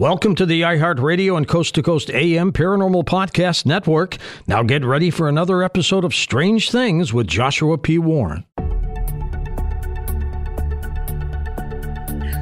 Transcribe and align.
Welcome 0.00 0.34
to 0.36 0.46
the 0.46 0.62
iHeartRadio 0.62 1.36
and 1.36 1.46
Coast 1.46 1.74
to 1.74 1.82
Coast 1.82 2.08
AM 2.08 2.52
Paranormal 2.52 3.04
Podcast 3.04 3.66
Network. 3.66 4.16
Now 4.46 4.62
get 4.62 4.82
ready 4.82 5.10
for 5.10 5.28
another 5.28 5.62
episode 5.62 6.06
of 6.06 6.14
Strange 6.14 6.70
Things 6.70 7.12
with 7.12 7.26
Joshua 7.26 7.76
P. 7.76 7.98
Warren. 7.98 8.46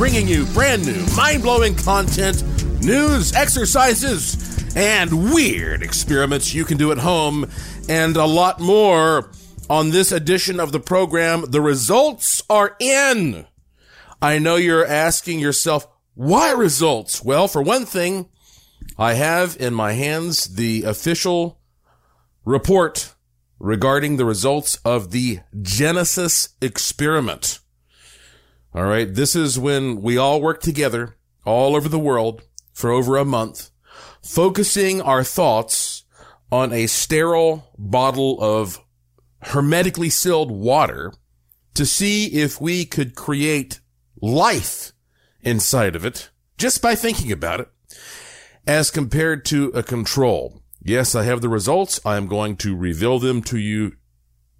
Bringing 0.00 0.26
you 0.26 0.46
brand 0.46 0.86
new, 0.86 1.04
mind 1.14 1.42
blowing 1.42 1.74
content, 1.74 2.42
news, 2.82 3.34
exercises, 3.34 4.74
and 4.74 5.30
weird 5.30 5.82
experiments 5.82 6.54
you 6.54 6.64
can 6.64 6.78
do 6.78 6.90
at 6.90 6.96
home, 6.96 7.46
and 7.86 8.16
a 8.16 8.24
lot 8.24 8.58
more. 8.58 9.30
On 9.68 9.90
this 9.90 10.10
edition 10.10 10.58
of 10.58 10.72
the 10.72 10.80
program, 10.80 11.44
the 11.50 11.60
results 11.60 12.40
are 12.48 12.76
in. 12.80 13.46
I 14.22 14.38
know 14.38 14.56
you're 14.56 14.86
asking 14.86 15.38
yourself, 15.38 15.86
why 16.14 16.52
results? 16.52 17.22
Well, 17.22 17.46
for 17.46 17.60
one 17.60 17.84
thing, 17.84 18.30
I 18.96 19.12
have 19.12 19.54
in 19.60 19.74
my 19.74 19.92
hands 19.92 20.54
the 20.54 20.84
official 20.84 21.60
report 22.46 23.14
regarding 23.58 24.16
the 24.16 24.24
results 24.24 24.76
of 24.76 25.10
the 25.10 25.40
Genesis 25.60 26.54
experiment. 26.62 27.60
All 28.74 28.84
right. 28.84 29.12
This 29.12 29.34
is 29.34 29.58
when 29.58 30.00
we 30.00 30.16
all 30.16 30.40
work 30.40 30.60
together 30.60 31.16
all 31.44 31.74
over 31.74 31.88
the 31.88 31.98
world 31.98 32.42
for 32.72 32.90
over 32.90 33.16
a 33.16 33.24
month, 33.24 33.70
focusing 34.22 35.00
our 35.00 35.24
thoughts 35.24 36.04
on 36.52 36.72
a 36.72 36.86
sterile 36.86 37.70
bottle 37.78 38.40
of 38.40 38.80
hermetically 39.42 40.10
sealed 40.10 40.50
water 40.50 41.12
to 41.74 41.86
see 41.86 42.26
if 42.26 42.60
we 42.60 42.84
could 42.84 43.14
create 43.14 43.80
life 44.20 44.92
inside 45.42 45.96
of 45.96 46.04
it 46.04 46.30
just 46.58 46.82
by 46.82 46.94
thinking 46.94 47.32
about 47.32 47.60
it 47.60 47.68
as 48.66 48.90
compared 48.90 49.44
to 49.46 49.68
a 49.68 49.82
control. 49.82 50.62
Yes, 50.82 51.14
I 51.14 51.24
have 51.24 51.40
the 51.40 51.48
results. 51.48 52.00
I 52.04 52.16
am 52.16 52.26
going 52.26 52.56
to 52.58 52.76
reveal 52.76 53.18
them 53.18 53.42
to 53.44 53.58
you 53.58 53.96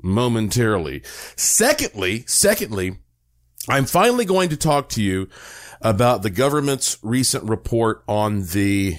momentarily. 0.03 1.03
Secondly, 1.37 2.25
secondly, 2.27 2.99
I'm 3.71 3.87
finally 3.87 4.25
going 4.25 4.49
to 4.49 4.57
talk 4.57 4.89
to 4.91 5.03
you 5.03 5.29
about 5.81 6.23
the 6.23 6.31
government's 6.31 6.99
recent 7.03 7.45
report 7.45 8.03
on 8.09 8.47
the 8.47 8.99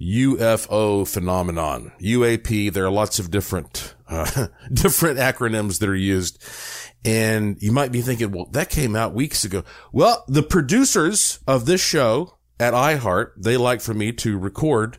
UFO 0.00 1.08
phenomenon. 1.08 1.90
UAP, 2.00 2.72
there 2.72 2.84
are 2.86 2.90
lots 2.90 3.18
of 3.18 3.32
different, 3.32 3.96
uh, 4.08 4.46
different 4.72 5.18
acronyms 5.18 5.80
that 5.80 5.88
are 5.88 5.96
used. 5.96 6.40
And 7.04 7.60
you 7.60 7.72
might 7.72 7.90
be 7.90 8.00
thinking, 8.00 8.30
well, 8.30 8.46
that 8.52 8.70
came 8.70 8.94
out 8.94 9.12
weeks 9.12 9.44
ago. 9.44 9.64
Well, 9.90 10.24
the 10.28 10.44
producers 10.44 11.40
of 11.48 11.66
this 11.66 11.80
show 11.80 12.36
at 12.60 12.74
iHeart, 12.74 13.32
they 13.36 13.56
like 13.56 13.80
for 13.80 13.92
me 13.92 14.12
to 14.12 14.38
record 14.38 14.98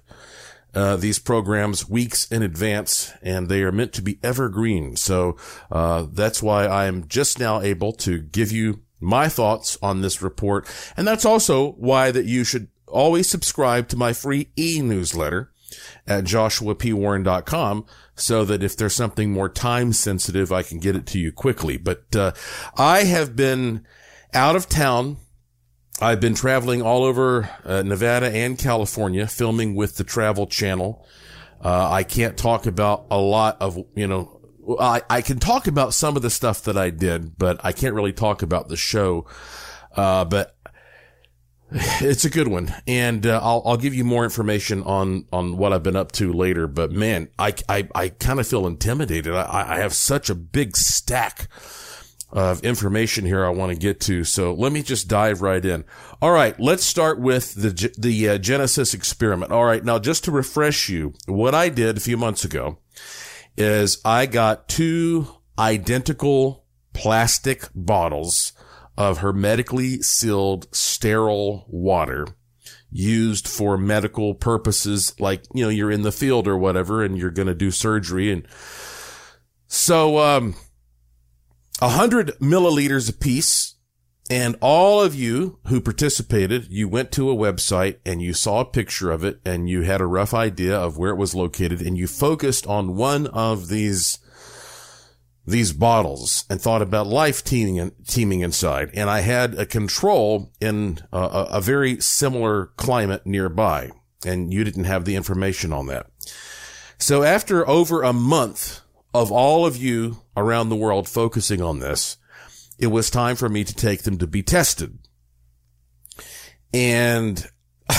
uh, 0.75 0.97
these 0.97 1.18
programs 1.18 1.89
weeks 1.89 2.29
in 2.29 2.44
advance, 2.44 3.13
and 3.22 3.47
they 3.47 3.63
are 3.63 3.72
meant 3.72 3.94
to 3.94 4.01
be 4.01 4.19
evergreen. 4.22 4.97
So 4.97 5.38
uh, 5.72 6.07
that's 6.12 6.44
why 6.44 6.66
I 6.66 6.88
am 6.88 7.07
just 7.07 7.39
now 7.39 7.62
able 7.62 7.94
to 7.94 8.19
give 8.19 8.51
you 8.51 8.81
my 9.00 9.30
thoughts 9.30 9.78
on 9.81 10.02
this 10.02 10.22
report, 10.22 10.68
and 10.96 11.08
that's 11.08 11.25
also 11.25 11.72
why 11.74 12.12
that 12.12 12.25
you 12.25 12.44
should 12.44 12.68
always 12.88 13.30
subscribe 13.30 13.88
to 13.90 13.97
my 13.97 14.13
free 14.13 14.50
e-newsletter 14.58 15.52
at 16.08 16.24
joshuapwarren.com 16.24 17.86
so 18.16 18.46
that 18.46 18.63
if 18.63 18.78
there's 18.78 18.96
something 18.96 19.31
more 19.31 19.50
time 19.50 19.91
sensitive, 19.91 20.52
I 20.52 20.63
can 20.63 20.80
get 20.80 20.96
it 20.96 21.06
to 21.07 21.19
you 21.19 21.31
quickly. 21.31 21.78
But 21.78 22.16
uh, 22.16 22.31
I 22.78 23.03
have 23.03 23.36
been 23.36 23.86
out 24.34 24.56
of 24.56 24.69
town 24.69 25.18
I've 26.00 26.19
been 26.19 26.36
traveling 26.36 26.81
all 26.81 27.03
over 27.03 27.50
uh, 27.66 27.81
Nevada 27.81 28.28
and 28.28 28.57
California, 28.57 29.25
filming 29.28 29.74
with 29.75 29.97
the 29.97 30.03
Travel 30.03 30.46
Channel. 30.46 31.03
Uh, 31.63 31.90
I 31.90 32.03
can't 32.03 32.38
talk 32.38 32.68
about 32.68 33.07
a 33.09 33.18
lot 33.18 33.57
of, 33.62 33.80
you 33.96 34.06
know, 34.06 34.37
I, 34.68 35.02
I 35.10 35.22
can 35.22 35.40
talk 35.40 35.68
about 35.68 35.94
some 35.94 36.16
of 36.16 36.22
the 36.22 36.30
stuff 36.30 36.64
that 36.64 36.78
I 36.78 36.90
did, 36.90 37.38
but 37.38 37.60
I 37.64 37.72
can't 37.72 37.94
really 37.94 38.14
talk 38.14 38.42
about 38.42 38.68
the 38.68 38.76
show. 38.76 39.26
Uh, 39.96 40.26
but 40.26 40.56
it's 41.72 42.26
a 42.26 42.30
good 42.30 42.48
one. 42.48 42.74
And, 42.86 43.26
uh, 43.26 43.40
I'll, 43.42 43.62
I'll 43.66 43.78
give 43.78 43.94
you 43.94 44.04
more 44.04 44.24
information 44.24 44.84
on, 44.84 45.26
on 45.32 45.58
what 45.58 45.74
I've 45.74 45.84
been 45.84 45.96
up 45.96 46.12
to 46.14 46.34
later. 46.34 46.68
But 46.68 46.92
man, 46.92 47.30
I, 47.40 47.54
I, 47.70 47.88
I 47.96 48.10
kind 48.10 48.40
of 48.40 48.48
feel 48.48 48.68
intimidated. 48.68 49.34
I, 49.34 49.76
I 49.76 49.80
have 49.80 49.94
such 49.94 50.30
a 50.30 50.36
big 50.36 50.76
stack 50.76 51.48
of 52.30 52.62
information 52.64 53.26
here 53.26 53.46
I 53.46 53.50
want 53.50 53.72
to 53.72 53.78
get 53.78 54.02
to. 54.02 54.24
So 54.24 54.54
let 54.54 54.72
me 54.72 54.84
just 54.84 55.08
dive 55.08 55.42
right 55.42 55.64
in. 55.64 55.86
All 56.22 56.32
right, 56.32 56.60
let's 56.60 56.84
start 56.84 57.20
with 57.20 57.54
the 57.54 57.94
the 57.98 58.30
uh, 58.30 58.38
Genesis 58.38 58.94
experiment. 58.94 59.52
All 59.52 59.64
right, 59.64 59.84
now 59.84 59.98
just 59.98 60.26
to 60.26 60.32
refresh 60.32 60.90
you, 60.90 61.14
what 61.26 61.56
I 61.56 61.70
did 61.70 61.96
a 61.96 62.02
few 62.02 62.18
months 62.18 62.44
ago 62.44 62.80
is 63.57 64.00
I 64.06 64.25
got 64.25 64.68
two 64.68 65.28
identical 65.57 66.66
plastic 66.94 67.68
bottles 67.73 68.53
of 68.97 69.19
hermetically 69.19 70.01
sealed 70.01 70.68
sterile 70.75 71.66
water 71.68 72.28
used 72.91 73.47
for 73.47 73.78
medical 73.78 74.34
purposes 74.34 75.13
like 75.19 75.44
you 75.53 75.63
know 75.63 75.69
you're 75.69 75.91
in 75.91 76.01
the 76.03 76.12
field 76.12 76.47
or 76.47 76.57
whatever 76.57 77.03
and 77.03 77.18
you're 77.18 77.29
going 77.29 77.47
to 77.47 77.53
do 77.53 77.69
surgery 77.69 78.31
and 78.31 78.47
so 79.68 80.18
um 80.18 80.56
a 81.81 81.89
hundred 81.89 82.29
milliliters 82.39 83.09
apiece. 83.09 83.75
And 84.30 84.58
all 84.60 85.02
of 85.02 85.16
you 85.16 85.58
who 85.68 85.80
participated, 85.80 86.68
you 86.70 86.90
went 86.90 87.12
to 87.14 87.30
a 87.30 87.36
website 87.36 87.98
and 88.06 88.22
you 88.22 88.34
saw 88.34 88.60
a 88.60 88.66
picture 88.66 89.10
of 89.10 89.24
it 89.24 89.40
and 89.46 89.70
you 89.70 89.84
had 89.84 90.02
a 90.02 90.06
rough 90.06 90.34
idea 90.34 90.78
of 90.78 90.98
where 90.98 91.12
it 91.12 91.18
was 91.18 91.34
located 91.34 91.82
and 91.82 91.98
you 91.98 92.08
focused 92.08 92.68
on 92.68 92.98
one 92.98 93.28
of 93.28 93.70
these, 93.70 94.20
these 95.46 95.72
bottles 95.72 96.44
and 96.50 96.60
thought 96.60 96.82
about 96.82 97.08
life 97.08 97.42
teeming, 97.42 97.94
teeming 98.06 98.42
inside. 98.42 98.92
And 98.94 99.10
I 99.10 99.22
had 99.22 99.56
a 99.56 99.66
control 99.66 100.52
in 100.60 101.00
a, 101.14 101.48
a 101.52 101.62
very 101.62 102.01
similar 102.01 102.68
climate 102.75 103.25
nearby 103.25 103.92
and 104.25 104.54
you 104.54 104.66
didn't 104.66 104.86
have 104.86 105.06
the 105.06 105.16
information 105.16 105.72
on 105.72 105.88
that. 105.88 106.07
So 106.98 107.24
after 107.24 107.68
over 107.68 108.04
a 108.04 108.12
month 108.12 108.81
of 109.13 109.31
all 109.31 109.66
of 109.66 109.78
you 109.78 110.18
around 110.36 110.68
the 110.68 110.75
world 110.75 111.07
focusing 111.07 111.62
on 111.62 111.80
this, 111.80 112.18
it 112.79 112.88
was 112.88 113.09
time 113.09 113.35
for 113.35 113.50
me 113.50 113.63
to 113.63 113.75
take 113.75 114.03
them 114.03 114.18
to 114.18 114.27
be 114.27 114.44
tested. 114.44 115.00
And 116.74 117.45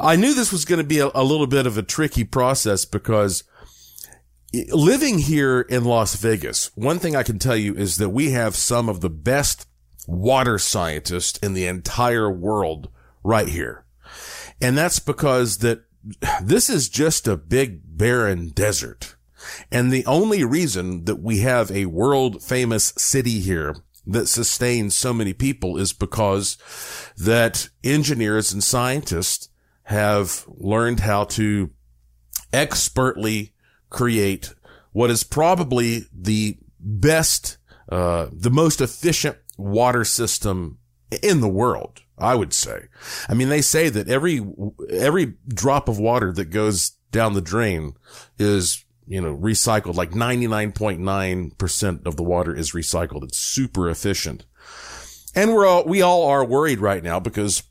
I 0.00 0.16
knew 0.16 0.34
this 0.34 0.52
was 0.52 0.64
going 0.64 0.78
to 0.80 0.86
be 0.86 0.98
a, 0.98 1.10
a, 1.14 1.22
little 1.22 1.46
bit 1.46 1.66
of 1.66 1.78
a 1.78 1.82
tricky 1.82 2.24
process 2.24 2.84
because 2.84 3.44
living 4.70 5.18
here 5.18 5.60
in 5.60 5.84
Las 5.84 6.16
Vegas, 6.16 6.70
one 6.74 6.98
thing 6.98 7.14
I 7.14 7.22
can 7.22 7.38
tell 7.38 7.56
you 7.56 7.74
is 7.74 7.96
that 7.96 8.10
we 8.10 8.30
have 8.30 8.56
some 8.56 8.88
of 8.88 9.00
the 9.00 9.10
best 9.10 9.68
water 10.06 10.58
scientists 10.58 11.38
in 11.38 11.54
the 11.54 11.66
entire 11.66 12.30
world 12.30 12.88
right 13.22 13.48
here. 13.48 13.84
And 14.60 14.76
that's 14.76 14.98
because 14.98 15.58
that 15.58 15.84
this 16.42 16.68
is 16.68 16.88
just 16.88 17.26
a 17.26 17.36
big 17.36 17.80
barren 17.84 18.48
desert. 18.48 19.16
And 19.70 19.92
the 19.92 20.06
only 20.06 20.44
reason 20.44 21.04
that 21.04 21.20
we 21.20 21.40
have 21.40 21.70
a 21.70 21.86
world 21.86 22.42
famous 22.42 22.92
city 22.96 23.40
here 23.40 23.76
that 24.06 24.28
sustains 24.28 24.94
so 24.94 25.12
many 25.12 25.32
people 25.32 25.78
is 25.78 25.92
because 25.92 26.58
that 27.16 27.68
engineers 27.82 28.52
and 28.52 28.62
scientists 28.62 29.48
have 29.84 30.44
learned 30.48 31.00
how 31.00 31.24
to 31.24 31.70
expertly 32.52 33.52
create 33.90 34.54
what 34.92 35.10
is 35.10 35.24
probably 35.24 36.06
the 36.12 36.58
best, 36.78 37.58
uh, 37.90 38.26
the 38.32 38.50
most 38.50 38.80
efficient 38.80 39.36
water 39.56 40.04
system 40.04 40.78
in 41.22 41.40
the 41.40 41.48
world. 41.48 42.00
I 42.16 42.34
would 42.36 42.52
say. 42.52 42.84
I 43.28 43.34
mean, 43.34 43.48
they 43.48 43.60
say 43.60 43.88
that 43.88 44.08
every, 44.08 44.40
every 44.90 45.34
drop 45.48 45.88
of 45.88 45.98
water 45.98 46.32
that 46.32 46.46
goes 46.46 46.90
down 47.10 47.34
the 47.34 47.40
drain 47.40 47.94
is, 48.38 48.84
you 49.06 49.20
know, 49.20 49.36
recycled 49.36 49.94
like 49.94 50.10
99.9% 50.10 52.06
of 52.06 52.16
the 52.16 52.22
water 52.22 52.54
is 52.54 52.72
recycled. 52.72 53.24
It's 53.24 53.38
super 53.38 53.88
efficient. 53.88 54.46
And 55.34 55.52
we're 55.52 55.66
all, 55.66 55.84
we 55.84 56.00
all 56.02 56.26
are 56.26 56.44
worried 56.44 56.78
right 56.78 57.02
now 57.02 57.20
because 57.20 57.64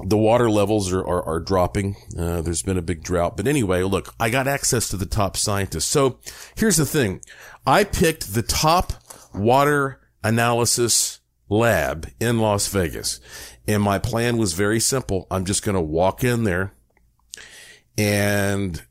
the 0.00 0.16
water 0.16 0.50
levels 0.50 0.92
are, 0.92 1.06
are, 1.06 1.22
are 1.22 1.40
dropping. 1.40 1.96
Uh, 2.18 2.42
there's 2.42 2.62
been 2.62 2.78
a 2.78 2.82
big 2.82 3.02
drought. 3.02 3.36
But 3.36 3.46
anyway, 3.46 3.82
look, 3.82 4.14
I 4.18 4.30
got 4.30 4.48
access 4.48 4.88
to 4.88 4.96
the 4.96 5.06
top 5.06 5.36
scientists. 5.36 5.86
So 5.86 6.18
here's 6.56 6.76
the 6.76 6.86
thing. 6.86 7.20
I 7.66 7.84
picked 7.84 8.34
the 8.34 8.42
top 8.42 8.92
water 9.34 10.00
analysis 10.22 11.20
lab 11.48 12.08
in 12.20 12.38
Las 12.38 12.68
Vegas. 12.68 13.20
And 13.68 13.82
my 13.82 13.98
plan 13.98 14.36
was 14.36 14.52
very 14.52 14.80
simple. 14.80 15.26
I'm 15.30 15.44
just 15.44 15.62
going 15.62 15.74
to 15.74 15.80
walk 15.80 16.24
in 16.24 16.44
there 16.44 16.72
and 17.98 18.82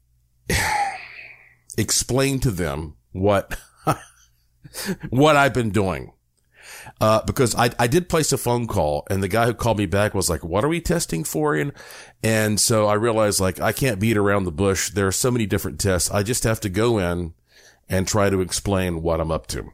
explain 1.78 2.40
to 2.42 2.52
them 2.52 2.96
what, 3.12 3.58
what 5.10 5.36
I've 5.36 5.54
been 5.54 5.72
doing. 5.72 6.12
Uh, 7.02 7.22
because 7.24 7.56
I, 7.56 7.72
I 7.80 7.88
did 7.88 8.10
place 8.10 8.32
a 8.32 8.38
phone 8.38 8.68
call 8.68 9.08
and 9.10 9.22
the 9.22 9.28
guy 9.28 9.46
who 9.46 9.54
called 9.54 9.78
me 9.78 9.86
back 9.86 10.14
was 10.14 10.30
like, 10.30 10.44
what 10.44 10.64
are 10.64 10.70
we 10.70 10.80
testing 10.80 11.24
for? 11.24 11.56
And, 11.56 11.72
and 12.24 12.60
so 12.60 12.88
I 12.88 12.94
realized 12.94 13.40
like, 13.40 13.60
I 13.60 13.72
can't 13.72 14.00
beat 14.00 14.18
around 14.18 14.44
the 14.44 14.52
bush. 14.52 14.92
There 14.92 15.08
are 15.08 15.12
so 15.12 15.32
many 15.32 15.46
different 15.46 15.80
tests. 15.80 16.12
I 16.12 16.24
just 16.24 16.44
have 16.44 16.60
to 16.62 16.70
go 16.70 16.98
in 17.00 17.34
and 17.90 18.08
try 18.08 18.30
to 18.30 18.42
explain 18.42 19.02
what 19.02 19.20
I'm 19.20 19.32
up 19.32 19.48
to. 19.48 19.72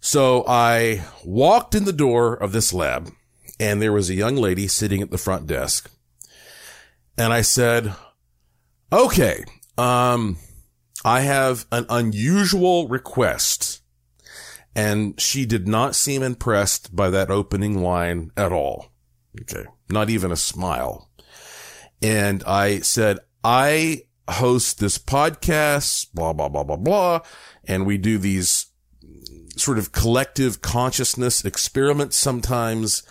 So 0.00 0.44
I 0.46 1.04
walked 1.24 1.74
in 1.74 1.84
the 1.84 1.92
door 1.92 2.34
of 2.34 2.52
this 2.52 2.72
lab 2.72 3.10
and 3.58 3.82
there 3.82 3.92
was 3.92 4.08
a 4.08 4.14
young 4.14 4.36
lady 4.36 4.68
sitting 4.68 5.02
at 5.02 5.10
the 5.10 5.18
front 5.18 5.46
desk. 5.46 5.90
And 7.16 7.32
I 7.32 7.40
said, 7.40 7.94
okay, 8.92 9.44
um, 9.78 10.38
I 11.04 11.20
have 11.20 11.66
an 11.72 11.86
unusual 11.88 12.88
request. 12.88 13.82
And 14.74 15.20
she 15.20 15.44
did 15.44 15.66
not 15.66 15.96
seem 15.96 16.22
impressed 16.22 16.94
by 16.94 17.10
that 17.10 17.30
opening 17.30 17.82
line 17.82 18.30
at 18.36 18.52
all. 18.52 18.92
Okay. 19.40 19.64
Not 19.88 20.10
even 20.10 20.30
a 20.30 20.36
smile. 20.36 21.10
And 22.00 22.44
I 22.44 22.80
said, 22.80 23.18
I 23.42 24.02
host 24.28 24.78
this 24.78 24.98
podcast, 24.98 26.12
blah, 26.14 26.32
blah, 26.32 26.48
blah, 26.48 26.62
blah, 26.62 26.76
blah. 26.76 27.20
And 27.64 27.86
we 27.86 27.98
do 27.98 28.18
these 28.18 28.66
sort 29.56 29.78
of 29.78 29.90
collective 29.90 30.62
consciousness 30.62 31.44
experiments 31.44 32.16
sometimes. 32.16 33.02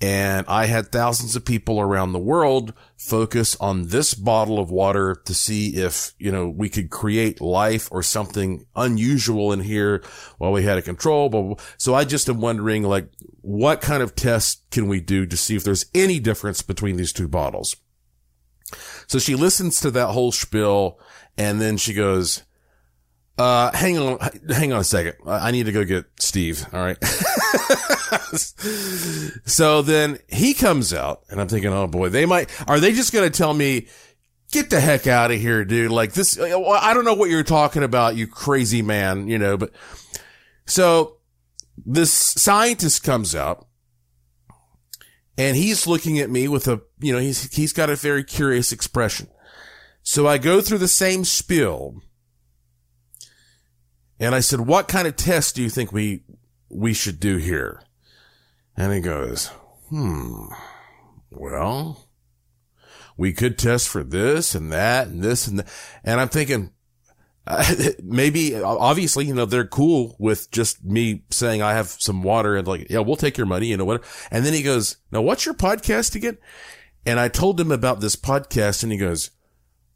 And 0.00 0.46
I 0.46 0.66
had 0.66 0.92
thousands 0.92 1.34
of 1.34 1.44
people 1.44 1.80
around 1.80 2.12
the 2.12 2.20
world 2.20 2.72
focus 2.96 3.56
on 3.58 3.88
this 3.88 4.14
bottle 4.14 4.60
of 4.60 4.70
water 4.70 5.16
to 5.24 5.34
see 5.34 5.74
if, 5.74 6.12
you 6.18 6.30
know, 6.30 6.48
we 6.48 6.68
could 6.68 6.88
create 6.88 7.40
life 7.40 7.88
or 7.90 8.04
something 8.04 8.64
unusual 8.76 9.52
in 9.52 9.58
here 9.58 10.04
while 10.38 10.52
we 10.52 10.62
had 10.62 10.78
a 10.78 10.82
control. 10.82 11.58
So 11.78 11.94
I 11.94 12.04
just 12.04 12.28
am 12.28 12.40
wondering, 12.40 12.84
like, 12.84 13.10
what 13.40 13.80
kind 13.80 14.00
of 14.00 14.14
test 14.14 14.70
can 14.70 14.86
we 14.86 15.00
do 15.00 15.26
to 15.26 15.36
see 15.36 15.56
if 15.56 15.64
there's 15.64 15.86
any 15.92 16.20
difference 16.20 16.62
between 16.62 16.96
these 16.96 17.12
two 17.12 17.26
bottles? 17.26 17.74
So 19.08 19.18
she 19.18 19.34
listens 19.34 19.80
to 19.80 19.90
that 19.92 20.08
whole 20.08 20.30
spiel 20.30 21.00
and 21.36 21.60
then 21.60 21.76
she 21.76 21.92
goes, 21.92 22.44
uh, 23.38 23.70
hang 23.72 23.96
on, 23.98 24.18
hang 24.48 24.72
on 24.72 24.80
a 24.80 24.84
second. 24.84 25.14
I 25.24 25.52
need 25.52 25.66
to 25.66 25.72
go 25.72 25.84
get 25.84 26.06
Steve. 26.18 26.66
All 26.72 26.80
right. 26.80 27.02
so 29.46 29.82
then 29.82 30.18
he 30.28 30.54
comes 30.54 30.92
out 30.92 31.22
and 31.30 31.40
I'm 31.40 31.46
thinking, 31.46 31.72
oh 31.72 31.86
boy, 31.86 32.08
they 32.08 32.26
might, 32.26 32.50
are 32.68 32.80
they 32.80 32.92
just 32.92 33.12
going 33.12 33.30
to 33.30 33.36
tell 33.36 33.54
me, 33.54 33.86
get 34.50 34.70
the 34.70 34.80
heck 34.80 35.06
out 35.06 35.30
of 35.30 35.38
here, 35.38 35.64
dude? 35.64 35.92
Like 35.92 36.14
this, 36.14 36.36
I 36.40 36.92
don't 36.92 37.04
know 37.04 37.14
what 37.14 37.30
you're 37.30 37.44
talking 37.44 37.84
about, 37.84 38.16
you 38.16 38.26
crazy 38.26 38.82
man, 38.82 39.28
you 39.28 39.38
know, 39.38 39.56
but 39.56 39.70
so 40.66 41.18
this 41.86 42.12
scientist 42.12 43.04
comes 43.04 43.36
out 43.36 43.68
and 45.36 45.56
he's 45.56 45.86
looking 45.86 46.18
at 46.18 46.28
me 46.28 46.48
with 46.48 46.66
a, 46.66 46.80
you 46.98 47.12
know, 47.12 47.20
he's, 47.20 47.54
he's 47.54 47.72
got 47.72 47.88
a 47.88 47.94
very 47.94 48.24
curious 48.24 48.72
expression. 48.72 49.28
So 50.02 50.26
I 50.26 50.38
go 50.38 50.60
through 50.60 50.78
the 50.78 50.88
same 50.88 51.24
spiel 51.24 52.02
and 54.20 54.34
I 54.34 54.40
said, 54.40 54.60
what 54.60 54.88
kind 54.88 55.06
of 55.06 55.16
test 55.16 55.54
do 55.54 55.62
you 55.62 55.70
think 55.70 55.92
we, 55.92 56.22
we 56.68 56.92
should 56.92 57.20
do 57.20 57.36
here? 57.36 57.82
And 58.76 58.92
he 58.92 59.00
goes, 59.00 59.48
hmm, 59.88 60.46
well, 61.30 62.08
we 63.16 63.32
could 63.32 63.58
test 63.58 63.88
for 63.88 64.04
this 64.04 64.54
and 64.54 64.72
that 64.72 65.08
and 65.08 65.22
this 65.22 65.46
and 65.46 65.58
that. 65.60 65.68
And 66.04 66.20
I'm 66.20 66.28
thinking, 66.28 66.72
uh, 67.46 67.74
maybe, 68.02 68.54
obviously, 68.54 69.26
you 69.26 69.34
know, 69.34 69.44
they're 69.44 69.66
cool 69.66 70.16
with 70.18 70.50
just 70.50 70.84
me 70.84 71.24
saying 71.30 71.62
I 71.62 71.72
have 71.72 71.88
some 71.88 72.22
water 72.22 72.56
and 72.56 72.66
like, 72.66 72.88
yeah, 72.90 73.00
we'll 73.00 73.16
take 73.16 73.36
your 73.36 73.46
money, 73.46 73.66
you 73.66 73.76
know, 73.76 73.84
what? 73.84 74.04
And 74.30 74.44
then 74.44 74.52
he 74.52 74.62
goes, 74.62 74.98
now 75.10 75.22
what's 75.22 75.44
your 75.46 75.54
podcast 75.54 76.14
again? 76.14 76.38
And 77.06 77.18
I 77.18 77.28
told 77.28 77.58
him 77.58 77.72
about 77.72 78.00
this 78.00 78.16
podcast 78.16 78.82
and 78.82 78.92
he 78.92 78.98
goes, 78.98 79.30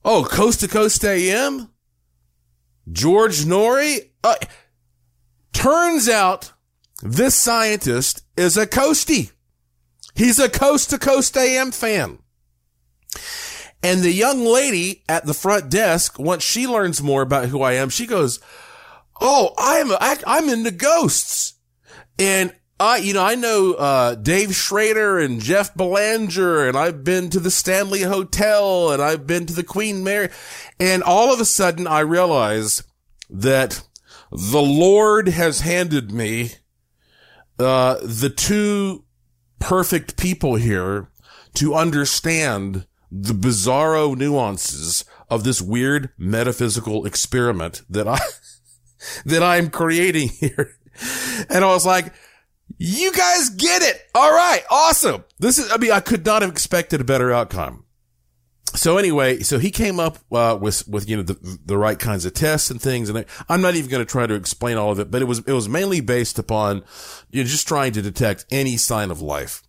Oh, 0.05 0.25
coast 0.25 0.61
to 0.61 0.69
coast 0.69 1.05
AM? 1.05 1.71
George 2.91 3.45
Noory? 3.45 4.11
Uh, 4.25 4.37
turns 5.53 6.09
out 6.09 6.53
this 7.03 7.35
scientist 7.35 8.23
is 8.37 8.57
a 8.57 8.67
coastie. 8.67 9.33
He's 10.15 10.39
a 10.39 10.49
coast 10.49 10.91
to 10.91 10.99
coast 10.99 11.37
AM 11.37 11.73
fan. 11.73 12.19
And 13.83 14.03
the 14.03 14.13
young 14.13 14.45
lady 14.45 15.03
at 15.09 15.27
the 15.27 15.35
front 15.35 15.69
desk, 15.69 16.19
once 16.19 16.45
she 16.45 16.67
learns 16.67 17.03
more 17.03 17.23
about 17.23 17.49
who 17.49 17.63
I 17.63 17.73
am, 17.73 17.89
she 17.89 18.07
goes, 18.07 18.39
Oh, 19.21 19.53
I'm, 19.59 19.93
I'm 20.27 20.49
into 20.49 20.71
ghosts. 20.71 21.55
And 22.19 22.55
I, 22.79 22.97
you 22.99 23.15
know, 23.15 23.25
I 23.25 23.35
know, 23.37 23.75
uh, 23.75 24.15
Dave 24.17 24.55
Schrader 24.55 25.19
and 25.19 25.41
Jeff 25.41 25.75
Belanger 25.75 26.67
and 26.67 26.77
I've 26.77 27.05
been 27.05 27.31
to 27.31 27.39
the 27.39 27.51
Stanley 27.51 28.03
Hotel 28.03 28.91
and 28.91 29.01
I've 29.01 29.27
been 29.27 29.47
to 29.47 29.53
the 29.53 29.63
Queen 29.63 30.03
Mary. 30.03 30.29
And 30.81 31.03
all 31.03 31.33
of 31.33 31.41
a 31.41 31.45
sudden 31.45 31.87
I 31.87 32.01
realize 32.01 32.83
that 33.31 33.83
the 34.33 34.63
Lord 34.63 35.29
has 35.29 35.61
handed 35.61 36.11
me, 36.11 36.53
uh, 37.59 37.99
the 38.03 38.31
two 38.31 39.05
perfect 39.59 40.17
people 40.17 40.55
here 40.55 41.11
to 41.55 41.75
understand 41.75 42.87
the 43.11 43.35
bizarro 43.35 44.17
nuances 44.17 45.05
of 45.29 45.45
this 45.45 45.61
weird 45.61 46.11
metaphysical 46.17 47.05
experiment 47.05 47.83
that 47.91 48.09
I, 48.09 48.19
that 49.27 49.43
I'm 49.43 49.69
creating 49.69 50.29
here. 50.41 50.77
And 51.51 51.65
I 51.65 51.69
was 51.69 51.85
like, 51.85 52.13
you 52.79 53.13
guys 53.13 53.51
get 53.51 53.83
it. 53.83 54.01
All 54.15 54.33
right. 54.33 54.63
Awesome. 54.71 55.25
This 55.39 55.59
is, 55.59 55.71
I 55.71 55.77
mean, 55.77 55.93
I 55.93 56.01
could 56.01 56.25
not 56.25 56.41
have 56.43 56.51
expected 56.51 57.03
a 57.03 57.05
better 57.05 57.33
outcome 57.33 57.82
so 58.75 58.97
anyway, 58.97 59.41
so 59.41 59.59
he 59.59 59.71
came 59.71 60.01
up 60.01 60.19
uh, 60.31 60.59
with 60.61 60.87
with 60.89 61.09
you 61.09 61.17
know 61.17 61.23
the 61.23 61.59
the 61.65 61.77
right 61.77 61.99
kinds 61.99 62.25
of 62.25 62.35
tests 62.35 62.71
and 62.71 62.81
things, 62.81 63.09
and 63.09 63.25
I'm 63.49 63.61
not 63.61 63.75
even 63.75 63.91
going 63.91 64.05
to 64.05 64.11
try 64.11 64.27
to 64.27 64.35
explain 64.35 64.77
all 64.77 64.91
of 64.91 64.99
it, 64.99 65.11
but 65.11 65.23
it 65.23 65.27
was 65.27 65.41
it 65.41 65.53
was 65.53 65.69
mainly 65.69 66.01
based 66.01 66.39
upon 66.39 66.83
you 67.31 67.43
know 67.43 67.49
just 67.49 67.69
trying 67.69 67.93
to 67.93 68.03
detect 68.03 68.47
any 68.51 68.77
sign 68.77 69.11
of 69.11 69.21
life. 69.21 69.63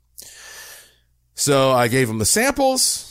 So 1.35 1.71
I 1.71 1.87
gave 1.87 2.09
him 2.09 2.19
the 2.19 2.25
samples. 2.25 3.09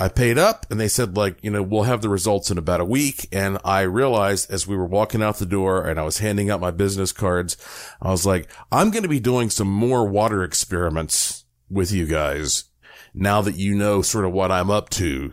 I 0.00 0.08
paid 0.08 0.38
up, 0.38 0.66
and 0.70 0.78
they 0.80 0.88
said 0.88 1.16
like 1.16 1.38
you 1.42 1.50
know 1.50 1.62
we'll 1.62 1.84
have 1.84 2.02
the 2.02 2.08
results 2.08 2.50
in 2.50 2.58
about 2.58 2.80
a 2.80 2.84
week. 2.84 3.28
And 3.32 3.58
I 3.64 3.82
realized 3.82 4.50
as 4.50 4.66
we 4.66 4.76
were 4.76 4.86
walking 4.86 5.22
out 5.22 5.38
the 5.38 5.46
door, 5.46 5.86
and 5.86 6.00
I 6.00 6.04
was 6.04 6.18
handing 6.18 6.50
out 6.50 6.60
my 6.60 6.70
business 6.70 7.12
cards, 7.12 7.56
I 8.02 8.10
was 8.10 8.26
like, 8.26 8.50
I'm 8.72 8.90
going 8.90 9.02
to 9.04 9.08
be 9.08 9.20
doing 9.20 9.50
some 9.50 9.68
more 9.68 10.06
water 10.06 10.42
experiments 10.42 11.44
with 11.70 11.92
you 11.92 12.06
guys 12.06 12.67
now 13.14 13.40
that 13.42 13.56
you 13.56 13.74
know 13.74 14.02
sort 14.02 14.24
of 14.24 14.32
what 14.32 14.52
I'm 14.52 14.70
up 14.70 14.90
to. 14.90 15.32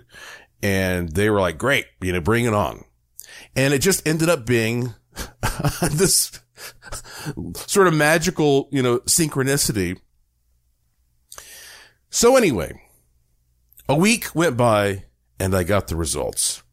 And 0.62 1.10
they 1.10 1.29
were 1.29 1.41
like, 1.41 1.58
great, 1.58 1.86
you 2.01 2.12
know, 2.12 2.22
bring 2.22 2.46
it 2.46 2.53
on. 2.53 2.84
And 3.55 3.74
it 3.74 3.79
just 3.79 4.08
ended 4.08 4.29
up 4.29 4.46
being 4.46 4.94
this 5.91 6.39
sort 7.55 7.88
of 7.88 7.94
magical, 7.94 8.70
you 8.72 8.82
know, 8.82 9.00
synchronicity. 9.00 10.00
So 12.10 12.36
anyway, 12.36 12.82
a 13.88 13.96
week 13.96 14.34
went 14.34 14.58
by 14.58 15.03
and 15.39 15.55
I 15.55 15.63
got 15.63 15.88
the 15.88 15.96
results 15.96 16.63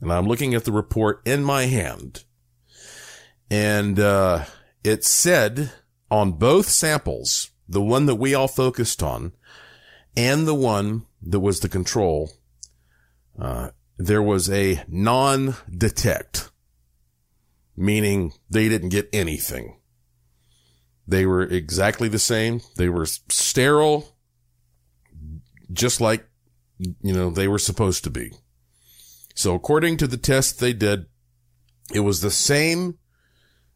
and 0.00 0.12
I'm 0.12 0.26
looking 0.26 0.54
at 0.54 0.64
the 0.64 0.72
report 0.72 1.20
in 1.24 1.42
my 1.42 1.64
hand 1.64 2.24
and, 3.50 3.98
uh, 3.98 4.44
it 4.84 5.04
said 5.04 5.72
on 6.10 6.32
both 6.32 6.68
samples, 6.68 7.50
the 7.68 7.82
one 7.82 8.06
that 8.06 8.14
we 8.14 8.34
all 8.34 8.48
focused 8.48 9.02
on 9.02 9.32
and 10.18 10.48
the 10.48 10.54
one 10.54 11.06
that 11.22 11.38
was 11.38 11.60
the 11.60 11.68
control, 11.68 12.32
uh, 13.40 13.70
there 13.98 14.22
was 14.22 14.50
a 14.50 14.82
non-detect, 14.88 16.50
meaning 17.76 18.32
they 18.50 18.68
didn't 18.68 18.88
get 18.88 19.08
anything. 19.12 19.78
They 21.06 21.24
were 21.24 21.42
exactly 21.42 22.08
the 22.08 22.18
same. 22.18 22.60
They 22.76 22.88
were 22.88 23.06
sterile, 23.06 24.16
just 25.72 26.00
like, 26.00 26.26
you 26.78 27.14
know, 27.14 27.30
they 27.30 27.46
were 27.46 27.58
supposed 27.58 28.02
to 28.04 28.10
be. 28.10 28.32
So 29.36 29.54
according 29.54 29.98
to 29.98 30.08
the 30.08 30.16
test 30.16 30.58
they 30.58 30.72
did, 30.72 31.06
it 31.94 32.00
was 32.00 32.20
the 32.20 32.30
same 32.32 32.97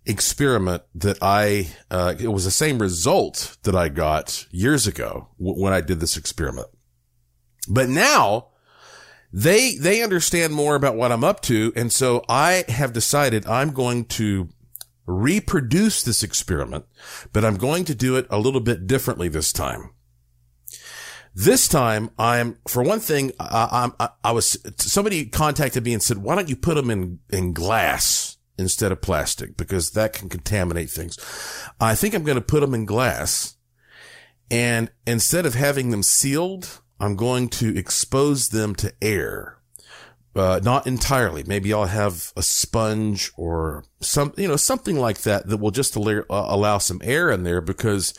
experiment 0.04 0.82
that 0.94 1.18
I, 1.22 1.68
uh, 1.90 2.14
it 2.18 2.28
was 2.28 2.44
the 2.44 2.50
same 2.50 2.78
result 2.78 3.56
that 3.62 3.76
I 3.76 3.88
got 3.88 4.46
years 4.50 4.86
ago 4.86 5.28
w- 5.38 5.60
when 5.62 5.72
I 5.72 5.80
did 5.80 6.00
this 6.00 6.16
experiment. 6.16 6.68
But 7.68 7.88
now 7.88 8.48
they, 9.32 9.76
they 9.76 10.02
understand 10.02 10.54
more 10.54 10.74
about 10.74 10.96
what 10.96 11.12
I'm 11.12 11.24
up 11.24 11.40
to. 11.42 11.72
And 11.76 11.92
so 11.92 12.24
I 12.28 12.64
have 12.68 12.92
decided 12.92 13.46
I'm 13.46 13.70
going 13.70 14.06
to 14.06 14.48
reproduce 15.06 16.02
this 16.02 16.22
experiment, 16.22 16.84
but 17.32 17.44
I'm 17.44 17.56
going 17.56 17.84
to 17.86 17.94
do 17.94 18.16
it 18.16 18.26
a 18.30 18.38
little 18.38 18.60
bit 18.60 18.86
differently 18.86 19.28
this 19.28 19.52
time. 19.52 19.90
This 21.34 21.66
time, 21.66 22.10
I'm, 22.18 22.58
for 22.68 22.82
one 22.82 23.00
thing, 23.00 23.32
I, 23.40 23.90
I, 23.98 24.08
I 24.22 24.32
was, 24.32 24.58
somebody 24.76 25.24
contacted 25.26 25.82
me 25.84 25.94
and 25.94 26.02
said, 26.02 26.18
why 26.18 26.34
don't 26.34 26.48
you 26.48 26.56
put 26.56 26.74
them 26.74 26.90
in, 26.90 27.20
in 27.30 27.54
glass 27.54 28.31
instead 28.58 28.92
of 28.92 29.00
plastic? 29.00 29.56
Because 29.56 29.90
that 29.90 30.12
can 30.12 30.28
contaminate 30.28 30.90
things. 30.90 31.18
I 31.80 31.94
think 31.94 32.14
I'm 32.14 32.24
going 32.24 32.36
to 32.36 32.40
put 32.40 32.60
them 32.60 32.74
in 32.74 32.84
glass 32.84 33.56
and 34.52 34.90
instead 35.06 35.46
of 35.46 35.54
having 35.54 35.90
them 35.90 36.02
sealed, 36.02 36.82
I'm 37.00 37.16
going 37.16 37.48
to 37.48 37.76
expose 37.76 38.50
them 38.50 38.74
to 38.76 38.92
air. 39.00 39.56
Uh, 40.36 40.60
not 40.62 40.86
entirely. 40.86 41.42
Maybe 41.42 41.72
I'll 41.72 41.86
have 41.86 42.32
a 42.36 42.42
sponge 42.42 43.32
or 43.36 43.84
some, 44.00 44.34
you 44.36 44.46
know, 44.46 44.56
something 44.56 44.98
like 44.98 45.22
that 45.22 45.46
that 45.48 45.56
will 45.56 45.70
just 45.70 45.96
allow, 45.96 46.20
uh, 46.30 46.46
allow 46.48 46.78
some 46.78 47.00
air 47.02 47.30
in 47.30 47.44
there 47.44 47.62
because 47.62 48.12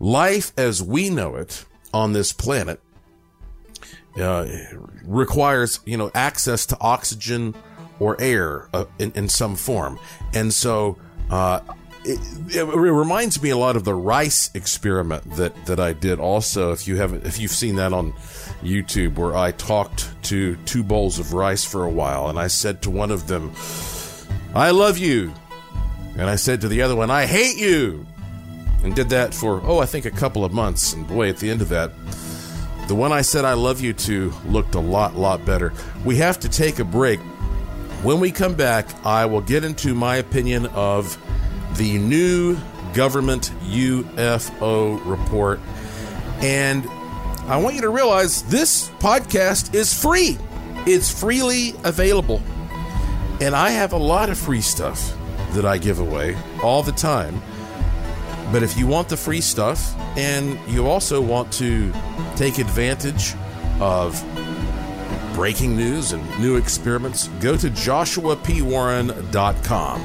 life 0.00 0.52
as 0.56 0.82
we 0.82 1.08
know 1.08 1.36
it 1.36 1.64
on 1.94 2.12
this 2.12 2.32
planet 2.32 2.80
uh, 4.20 4.46
requires, 5.04 5.78
you 5.84 5.96
know, 5.96 6.10
access 6.14 6.66
to 6.66 6.76
oxygen 6.80 7.54
or 7.98 8.20
air 8.20 8.68
uh, 8.72 8.84
in, 8.98 9.12
in 9.12 9.28
some 9.28 9.56
form. 9.56 9.98
And 10.34 10.52
so, 10.52 10.98
uh, 11.30 11.60
it, 12.06 12.20
it, 12.54 12.64
reminds 12.64 13.42
me 13.42 13.50
a 13.50 13.56
lot 13.56 13.74
of 13.74 13.84
the 13.84 13.94
rice 13.94 14.50
experiment 14.54 15.28
that, 15.32 15.66
that 15.66 15.80
I 15.80 15.92
did 15.92 16.20
also. 16.20 16.72
If 16.72 16.86
you 16.86 16.96
haven't, 16.96 17.26
if 17.26 17.40
you've 17.40 17.50
seen 17.50 17.76
that 17.76 17.92
on 17.92 18.12
YouTube, 18.62 19.16
where 19.16 19.36
I 19.36 19.50
talked 19.50 20.08
to 20.24 20.56
two 20.66 20.84
bowls 20.84 21.18
of 21.18 21.32
rice 21.32 21.64
for 21.64 21.84
a 21.84 21.90
while, 21.90 22.28
and 22.28 22.38
I 22.38 22.46
said 22.46 22.82
to 22.82 22.90
one 22.90 23.10
of 23.10 23.26
them, 23.26 23.52
"I 24.54 24.70
love 24.70 24.98
you," 24.98 25.32
and 26.16 26.30
I 26.30 26.36
said 26.36 26.60
to 26.60 26.68
the 26.68 26.82
other 26.82 26.94
one, 26.94 27.10
"I 27.10 27.26
hate 27.26 27.56
you," 27.56 28.06
and 28.84 28.94
did 28.94 29.08
that 29.10 29.34
for 29.34 29.60
oh, 29.64 29.80
I 29.80 29.86
think 29.86 30.06
a 30.06 30.10
couple 30.10 30.44
of 30.44 30.52
months. 30.52 30.92
And 30.92 31.08
boy, 31.08 31.28
at 31.28 31.38
the 31.38 31.50
end 31.50 31.60
of 31.60 31.68
that, 31.70 31.90
the 32.86 32.94
one 32.94 33.10
I 33.10 33.22
said 33.22 33.44
I 33.44 33.54
love 33.54 33.80
you 33.80 33.92
to 33.92 34.32
looked 34.46 34.76
a 34.76 34.80
lot, 34.80 35.16
lot 35.16 35.44
better. 35.44 35.72
We 36.04 36.16
have 36.16 36.38
to 36.40 36.48
take 36.48 36.78
a 36.78 36.84
break. 36.84 37.18
When 38.02 38.20
we 38.20 38.30
come 38.30 38.54
back, 38.54 38.86
I 39.04 39.26
will 39.26 39.40
get 39.40 39.64
into 39.64 39.94
my 39.94 40.16
opinion 40.16 40.66
of 40.66 41.18
the 41.76 41.98
new 41.98 42.56
government 42.94 43.52
UFO 43.64 45.04
report. 45.04 45.60
And 46.40 46.86
I 47.48 47.56
want 47.56 47.74
you 47.74 47.80
to 47.82 47.88
realize 47.88 48.42
this 48.44 48.90
podcast 48.98 49.74
is 49.74 49.92
free, 49.92 50.38
it's 50.86 51.10
freely 51.10 51.74
available. 51.84 52.42
And 53.40 53.54
I 53.54 53.70
have 53.70 53.92
a 53.92 53.98
lot 53.98 54.30
of 54.30 54.38
free 54.38 54.60
stuff 54.60 55.14
that 55.52 55.64
I 55.64 55.78
give 55.78 55.98
away 55.98 56.36
all 56.62 56.82
the 56.82 56.92
time. 56.92 57.42
But 58.52 58.62
if 58.62 58.78
you 58.78 58.86
want 58.86 59.08
the 59.08 59.16
free 59.16 59.40
stuff 59.40 59.94
and 60.16 60.58
you 60.68 60.86
also 60.86 61.20
want 61.20 61.52
to 61.54 61.92
take 62.36 62.58
advantage 62.58 63.34
of 63.80 64.22
breaking 65.34 65.76
news 65.76 66.12
and 66.12 66.24
new 66.40 66.56
experiments, 66.56 67.28
go 67.40 67.56
to 67.56 67.68
joshuapwarren.com. 67.68 70.04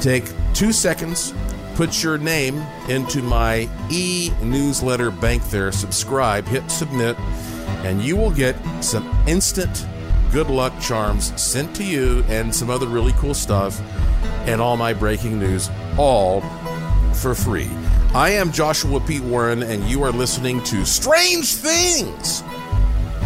Take 0.00 0.24
two 0.54 0.72
seconds, 0.72 1.34
put 1.76 2.02
your 2.02 2.18
name 2.18 2.56
into 2.88 3.22
my 3.22 3.68
e 3.90 4.30
newsletter 4.42 5.10
bank 5.10 5.42
there, 5.50 5.70
subscribe, 5.72 6.46
hit 6.46 6.70
submit, 6.70 7.18
and 7.84 8.00
you 8.02 8.16
will 8.16 8.30
get 8.30 8.56
some 8.82 9.06
instant 9.26 9.86
good 10.32 10.48
luck 10.48 10.72
charms 10.80 11.38
sent 11.40 11.76
to 11.76 11.84
you 11.84 12.24
and 12.28 12.52
some 12.52 12.68
other 12.68 12.88
really 12.88 13.12
cool 13.12 13.34
stuff 13.34 13.80
and 14.46 14.60
all 14.60 14.76
my 14.76 14.92
breaking 14.92 15.38
news, 15.38 15.70
all 15.96 16.40
for 17.12 17.36
free. 17.36 17.70
I 18.14 18.30
am 18.30 18.50
Joshua 18.52 19.00
P. 19.00 19.20
Warren, 19.20 19.62
and 19.62 19.84
you 19.84 20.02
are 20.02 20.12
listening 20.12 20.62
to 20.64 20.84
Strange 20.84 21.54
Things 21.54 22.42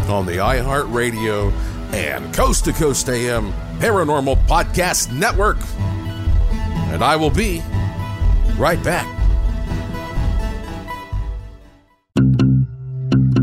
on 0.09 0.27
the 0.27 0.33
iHeartRadio 0.33 1.53
and 1.93 2.35
Coast 2.35 2.65
to 2.67 2.73
Coast 2.73 3.09
AM 3.09 3.53
Paranormal 3.79 4.37
Podcast 4.47 5.13
Network 5.13 5.59
and 6.93 7.05
I 7.05 7.17
will 7.17 7.31
be 7.31 7.63
right 8.57 8.83
back. 8.83 9.07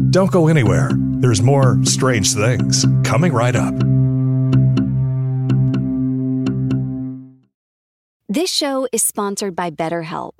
Don't 0.09 0.31
go 0.31 0.47
anywhere. 0.47 0.89
There's 0.95 1.41
more 1.41 1.77
strange 1.83 2.33
things 2.33 2.85
coming 3.03 3.33
right 3.33 3.55
up. 3.55 3.73
This 8.27 8.51
show 8.51 8.87
is 8.91 9.03
sponsored 9.03 9.55
by 9.55 9.71
BetterHelp. 9.71 10.39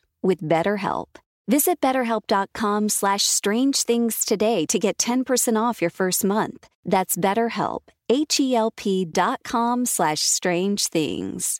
with 0.21 0.41
BetterHelp. 0.41 1.07
Visit 1.47 1.81
betterhelp.com 1.81 2.89
slash 2.89 3.23
strange 3.23 3.83
things 3.83 4.23
today 4.23 4.65
to 4.67 4.77
get 4.79 4.97
10% 4.97 5.61
off 5.61 5.81
your 5.81 5.89
first 5.89 6.23
month. 6.23 6.67
That's 6.85 7.17
betterhelp, 7.17 7.81
H-E-L-P 8.09 9.05
dot 9.05 9.39
com 9.43 9.85
slash 9.85 10.21
strange 10.21 10.87
things. 10.87 11.59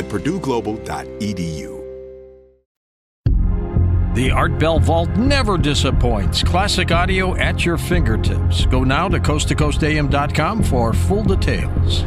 at 0.00 0.06
purdueglobal.edu. 0.06 1.80
The 4.14 4.32
Art 4.32 4.58
Bell 4.58 4.80
Vault 4.80 5.10
never 5.10 5.56
disappoints. 5.56 6.42
Classic 6.42 6.90
audio 6.90 7.36
at 7.36 7.64
your 7.64 7.78
fingertips. 7.78 8.66
Go 8.66 8.82
now 8.82 9.08
to 9.08 9.20
coasttocoastam.com 9.20 10.64
for 10.64 10.92
full 10.92 11.22
details. 11.22 12.04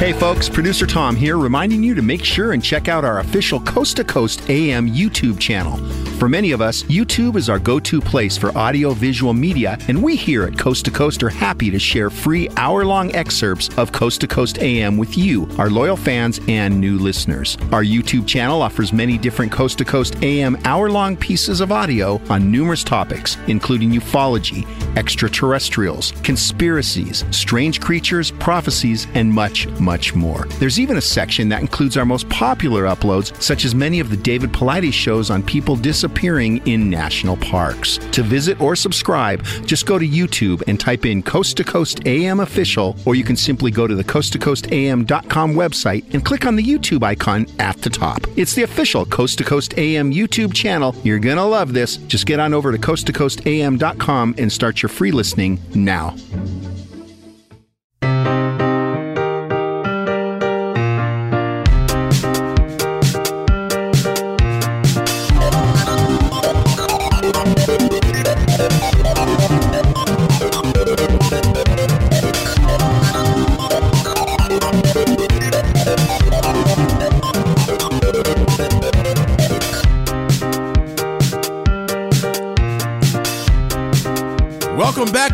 Hey 0.00 0.14
folks, 0.14 0.48
producer 0.48 0.86
Tom 0.86 1.14
here, 1.14 1.36
reminding 1.36 1.82
you 1.82 1.94
to 1.94 2.00
make 2.00 2.24
sure 2.24 2.52
and 2.52 2.64
check 2.64 2.88
out 2.88 3.04
our 3.04 3.18
official 3.18 3.60
Coast 3.60 3.98
to 3.98 4.04
Coast 4.04 4.48
AM 4.48 4.88
YouTube 4.88 5.38
channel. 5.38 5.76
For 6.20 6.28
many 6.28 6.52
of 6.52 6.60
us, 6.60 6.82
YouTube 6.82 7.36
is 7.36 7.48
our 7.48 7.58
go 7.58 7.80
to 7.80 7.98
place 7.98 8.36
for 8.36 8.54
audio 8.56 8.90
visual 8.90 9.32
media, 9.32 9.78
and 9.88 10.02
we 10.02 10.16
here 10.16 10.42
at 10.44 10.58
Coast 10.58 10.84
to 10.84 10.90
Coast 10.90 11.22
are 11.22 11.30
happy 11.30 11.70
to 11.70 11.78
share 11.78 12.10
free 12.10 12.46
hour 12.58 12.84
long 12.84 13.10
excerpts 13.14 13.70
of 13.78 13.90
Coast 13.90 14.20
to 14.20 14.26
Coast 14.26 14.58
AM 14.58 14.98
with 14.98 15.16
you, 15.16 15.48
our 15.56 15.70
loyal 15.70 15.96
fans 15.96 16.38
and 16.46 16.78
new 16.78 16.98
listeners. 16.98 17.56
Our 17.72 17.82
YouTube 17.82 18.26
channel 18.26 18.60
offers 18.60 18.92
many 18.92 19.16
different 19.16 19.50
Coast 19.50 19.78
to 19.78 19.86
Coast 19.86 20.22
AM 20.22 20.58
hour 20.66 20.90
long 20.90 21.16
pieces 21.16 21.62
of 21.62 21.72
audio 21.72 22.20
on 22.28 22.52
numerous 22.52 22.84
topics, 22.84 23.38
including 23.46 23.90
ufology, 23.90 24.66
extraterrestrials, 24.98 26.12
conspiracies, 26.22 27.24
strange 27.30 27.80
creatures, 27.80 28.30
prophecies, 28.30 29.06
and 29.14 29.32
much, 29.32 29.68
much 29.80 30.14
more. 30.14 30.44
There's 30.58 30.78
even 30.78 30.98
a 30.98 31.00
section 31.00 31.48
that 31.48 31.62
includes 31.62 31.96
our 31.96 32.04
most 32.04 32.28
popular 32.28 32.84
uploads, 32.84 33.40
such 33.40 33.64
as 33.64 33.74
many 33.74 34.00
of 34.00 34.10
the 34.10 34.18
David 34.18 34.52
Paulides 34.52 34.92
shows 34.92 35.30
on 35.30 35.42
people 35.42 35.76
disappearing 36.10 36.66
in 36.66 36.90
national 36.90 37.36
parks. 37.36 37.98
To 38.12 38.22
visit 38.22 38.60
or 38.60 38.76
subscribe, 38.76 39.44
just 39.64 39.86
go 39.86 39.98
to 39.98 40.06
YouTube 40.06 40.62
and 40.66 40.78
type 40.78 41.06
in 41.06 41.22
Coast 41.22 41.56
to 41.56 41.64
Coast 41.64 42.06
AM 42.06 42.40
Official, 42.40 42.96
or 43.06 43.14
you 43.14 43.24
can 43.24 43.36
simply 43.36 43.70
go 43.70 43.86
to 43.86 43.94
the 43.94 44.04
coasttocoastam.com 44.04 45.54
website 45.54 46.14
and 46.14 46.24
click 46.24 46.46
on 46.46 46.56
the 46.56 46.62
YouTube 46.62 47.02
icon 47.02 47.46
at 47.58 47.76
the 47.82 47.90
top. 47.90 48.20
It's 48.36 48.54
the 48.54 48.62
official 48.62 49.04
Coast 49.06 49.38
to 49.38 49.44
Coast 49.44 49.78
AM 49.78 50.12
YouTube 50.12 50.52
channel. 50.52 50.94
You're 51.04 51.18
gonna 51.18 51.46
love 51.46 51.72
this. 51.72 51.96
Just 51.96 52.26
get 52.26 52.40
on 52.40 52.54
over 52.54 52.72
to 52.72 52.78
Coast 52.78 53.06
to 53.06 53.12
Coast 53.12 53.20
coasttocoastam.com 53.20 54.34
and 54.38 54.52
start 54.52 54.82
your 54.82 54.88
free 54.88 55.12
listening 55.12 55.60
now. 55.74 56.14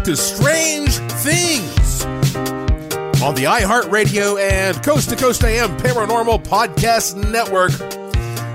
To 0.07 0.15
Strange 0.15 0.99
Things 1.25 2.05
on 2.05 3.35
the 3.35 3.43
iHeartRadio 3.43 4.41
and 4.41 4.81
Coast 4.85 5.11
to 5.11 5.17
Coast 5.17 5.43
AM 5.43 5.77
Paranormal 5.79 6.45
Podcast 6.45 7.17
Network. 7.33 7.73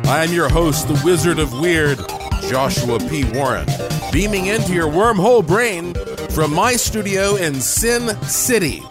I 0.07 0.23
am 0.23 0.31
your 0.31 0.47
host, 0.47 0.87
the 0.87 1.01
Wizard 1.03 1.39
of 1.39 1.51
Weird, 1.59 1.99
Joshua 2.43 2.99
P. 2.99 3.25
Warren, 3.33 3.67
beaming 4.13 4.45
into 4.45 4.71
your 4.71 4.87
wormhole 4.87 5.45
brain 5.45 5.93
from 6.29 6.55
my 6.55 6.77
studio 6.77 7.35
in 7.35 7.55
Sin 7.55 8.15
City, 8.21 8.81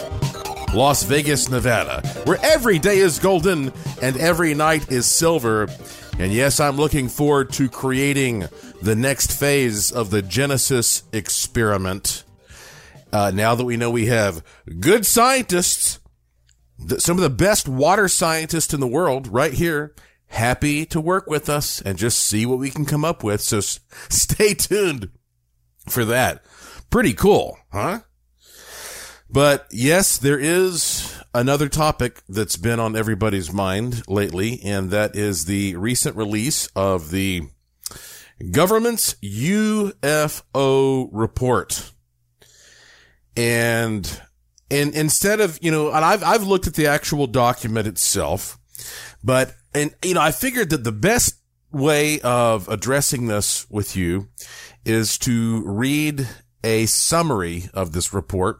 Las 0.75 1.05
Vegas, 1.05 1.49
Nevada, 1.49 2.07
where 2.27 2.39
every 2.43 2.79
day 2.79 2.99
is 2.99 3.19
golden 3.19 3.73
and 4.03 4.19
every 4.19 4.53
night 4.53 4.93
is 4.93 5.07
silver. 5.07 5.67
And 6.19 6.31
yes, 6.31 6.61
I'm 6.61 6.77
looking 6.77 7.09
forward 7.09 7.55
to 7.55 7.71
creating 7.71 8.49
the 8.83 8.95
next 8.95 9.33
phase 9.33 9.91
of 9.91 10.11
the 10.11 10.21
Genesis 10.21 11.05
experiment. 11.15 12.25
Uh, 13.13 13.31
now 13.35 13.55
that 13.55 13.65
we 13.65 13.77
know 13.77 13.91
we 13.91 14.07
have 14.07 14.43
good 14.79 15.05
scientists, 15.07 15.99
th- 16.89 17.01
some 17.01 17.17
of 17.17 17.23
the 17.23 17.31
best 17.31 17.69
water 17.69 18.09
scientists 18.09 18.73
in 18.73 18.81
the 18.81 18.87
world 18.87 19.27
right 19.29 19.53
here, 19.53 19.95
happy 20.29 20.87
to 20.87 21.01
work 21.01 21.27
with 21.27 21.49
us 21.49 21.81
and 21.81 21.99
just 21.99 22.19
see 22.21 22.47
what 22.47 22.59
we 22.59 22.71
can 22.71 22.85
come 22.85 23.05
up 23.05 23.25
with. 23.25 23.41
So 23.41 23.59
s- 23.59 23.81
stay 24.09 24.55
tuned 24.55 25.11
for 25.89 26.05
that. 26.05 26.45
Pretty 26.91 27.15
cool, 27.15 27.59
huh? 27.73 28.01
But 29.29 29.67
yes, 29.71 30.19
there 30.19 30.39
is 30.39 31.17
another 31.33 31.69
topic 31.69 32.23
that's 32.29 32.57
been 32.57 32.81
on 32.81 32.97
everybody's 32.97 33.53
mind 33.53 34.03
lately, 34.09 34.61
and 34.65 34.91
that 34.91 35.15
is 35.15 35.45
the 35.45 35.77
recent 35.77 36.17
release 36.17 36.67
of 36.75 37.11
the 37.13 37.43
government's 38.51 39.15
UFO 39.23 41.09
report. 41.13 41.93
And, 43.41 44.21
and 44.71 44.95
instead 44.95 45.41
of, 45.41 45.59
you 45.63 45.71
know, 45.71 45.89
and 45.91 46.05
I've, 46.05 46.23
I've 46.23 46.43
looked 46.43 46.67
at 46.67 46.75
the 46.75 46.89
actual 46.89 47.27
document 47.27 47.87
itself, 47.87 48.59
but, 49.25 49.55
and, 49.75 49.95
you 50.05 50.13
know, 50.13 50.21
I 50.21 50.31
figured 50.31 50.69
that 50.71 50.85
the 50.85 50.93
best 50.93 51.37
way 51.73 52.21
of 52.21 52.69
addressing 52.69 53.29
this 53.29 53.67
with 53.71 53.97
you 53.97 54.29
is 54.85 55.17
to 55.19 55.63
read 55.65 56.29
a 56.63 56.85
summary 56.85 57.71
of 57.73 57.93
this 57.93 58.13
report 58.13 58.59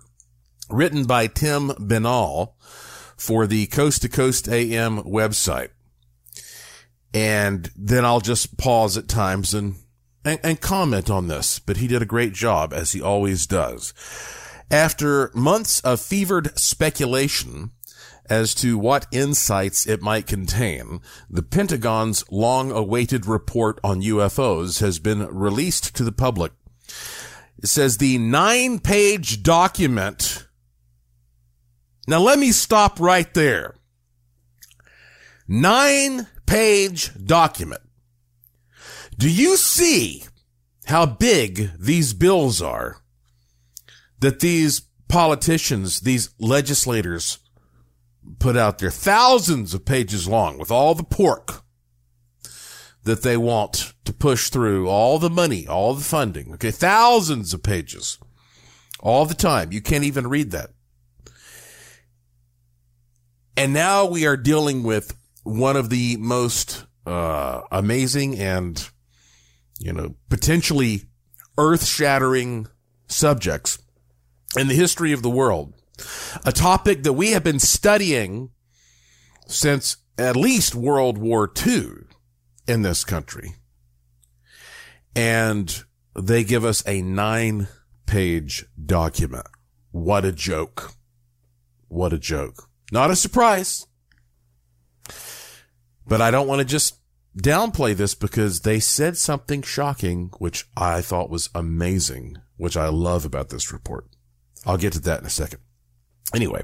written 0.71 1.05
by 1.05 1.27
Tim 1.27 1.69
Binnall 1.73 2.55
for 3.19 3.47
the 3.47 3.67
Coast 3.67 4.01
to 4.01 4.09
Coast 4.09 4.49
AM 4.49 5.03
website. 5.03 5.69
And 7.13 7.71
then 7.77 8.07
I'll 8.07 8.21
just 8.21 8.57
pause 8.57 8.97
at 8.97 9.09
times 9.09 9.53
and, 9.53 9.75
and, 10.25 10.41
and, 10.43 10.59
comment 10.59 11.11
on 11.11 11.29
this, 11.29 11.59
but 11.59 11.77
he 11.77 11.87
did 11.87 12.01
a 12.01 12.07
great 12.07 12.33
job 12.33 12.73
as 12.73 12.93
he 12.93 13.03
always 13.03 13.47
does. 13.47 13.93
After 14.71 15.33
months 15.35 15.81
of 15.81 16.01
fevered 16.01 16.57
speculation 16.57 17.73
as 18.27 18.55
to 18.55 18.79
what 18.79 19.09
insights 19.11 19.85
it 19.85 20.01
might 20.01 20.29
contain, 20.29 21.01
the 21.29 21.43
Pentagon's 21.43 22.25
long 22.31 22.71
awaited 22.71 23.27
report 23.27 23.81
on 23.83 24.01
UFOs 24.01 24.79
has 24.79 25.01
been 25.01 25.27
released 25.27 25.97
to 25.97 26.05
the 26.05 26.13
public. 26.13 26.53
It 27.59 27.67
says 27.67 27.99
the 27.99 28.19
nine 28.19 28.79
page 28.79 29.43
document. 29.43 30.47
Now 32.07 32.21
let 32.21 32.39
me 32.39 32.53
stop 32.53 33.01
right 33.01 33.33
there. 33.35 33.75
Nine 35.49 36.29
page 36.47 37.11
document. 37.25 37.83
Do 39.19 39.29
you 39.29 39.57
see 39.57 40.25
how 40.87 41.07
big 41.07 41.73
these 41.77 42.15
bills 42.15 42.63
are 42.63 43.01
that 44.21 44.41
these 44.41 44.83
politicians, 45.09 46.01
these 46.01 46.31
legislators 46.39 47.39
put 48.39 48.57
out 48.57 48.79
there? 48.79 48.91
Thousands 48.91 49.75
of 49.75 49.85
pages 49.85 50.29
long 50.29 50.59
with 50.59 50.71
all 50.71 50.95
the 50.95 51.05
pork 51.05 51.63
that 53.05 53.23
they 53.23 53.37
want 53.37 53.95
to 54.05 54.13
push 54.13 54.51
through, 54.51 54.89
all 54.89 55.19
the 55.19 55.31
money, 55.31 55.67
all 55.67 55.95
the 55.95 56.05
funding. 56.05 56.53
Okay. 56.55 56.71
Thousands 56.71 57.55
of 57.55 57.63
pages 57.63 58.19
all 59.01 59.25
the 59.25 59.35
time. 59.35 59.73
You 59.73 59.81
can't 59.81 60.05
even 60.05 60.27
read 60.27 60.51
that. 60.51 60.71
And 63.57 63.73
now 63.73 64.07
we 64.07 64.27
are 64.27 64.37
dealing 64.37 64.83
with 64.83 65.17
one 65.43 65.77
of 65.77 65.91
the 65.91 66.17
most 66.19 66.87
uh, 67.07 67.63
amazing 67.71 68.39
and, 68.39 68.89
you 69.79 69.93
know, 69.93 70.15
potentially 70.29 71.05
earth 71.59 71.85
shattering 71.85 72.69
subjects 73.07 73.79
in 74.57 74.69
the 74.69 74.75
history 74.75 75.13
of 75.13 75.23
the 75.23 75.31
world. 75.31 75.75
A 76.45 76.53
topic 76.53 77.03
that 77.03 77.13
we 77.13 77.33
have 77.33 77.45
been 77.45 77.61
studying 77.61 78.51
since 79.47 79.97
at 80.17 80.37
least 80.37 80.75
World 80.75 81.19
War 81.19 81.51
II 81.67 81.91
in 82.67 82.83
this 82.83 83.05
country. 83.05 83.55
And 85.15 85.85
they 86.15 86.45
give 86.45 86.65
us 86.65 86.87
a 86.87 87.03
nine 87.03 87.69
page 88.07 88.65
document. 88.83 89.47
What 89.91 90.25
a 90.25 90.33
joke. 90.33 90.93
What 91.89 92.13
a 92.13 92.19
joke. 92.19 92.69
Not 92.93 93.11
a 93.11 93.17
surprise. 93.17 93.87
But 96.07 96.21
I 96.21 96.31
don't 96.31 96.49
want 96.49 96.61
to 96.61 96.65
just 96.65 97.01
downplay 97.37 97.95
this 97.95 98.15
because 98.15 98.61
they 98.61 98.81
said 98.81 99.17
something 99.17 99.63
shocking, 99.63 100.31
which 100.39 100.69
I 100.77 101.01
thought 101.01 101.31
was 101.31 101.51
amazing, 101.55 102.37
which 102.57 102.77
I 102.77 102.89
love 102.89 103.25
about 103.25 103.51
this 103.51 103.73
report. 103.73 104.07
I'll 104.67 104.77
get 104.77 104.93
to 104.95 105.01
that 105.01 105.21
in 105.21 105.27
a 105.27 105.31
second. 105.31 105.61
Anyway, 106.35 106.63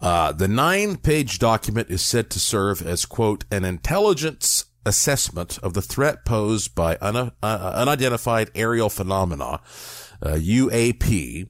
uh, 0.00 0.32
the 0.32 0.48
nine 0.48 0.96
page 0.96 1.38
document 1.38 1.90
is 1.90 2.02
said 2.02 2.30
to 2.30 2.38
serve 2.38 2.80
as, 2.82 3.04
quote, 3.04 3.44
an 3.50 3.64
intelligence 3.64 4.66
assessment 4.86 5.58
of 5.58 5.74
the 5.74 5.82
threat 5.82 6.24
posed 6.24 6.74
by 6.74 6.96
un- 7.00 7.32
uh, 7.42 7.72
unidentified 7.74 8.50
aerial 8.54 8.88
phenomena, 8.88 9.60
uh, 10.22 10.36
UAP, 10.36 11.48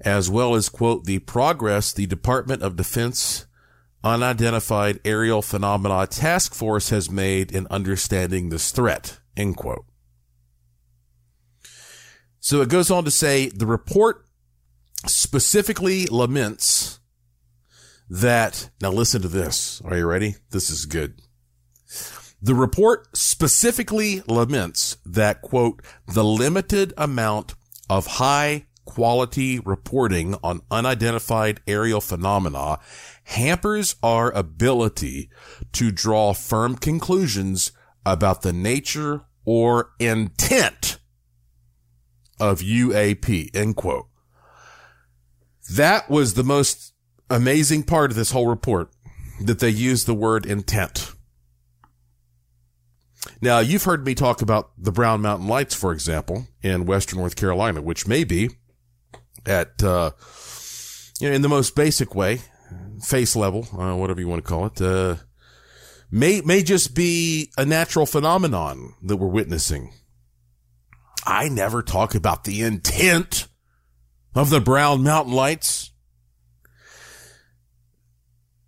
as 0.00 0.28
well 0.28 0.54
as, 0.54 0.68
quote, 0.68 1.04
the 1.04 1.20
progress 1.20 1.92
the 1.92 2.06
Department 2.06 2.62
of 2.62 2.76
Defense 2.76 3.46
Unidentified 4.02 5.00
Aerial 5.02 5.40
Phenomena 5.40 6.06
Task 6.06 6.52
Force 6.54 6.90
has 6.90 7.10
made 7.10 7.50
in 7.50 7.66
understanding 7.70 8.50
this 8.50 8.70
threat, 8.70 9.18
end 9.34 9.56
quote. 9.56 9.86
So 12.38 12.60
it 12.60 12.68
goes 12.68 12.90
on 12.90 13.06
to 13.06 13.10
say 13.10 13.48
the 13.48 13.64
report 13.64 14.23
specifically 15.06 16.06
laments 16.06 17.00
that, 18.08 18.70
now 18.82 18.90
listen 18.90 19.22
to 19.22 19.28
this. 19.28 19.80
Are 19.84 19.96
you 19.96 20.06
ready? 20.06 20.36
This 20.50 20.70
is 20.70 20.86
good. 20.86 21.20
The 22.42 22.54
report 22.54 23.16
specifically 23.16 24.22
laments 24.28 24.98
that, 25.06 25.40
quote, 25.40 25.82
the 26.06 26.24
limited 26.24 26.92
amount 26.98 27.54
of 27.88 28.06
high 28.06 28.66
quality 28.84 29.58
reporting 29.60 30.36
on 30.42 30.60
unidentified 30.70 31.60
aerial 31.66 32.02
phenomena 32.02 32.78
hampers 33.24 33.96
our 34.02 34.30
ability 34.32 35.30
to 35.72 35.90
draw 35.90 36.34
firm 36.34 36.76
conclusions 36.76 37.72
about 38.04 38.42
the 38.42 38.52
nature 38.52 39.22
or 39.46 39.92
intent 39.98 40.98
of 42.38 42.60
UAP, 42.60 43.54
end 43.56 43.76
quote. 43.76 44.06
That 45.72 46.10
was 46.10 46.34
the 46.34 46.44
most 46.44 46.92
amazing 47.30 47.84
part 47.84 48.10
of 48.10 48.16
this 48.16 48.30
whole 48.30 48.48
report 48.48 48.90
that 49.40 49.58
they 49.58 49.70
used 49.70 50.06
the 50.06 50.14
word 50.14 50.46
intent. 50.46 51.12
Now, 53.40 53.60
you've 53.60 53.84
heard 53.84 54.04
me 54.04 54.14
talk 54.14 54.42
about 54.42 54.70
the 54.76 54.92
Brown 54.92 55.22
Mountain 55.22 55.48
Lights, 55.48 55.74
for 55.74 55.92
example, 55.92 56.46
in 56.62 56.84
Western 56.84 57.18
North 57.18 57.36
Carolina, 57.36 57.80
which 57.80 58.06
may 58.06 58.24
be 58.24 58.50
at, 59.46 59.82
uh, 59.82 60.10
you 61.20 61.28
know, 61.28 61.34
in 61.34 61.42
the 61.42 61.48
most 61.48 61.74
basic 61.74 62.14
way, 62.14 62.40
face 63.02 63.34
level, 63.34 63.66
uh, 63.78 63.94
whatever 63.96 64.20
you 64.20 64.28
want 64.28 64.44
to 64.44 64.48
call 64.48 64.66
it, 64.66 64.80
uh, 64.80 65.16
may, 66.10 66.42
may 66.42 66.62
just 66.62 66.94
be 66.94 67.50
a 67.56 67.64
natural 67.64 68.06
phenomenon 68.06 68.94
that 69.02 69.16
we're 69.16 69.28
witnessing. 69.28 69.92
I 71.26 71.48
never 71.48 71.82
talk 71.82 72.14
about 72.14 72.44
the 72.44 72.62
intent 72.62 73.46
of 74.34 74.50
the 74.50 74.60
Brown 74.60 75.02
Mountain 75.02 75.32
Lights. 75.32 75.92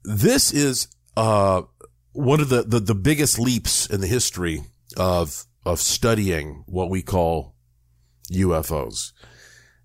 This 0.05 0.53
is, 0.53 0.89
uh, 1.17 1.63
one 2.13 2.41
of 2.41 2.49
the, 2.49 2.63
the, 2.63 2.81
the 2.81 2.95
biggest 2.95 3.39
leaps 3.39 3.87
in 3.87 4.01
the 4.01 4.07
history 4.07 4.63
of, 4.97 5.45
of 5.65 5.81
studying 5.81 6.65
what 6.67 6.89
we 6.89 7.03
call 7.03 7.55
UFOs. 8.31 9.13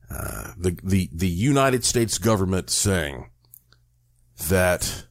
Uh, 0.09 0.51
the, 0.57 0.77
the, 0.83 1.09
the 1.13 1.27
United 1.27 1.83
States 1.83 2.17
government 2.17 2.69
saying 2.69 3.29
that 4.49 5.05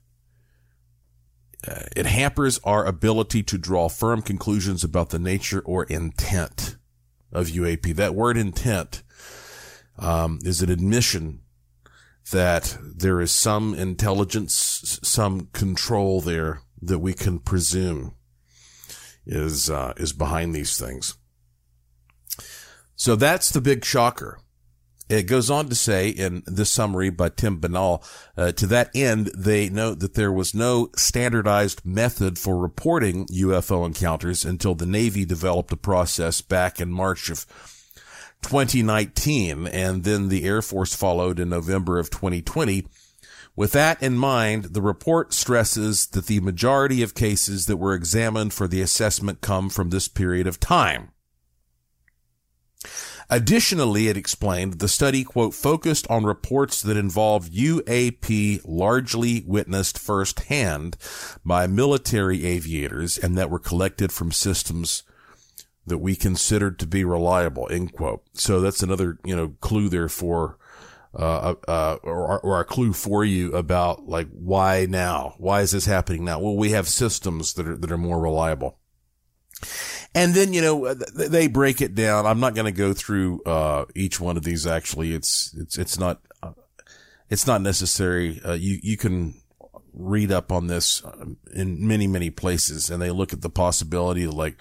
uh, 1.67 1.83
it 1.97 2.07
hampers 2.07 2.59
our 2.65 2.85
ability 2.85 3.43
to 3.43 3.59
draw 3.59 3.89
firm 3.89 4.23
conclusions 4.23 4.85
about 4.85 5.11
the 5.11 5.19
nature 5.19 5.61
or 5.61 5.85
intent 5.85 6.77
of 7.33 7.49
UAP. 7.49 7.95
That 7.97 8.15
word 8.15 8.37
intent 8.37 9.03
um, 10.01 10.41
is 10.43 10.63
an 10.63 10.71
admission 10.71 11.43
that 12.33 12.77
there 12.81 13.21
is 13.21 13.31
some 13.31 13.75
intelligence, 13.75 14.99
some 15.03 15.49
control 15.53 16.21
there 16.21 16.63
that 16.83 16.99
we 16.99 17.13
can 17.13 17.39
presume 17.39 18.15
is 19.27 19.71
uh, 19.71 19.93
is 19.97 20.13
behind 20.13 20.55
these 20.55 20.79
things. 20.79 21.17
So 22.97 23.17
that's 23.17 23.51
the 23.51 23.61
big 23.61 23.85
shocker. 23.85 24.41
It 25.09 25.25
goes 25.25 25.51
on 25.51 25.69
to 25.69 25.75
say 25.75 26.09
in 26.09 26.45
this 26.47 26.71
summary 26.71 27.11
by 27.11 27.31
Tim 27.31 27.61
Binnall, 27.61 28.05
uh, 28.37 28.53
to 28.53 28.67
that 28.69 28.91
end, 28.95 29.33
they 29.37 29.69
note 29.69 29.99
that 29.99 30.15
there 30.15 30.33
was 30.33 30.55
no 30.55 30.91
standardized 30.97 31.85
method 31.85 32.39
for 32.39 32.57
reporting 32.57 33.27
UFO 33.27 33.85
encounters 33.85 34.45
until 34.45 34.77
the 34.77 34.87
Navy 34.87 35.25
developed 35.25 35.73
a 35.73 35.77
process 35.77 36.43
back 36.43 36.81
in 36.81 36.93
March 36.93 37.29
of 37.29 37.45
2019, 38.43 39.67
and 39.67 40.05
then 40.05 40.29
the 40.29 40.45
Air 40.45 40.63
Force 40.63 40.95
followed 40.95 41.39
in 41.39 41.49
November 41.49 41.99
of 41.99 42.11
2020 42.11 42.87
with 43.61 43.73
that 43.73 44.03
in 44.03 44.17
mind, 44.17 44.65
the 44.73 44.81
report 44.81 45.35
stresses 45.35 46.07
that 46.09 46.27
the 46.27 46.41
majority 46.41 47.03
of 47.03 47.15
cases 47.15 47.67
that 47.67 47.77
were 47.77 47.95
examined 47.95 48.55
for 48.55 48.67
the 48.67 48.81
assessment 48.81 49.41
come 49.41 49.69
from 49.69 49.91
this 49.91 50.09
period 50.09 50.47
of 50.47 50.61
time. 50.61 51.11
Additionally, 53.29 54.09
it 54.09 54.17
explained 54.17 54.79
the 54.79 54.89
study, 54.89 55.23
quote, 55.23 55.55
focused 55.55 56.07
on 56.09 56.25
reports 56.25 56.81
that 56.83 56.97
involved 56.97 57.53
UAP 57.53 58.63
largely 58.65 59.45
witnessed 59.47 59.99
firsthand 59.99 60.97
by 61.45 61.67
military 61.67 62.47
aviators 62.47 63.19
and 63.19 63.37
that 63.37 63.51
were 63.51 63.59
collected 63.59 64.11
from 64.11 64.33
systems 64.33 65.03
that 65.91 65.99
we 65.99 66.17
considered 66.17 66.79
to 66.79 66.87
be 66.87 67.05
reliable, 67.05 67.69
end 67.71 67.93
quote. 67.93 68.25
So 68.33 68.61
that's 68.61 68.83
another, 68.83 69.19
you 69.25 69.37
know, 69.37 69.55
clue 69.61 69.89
there 69.91 70.09
for 70.09 70.57
uh, 71.15 71.55
uh, 71.67 71.99
or, 72.03 72.41
or 72.41 72.61
a 72.61 72.65
clue 72.65 72.93
for 72.93 73.25
you 73.25 73.53
about 73.53 74.07
like 74.07 74.29
why 74.31 74.87
now? 74.89 75.35
Why 75.39 75.61
is 75.61 75.73
this 75.73 75.87
happening 75.87 76.25
now? 76.25 76.39
Well, 76.39 76.57
we 76.57 76.71
have 76.71 76.89
systems 76.89 77.55
that 77.55 77.67
are 77.67 77.77
that 77.77 77.91
are 77.91 77.99
more 77.99 78.21
reliable. 78.21 78.79
And 80.15 80.35
then 80.35 80.53
you 80.53 80.63
know 80.63 80.95
they 80.95 81.49
break 81.49 81.81
it 81.81 81.95
down. 81.95 82.27
I'm 82.27 82.41
not 82.41 82.55
going 82.55 82.73
to 82.73 82.79
go 82.79 82.95
through 82.95 83.43
uh, 83.43 83.87
each 83.95 84.21
one 84.21 84.37
of 84.37 84.45
these. 84.45 84.67
Actually, 84.67 85.13
it's 85.13 85.55
it's 85.59 85.79
it's 85.79 85.99
not 85.99 86.21
uh, 86.43 86.53
it's 87.29 87.47
not 87.47 87.61
necessary. 87.61 88.41
Uh, 88.45 88.53
you 88.53 88.79
you 88.83 88.97
can 88.97 89.35
read 89.93 90.31
up 90.31 90.53
on 90.53 90.69
this 90.69 91.05
um, 91.05 91.37
in 91.53 91.87
many 91.87 92.07
many 92.07 92.31
places, 92.31 92.89
and 92.89 93.03
they 93.03 93.11
look 93.11 93.33
at 93.33 93.43
the 93.43 93.51
possibility 93.51 94.25
of 94.25 94.35
like 94.35 94.57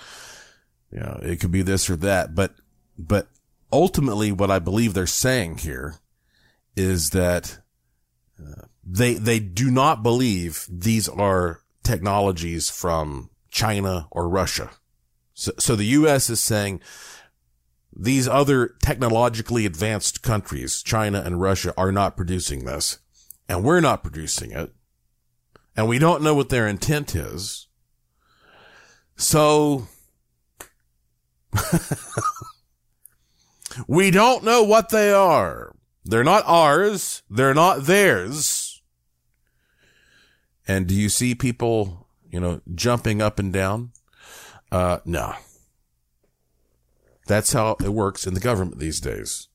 you 0.91 0.99
know 0.99 1.19
it 1.21 1.39
could 1.39 1.51
be 1.51 1.61
this 1.61 1.89
or 1.89 1.95
that. 1.97 2.35
But 2.35 2.55
but 2.97 3.27
ultimately, 3.71 4.31
what 4.31 4.51
I 4.51 4.59
believe 4.59 4.93
they're 4.93 5.07
saying 5.07 5.59
here 5.59 5.95
is 6.75 7.11
that 7.11 7.59
uh, 8.39 8.63
they 8.83 9.13
they 9.15 9.39
do 9.39 9.69
not 9.71 10.03
believe 10.03 10.65
these 10.69 11.07
are 11.09 11.61
technologies 11.83 12.69
from 12.69 13.29
China 13.49 14.07
or 14.11 14.29
Russia. 14.29 14.71
So, 15.33 15.51
so 15.57 15.75
the 15.75 15.85
U.S. 15.85 16.29
is 16.29 16.41
saying 16.41 16.81
these 17.95 18.27
other 18.27 18.75
technologically 18.83 19.65
advanced 19.65 20.21
countries, 20.21 20.83
China 20.83 21.21
and 21.25 21.41
Russia, 21.41 21.73
are 21.77 21.91
not 21.91 22.15
producing 22.17 22.65
this, 22.65 22.99
and 23.47 23.63
we're 23.63 23.81
not 23.81 24.03
producing 24.03 24.51
it. 24.51 24.73
and 25.75 25.87
we 25.87 25.97
don't 25.97 26.21
know 26.21 26.33
what 26.33 26.49
their 26.49 26.67
intent 26.67 27.15
is. 27.15 27.67
So 29.15 29.87
we 33.87 34.11
don't 34.11 34.43
know 34.43 34.63
what 34.63 34.89
they 34.89 35.11
are. 35.11 35.75
They're 36.05 36.23
not 36.23 36.43
ours. 36.45 37.23
They're 37.29 37.53
not 37.53 37.83
theirs. 37.83 38.81
And 40.67 40.87
do 40.87 40.93
you 40.93 41.09
see 41.09 41.35
people, 41.35 42.07
you 42.29 42.39
know, 42.39 42.61
jumping 42.75 43.21
up 43.21 43.39
and 43.39 43.51
down? 43.51 43.91
Uh, 44.71 44.99
no. 45.05 45.33
That's 47.27 47.53
how 47.53 47.77
it 47.83 47.89
works 47.89 48.25
in 48.25 48.33
the 48.33 48.39
government 48.39 48.79
these 48.79 48.99
days. 48.99 49.47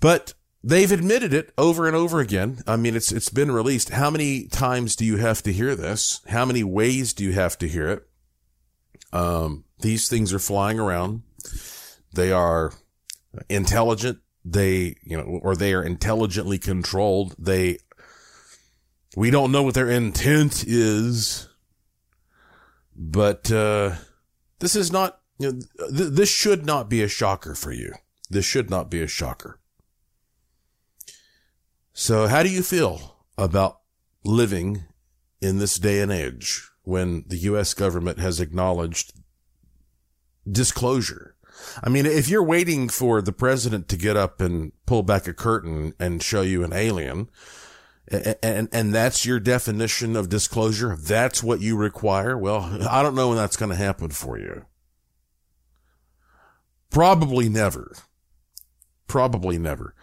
But 0.00 0.34
they've 0.62 0.90
admitted 0.90 1.32
it 1.32 1.52
over 1.56 1.86
and 1.86 1.96
over 1.96 2.20
again. 2.20 2.62
I 2.66 2.76
mean, 2.76 2.96
it's, 2.96 3.12
it's 3.12 3.28
been 3.28 3.52
released. 3.52 3.90
How 3.90 4.10
many 4.10 4.46
times 4.46 4.96
do 4.96 5.04
you 5.04 5.16
have 5.16 5.42
to 5.44 5.52
hear 5.52 5.76
this? 5.76 6.20
How 6.28 6.44
many 6.44 6.64
ways 6.64 7.12
do 7.12 7.24
you 7.24 7.32
have 7.32 7.56
to 7.58 7.68
hear 7.68 7.88
it? 7.88 8.08
Um, 9.12 9.64
these 9.80 10.08
things 10.08 10.32
are 10.32 10.38
flying 10.38 10.78
around. 10.78 11.22
They 12.14 12.32
are 12.32 12.72
intelligent. 13.48 14.18
They, 14.44 14.96
you 15.02 15.16
know, 15.16 15.40
or 15.42 15.56
they 15.56 15.74
are 15.74 15.82
intelligently 15.82 16.58
controlled. 16.58 17.34
They, 17.38 17.78
we 19.16 19.30
don't 19.30 19.52
know 19.52 19.62
what 19.62 19.74
their 19.74 19.90
intent 19.90 20.64
is, 20.66 21.48
but, 22.94 23.50
uh, 23.50 23.96
this 24.60 24.76
is 24.76 24.92
not, 24.92 25.20
you 25.38 25.52
know, 25.52 25.88
th- 25.88 26.12
this 26.12 26.30
should 26.30 26.64
not 26.64 26.88
be 26.88 27.02
a 27.02 27.08
shocker 27.08 27.54
for 27.54 27.72
you. 27.72 27.92
This 28.30 28.44
should 28.44 28.70
not 28.70 28.90
be 28.90 29.02
a 29.02 29.06
shocker. 29.06 29.58
So 31.92 32.26
how 32.26 32.42
do 32.42 32.50
you 32.50 32.62
feel 32.62 33.16
about 33.36 33.80
living 34.24 34.84
in 35.40 35.58
this 35.58 35.78
day 35.78 36.00
and 36.00 36.12
age 36.12 36.70
when 36.82 37.24
the 37.26 37.38
U.S. 37.38 37.74
government 37.74 38.18
has 38.18 38.40
acknowledged 38.40 39.12
disclosure? 40.50 41.36
I 41.82 41.88
mean, 41.88 42.06
if 42.06 42.28
you're 42.28 42.42
waiting 42.42 42.88
for 42.88 43.20
the 43.22 43.32
president 43.32 43.88
to 43.88 43.96
get 43.96 44.16
up 44.16 44.40
and 44.40 44.72
pull 44.86 45.02
back 45.02 45.26
a 45.26 45.32
curtain 45.32 45.94
and 45.98 46.22
show 46.22 46.42
you 46.42 46.64
an 46.64 46.72
alien, 46.72 47.28
and, 48.08 48.68
and, 48.72 48.94
that's 48.94 49.26
your 49.26 49.40
definition 49.40 50.14
of 50.14 50.28
disclosure, 50.28 50.96
that's 50.96 51.42
what 51.42 51.60
you 51.60 51.76
require. 51.76 52.38
Well, 52.38 52.60
I 52.88 53.02
don't 53.02 53.16
know 53.16 53.28
when 53.28 53.36
that's 53.36 53.56
going 53.56 53.70
to 53.70 53.76
happen 53.76 54.10
for 54.10 54.38
you. 54.38 54.64
Probably 56.90 57.48
never. 57.48 57.96
Probably 59.08 59.58
never. 59.58 59.94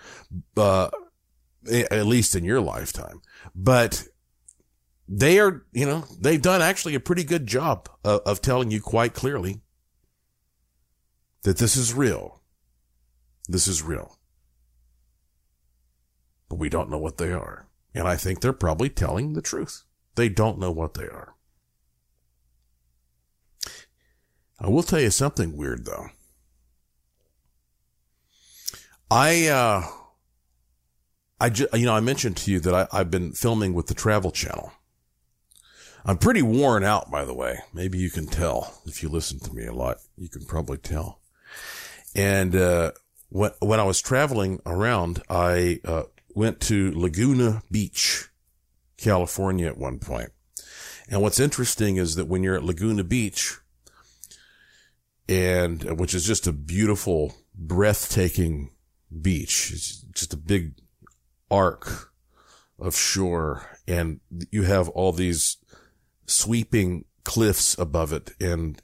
Uh, 0.58 0.90
at 1.72 2.06
least 2.06 2.36
in 2.36 2.44
your 2.44 2.60
lifetime. 2.60 3.22
But 3.56 4.06
they 5.08 5.40
are, 5.40 5.66
you 5.72 5.86
know, 5.86 6.04
they've 6.20 6.42
done 6.42 6.62
actually 6.62 6.96
a 6.96 7.00
pretty 7.00 7.24
good 7.24 7.48
job 7.48 7.88
of, 8.04 8.22
of 8.26 8.42
telling 8.42 8.70
you 8.70 8.82
quite 8.82 9.14
clearly 9.14 9.62
that 11.44 11.58
this 11.58 11.78
is 11.78 11.94
real. 11.94 12.42
This 13.48 13.68
is 13.68 13.84
real. 13.84 14.18
But 16.50 16.60
we 16.60 16.70
don't 16.70 16.90
know 16.90 16.98
what 16.98 17.18
they 17.18 17.32
are. 17.32 17.68
And 17.94 18.08
I 18.08 18.16
think 18.16 18.42
they're 18.42 18.54
probably 18.54 18.90
telling 18.90 19.34
the 19.34 19.42
truth. 19.42 19.84
They 20.16 20.30
don't 20.30 20.60
know 20.60 20.72
what 20.72 20.94
they 20.94 21.04
are. 21.04 21.36
I 24.60 24.70
will 24.70 24.84
tell 24.84 25.00
you 25.00 25.10
something 25.10 25.58
weird 25.58 25.86
though. 25.86 26.08
I, 29.12 29.48
uh, 29.48 29.84
I 31.40 31.50
just, 31.50 31.74
you 31.74 31.86
know, 31.86 31.94
I 31.94 32.00
mentioned 32.00 32.38
to 32.38 32.52
you 32.52 32.60
that 32.62 32.74
I, 32.74 32.88
I've 32.98 33.12
been 33.12 33.34
filming 33.34 33.74
with 33.74 33.88
the 33.88 33.94
Travel 33.94 34.32
Channel. 34.32 34.72
I'm 36.06 36.18
pretty 36.18 36.42
worn 36.42 36.84
out, 36.84 37.12
by 37.12 37.26
the 37.26 37.34
way. 37.34 37.60
Maybe 37.74 37.98
you 37.98 38.10
can 38.10 38.28
tell 38.28 38.82
if 38.86 39.04
you 39.04 39.10
listen 39.10 39.40
to 39.40 39.54
me 39.54 39.66
a 39.66 39.74
lot. 39.74 39.98
You 40.18 40.30
can 40.30 40.46
probably 40.46 40.78
tell. 40.78 41.20
And, 42.16 42.56
uh, 42.56 42.92
when, 43.30 43.52
when 43.60 43.80
I 43.80 43.84
was 43.84 44.02
traveling 44.02 44.60
around, 44.66 45.22
I, 45.30 45.80
uh, 45.86 46.04
went 46.36 46.60
to 46.62 46.92
Laguna 46.92 47.62
Beach, 47.72 48.30
California 48.98 49.68
at 49.68 49.78
one 49.78 50.00
point. 50.00 50.32
And 51.10 51.22
what's 51.22 51.40
interesting 51.40 51.98
is 51.98 52.16
that 52.16 52.28
when 52.28 52.44
you're 52.44 52.56
at 52.56 52.64
Laguna 52.64 53.04
Beach, 53.04 53.58
and 55.28 56.00
which 56.00 56.14
is 56.14 56.26
just 56.26 56.48
a 56.48 56.52
beautiful, 56.52 57.34
breathtaking 57.56 58.72
beach. 59.22 59.72
It's 59.74 60.02
just 60.14 60.34
a 60.34 60.38
big 60.38 60.74
arc 61.50 62.12
of 62.80 62.96
shore 62.96 63.78
and 63.88 64.20
you 64.52 64.64
have 64.64 64.90
all 64.90 65.12
these 65.12 65.58
sweeping 66.26 67.06
cliffs 67.24 67.78
above 67.78 68.12
it. 68.12 68.32
And, 68.40 68.82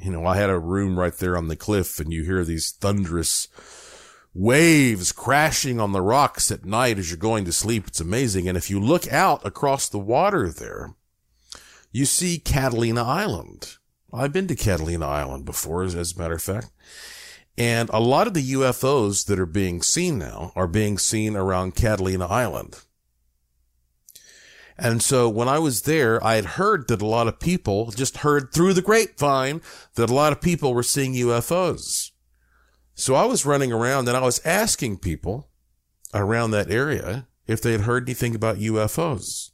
you 0.00 0.10
know, 0.10 0.26
I 0.26 0.36
had 0.36 0.50
a 0.50 0.58
room 0.58 0.98
right 0.98 1.14
there 1.14 1.36
on 1.36 1.48
the 1.48 1.56
cliff 1.56 2.00
and 2.00 2.12
you 2.12 2.24
hear 2.24 2.44
these 2.44 2.70
thunderous 2.70 3.48
waves 4.34 5.12
crashing 5.12 5.80
on 5.80 5.92
the 5.92 6.00
rocks 6.00 6.50
at 6.50 6.64
night 6.64 6.98
as 6.98 7.10
you're 7.10 7.18
going 7.18 7.44
to 7.44 7.52
sleep. 7.52 7.86
It's 7.88 8.00
amazing. 8.00 8.48
And 8.48 8.56
if 8.56 8.70
you 8.70 8.80
look 8.80 9.12
out 9.12 9.44
across 9.44 9.88
the 9.88 9.98
water 9.98 10.50
there, 10.50 10.94
you 11.90 12.04
see 12.04 12.38
Catalina 12.38 13.02
Island. 13.02 13.76
I've 14.12 14.32
been 14.32 14.46
to 14.48 14.54
Catalina 14.54 15.06
Island 15.06 15.44
before, 15.44 15.82
as, 15.82 15.94
as 15.94 16.14
a 16.14 16.18
matter 16.18 16.34
of 16.34 16.42
fact. 16.42 16.70
And 17.56 17.90
a 17.90 18.00
lot 18.00 18.26
of 18.26 18.34
the 18.34 18.52
UFOs 18.52 19.26
that 19.26 19.40
are 19.40 19.46
being 19.46 19.82
seen 19.82 20.18
now 20.18 20.52
are 20.54 20.68
being 20.68 20.96
seen 20.96 21.36
around 21.36 21.74
Catalina 21.74 22.26
Island. 22.26 22.84
And 24.78 25.02
so 25.02 25.28
when 25.28 25.48
I 25.48 25.58
was 25.58 25.82
there, 25.82 26.24
I 26.24 26.36
had 26.36 26.44
heard 26.44 26.86
that 26.88 27.02
a 27.02 27.06
lot 27.06 27.26
of 27.26 27.40
people 27.40 27.90
just 27.90 28.18
heard 28.18 28.52
through 28.52 28.74
the 28.74 28.82
grapevine 28.82 29.60
that 29.96 30.08
a 30.08 30.14
lot 30.14 30.32
of 30.32 30.40
people 30.40 30.72
were 30.72 30.84
seeing 30.84 31.14
UFOs. 31.14 32.12
So 32.94 33.14
I 33.14 33.24
was 33.24 33.44
running 33.44 33.72
around 33.72 34.06
and 34.06 34.16
I 34.16 34.20
was 34.20 34.44
asking 34.44 34.98
people 34.98 35.48
around 36.14 36.52
that 36.52 36.70
area 36.70 37.26
if 37.46 37.60
they 37.60 37.72
had 37.72 37.82
heard 37.82 38.08
anything 38.08 38.34
about 38.34 38.58
UFOs. 38.58 39.50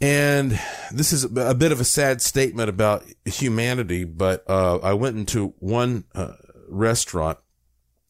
And 0.00 0.58
this 0.90 1.12
is 1.12 1.24
a 1.24 1.54
bit 1.54 1.70
of 1.70 1.80
a 1.80 1.84
sad 1.84 2.20
statement 2.20 2.68
about 2.68 3.04
humanity, 3.24 4.04
but 4.04 4.42
uh, 4.50 4.78
I 4.78 4.94
went 4.94 5.16
into 5.16 5.54
one 5.60 6.04
uh, 6.14 6.32
restaurant 6.68 7.38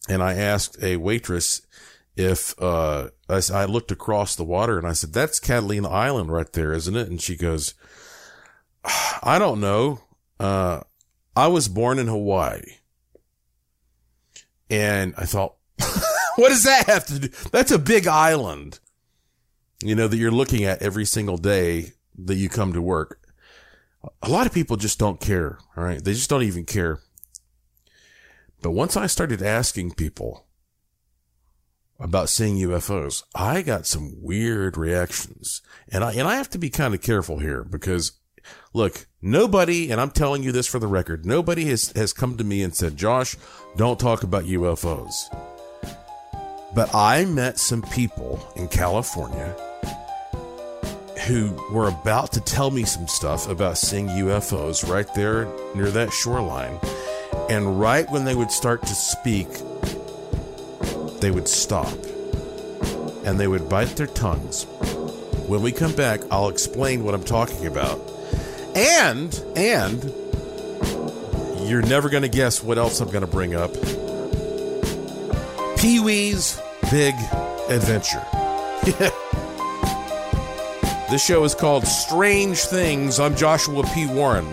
and 0.08 0.22
I 0.22 0.34
asked 0.34 0.82
a 0.82 0.96
waitress 0.96 1.60
if 2.16 2.54
uh, 2.60 3.08
I, 3.32 3.62
I, 3.62 3.64
looked 3.64 3.90
across 3.90 4.36
the 4.36 4.44
water 4.44 4.78
and 4.78 4.86
I 4.86 4.92
said, 4.92 5.12
"That's 5.12 5.40
Catalina 5.40 5.88
Island 5.88 6.32
right 6.32 6.52
there, 6.52 6.72
isn't 6.72 6.96
it?" 6.96 7.08
And 7.08 7.20
she 7.20 7.36
goes, 7.36 7.74
"I 9.22 9.38
don't 9.38 9.60
know. 9.60 10.00
Uh, 10.38 10.80
I 11.34 11.48
was 11.48 11.68
born 11.68 11.98
in 11.98 12.08
Hawaii." 12.08 12.62
And 14.70 15.14
I 15.18 15.26
thought, 15.26 15.56
what 16.36 16.48
does 16.48 16.64
that 16.64 16.86
have 16.86 17.04
to 17.06 17.18
do? 17.18 17.28
That's 17.50 17.70
a 17.70 17.78
big 17.78 18.06
island 18.06 18.80
you 19.82 19.94
know, 19.94 20.08
that 20.08 20.16
you're 20.16 20.30
looking 20.30 20.64
at 20.64 20.80
every 20.80 21.04
single 21.04 21.36
day 21.36 21.92
that 22.16 22.36
you 22.36 22.48
come 22.48 22.72
to 22.72 22.80
work. 22.82 23.18
A 24.22 24.28
lot 24.28 24.46
of 24.46 24.54
people 24.54 24.76
just 24.76 24.98
don't 24.98 25.20
care. 25.20 25.58
All 25.76 25.84
right. 25.84 26.02
They 26.02 26.12
just 26.12 26.30
don't 26.30 26.42
even 26.42 26.64
care. 26.64 27.00
But 28.62 28.70
once 28.70 28.96
I 28.96 29.06
started 29.06 29.42
asking 29.42 29.92
people 29.92 30.46
about 32.02 32.28
seeing 32.28 32.56
UFOs, 32.56 33.22
I 33.34 33.62
got 33.62 33.86
some 33.86 34.20
weird 34.20 34.76
reactions. 34.76 35.62
And 35.90 36.02
I, 36.02 36.12
and 36.12 36.26
I 36.26 36.34
have 36.34 36.50
to 36.50 36.58
be 36.58 36.68
kind 36.68 36.94
of 36.94 37.00
careful 37.00 37.38
here 37.38 37.62
because 37.62 38.12
look, 38.74 39.06
nobody, 39.22 39.90
and 39.90 40.00
I'm 40.00 40.10
telling 40.10 40.42
you 40.42 40.50
this 40.50 40.66
for 40.66 40.80
the 40.80 40.88
record, 40.88 41.24
nobody 41.24 41.66
has, 41.66 41.92
has 41.92 42.12
come 42.12 42.36
to 42.36 42.44
me 42.44 42.62
and 42.62 42.74
said, 42.74 42.96
Josh, 42.96 43.36
don't 43.76 44.00
talk 44.00 44.24
about 44.24 44.44
UFOs. 44.44 45.14
But 46.74 46.92
I 46.94 47.24
met 47.24 47.58
some 47.58 47.82
people 47.82 48.40
in 48.56 48.66
California 48.66 49.54
who 51.28 51.52
were 51.70 51.88
about 51.88 52.32
to 52.32 52.40
tell 52.40 52.72
me 52.72 52.84
some 52.84 53.06
stuff 53.06 53.48
about 53.48 53.78
seeing 53.78 54.08
UFOs 54.08 54.88
right 54.90 55.12
there 55.14 55.46
near 55.76 55.90
that 55.90 56.12
shoreline. 56.12 56.80
And 57.48 57.78
right 57.78 58.10
when 58.10 58.24
they 58.24 58.34
would 58.34 58.50
start 58.50 58.82
to 58.82 58.94
speak, 58.94 59.46
they 61.22 61.30
would 61.30 61.46
stop 61.46 61.92
and 63.24 63.38
they 63.38 63.46
would 63.46 63.68
bite 63.68 63.96
their 63.96 64.08
tongues. 64.08 64.64
When 65.46 65.62
we 65.62 65.70
come 65.70 65.94
back, 65.94 66.20
I'll 66.32 66.48
explain 66.48 67.04
what 67.04 67.14
I'm 67.14 67.22
talking 67.22 67.66
about. 67.66 68.00
And, 68.74 69.32
and, 69.54 70.02
you're 71.68 71.82
never 71.82 72.08
going 72.08 72.24
to 72.24 72.28
guess 72.28 72.62
what 72.62 72.76
else 72.76 73.00
I'm 73.00 73.08
going 73.10 73.24
to 73.24 73.30
bring 73.30 73.54
up. 73.54 73.72
Pee 75.78 76.00
Wee's 76.00 76.60
Big 76.90 77.14
Adventure. 77.70 78.22
This 81.12 81.22
show 81.22 81.44
is 81.44 81.54
called 81.54 81.86
Strange 81.86 82.60
Things. 82.60 83.20
I'm 83.20 83.36
Joshua 83.36 83.82
P. 83.92 84.06
Warren. 84.06 84.46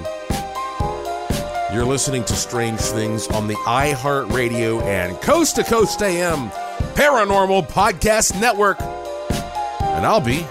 You're 1.71 1.85
listening 1.85 2.23
to 2.25 2.35
Strange 2.35 2.79
Things 2.79 3.27
on 3.27 3.47
the 3.47 3.53
iHeartRadio 3.53 4.81
and 4.83 5.15
Coast 5.21 5.55
to 5.57 5.63
Coast 5.63 6.01
AM 6.01 6.49
Paranormal 6.95 7.67
Podcast 7.69 8.39
Network. 8.41 8.81
and 8.81 10.05
I'll 10.05 10.19
be 10.21 10.45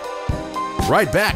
right 0.88 1.10
back. 1.12 1.34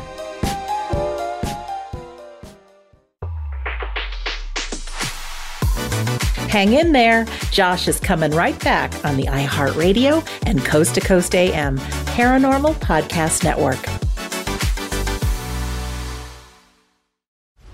Hang 6.49 6.75
in 6.75 6.93
there. 6.93 7.25
Josh 7.51 7.89
is 7.89 7.99
coming 7.99 8.31
right 8.33 8.59
back 8.63 8.93
on 9.07 9.17
the 9.17 9.25
iHeartRadio 9.25 10.27
and 10.47 10.63
Coast 10.65 10.95
to 10.97 11.01
Coast 11.01 11.35
AM 11.35 11.79
Paranormal 11.79 12.75
Podcast 12.75 13.43
Network. 13.43 13.79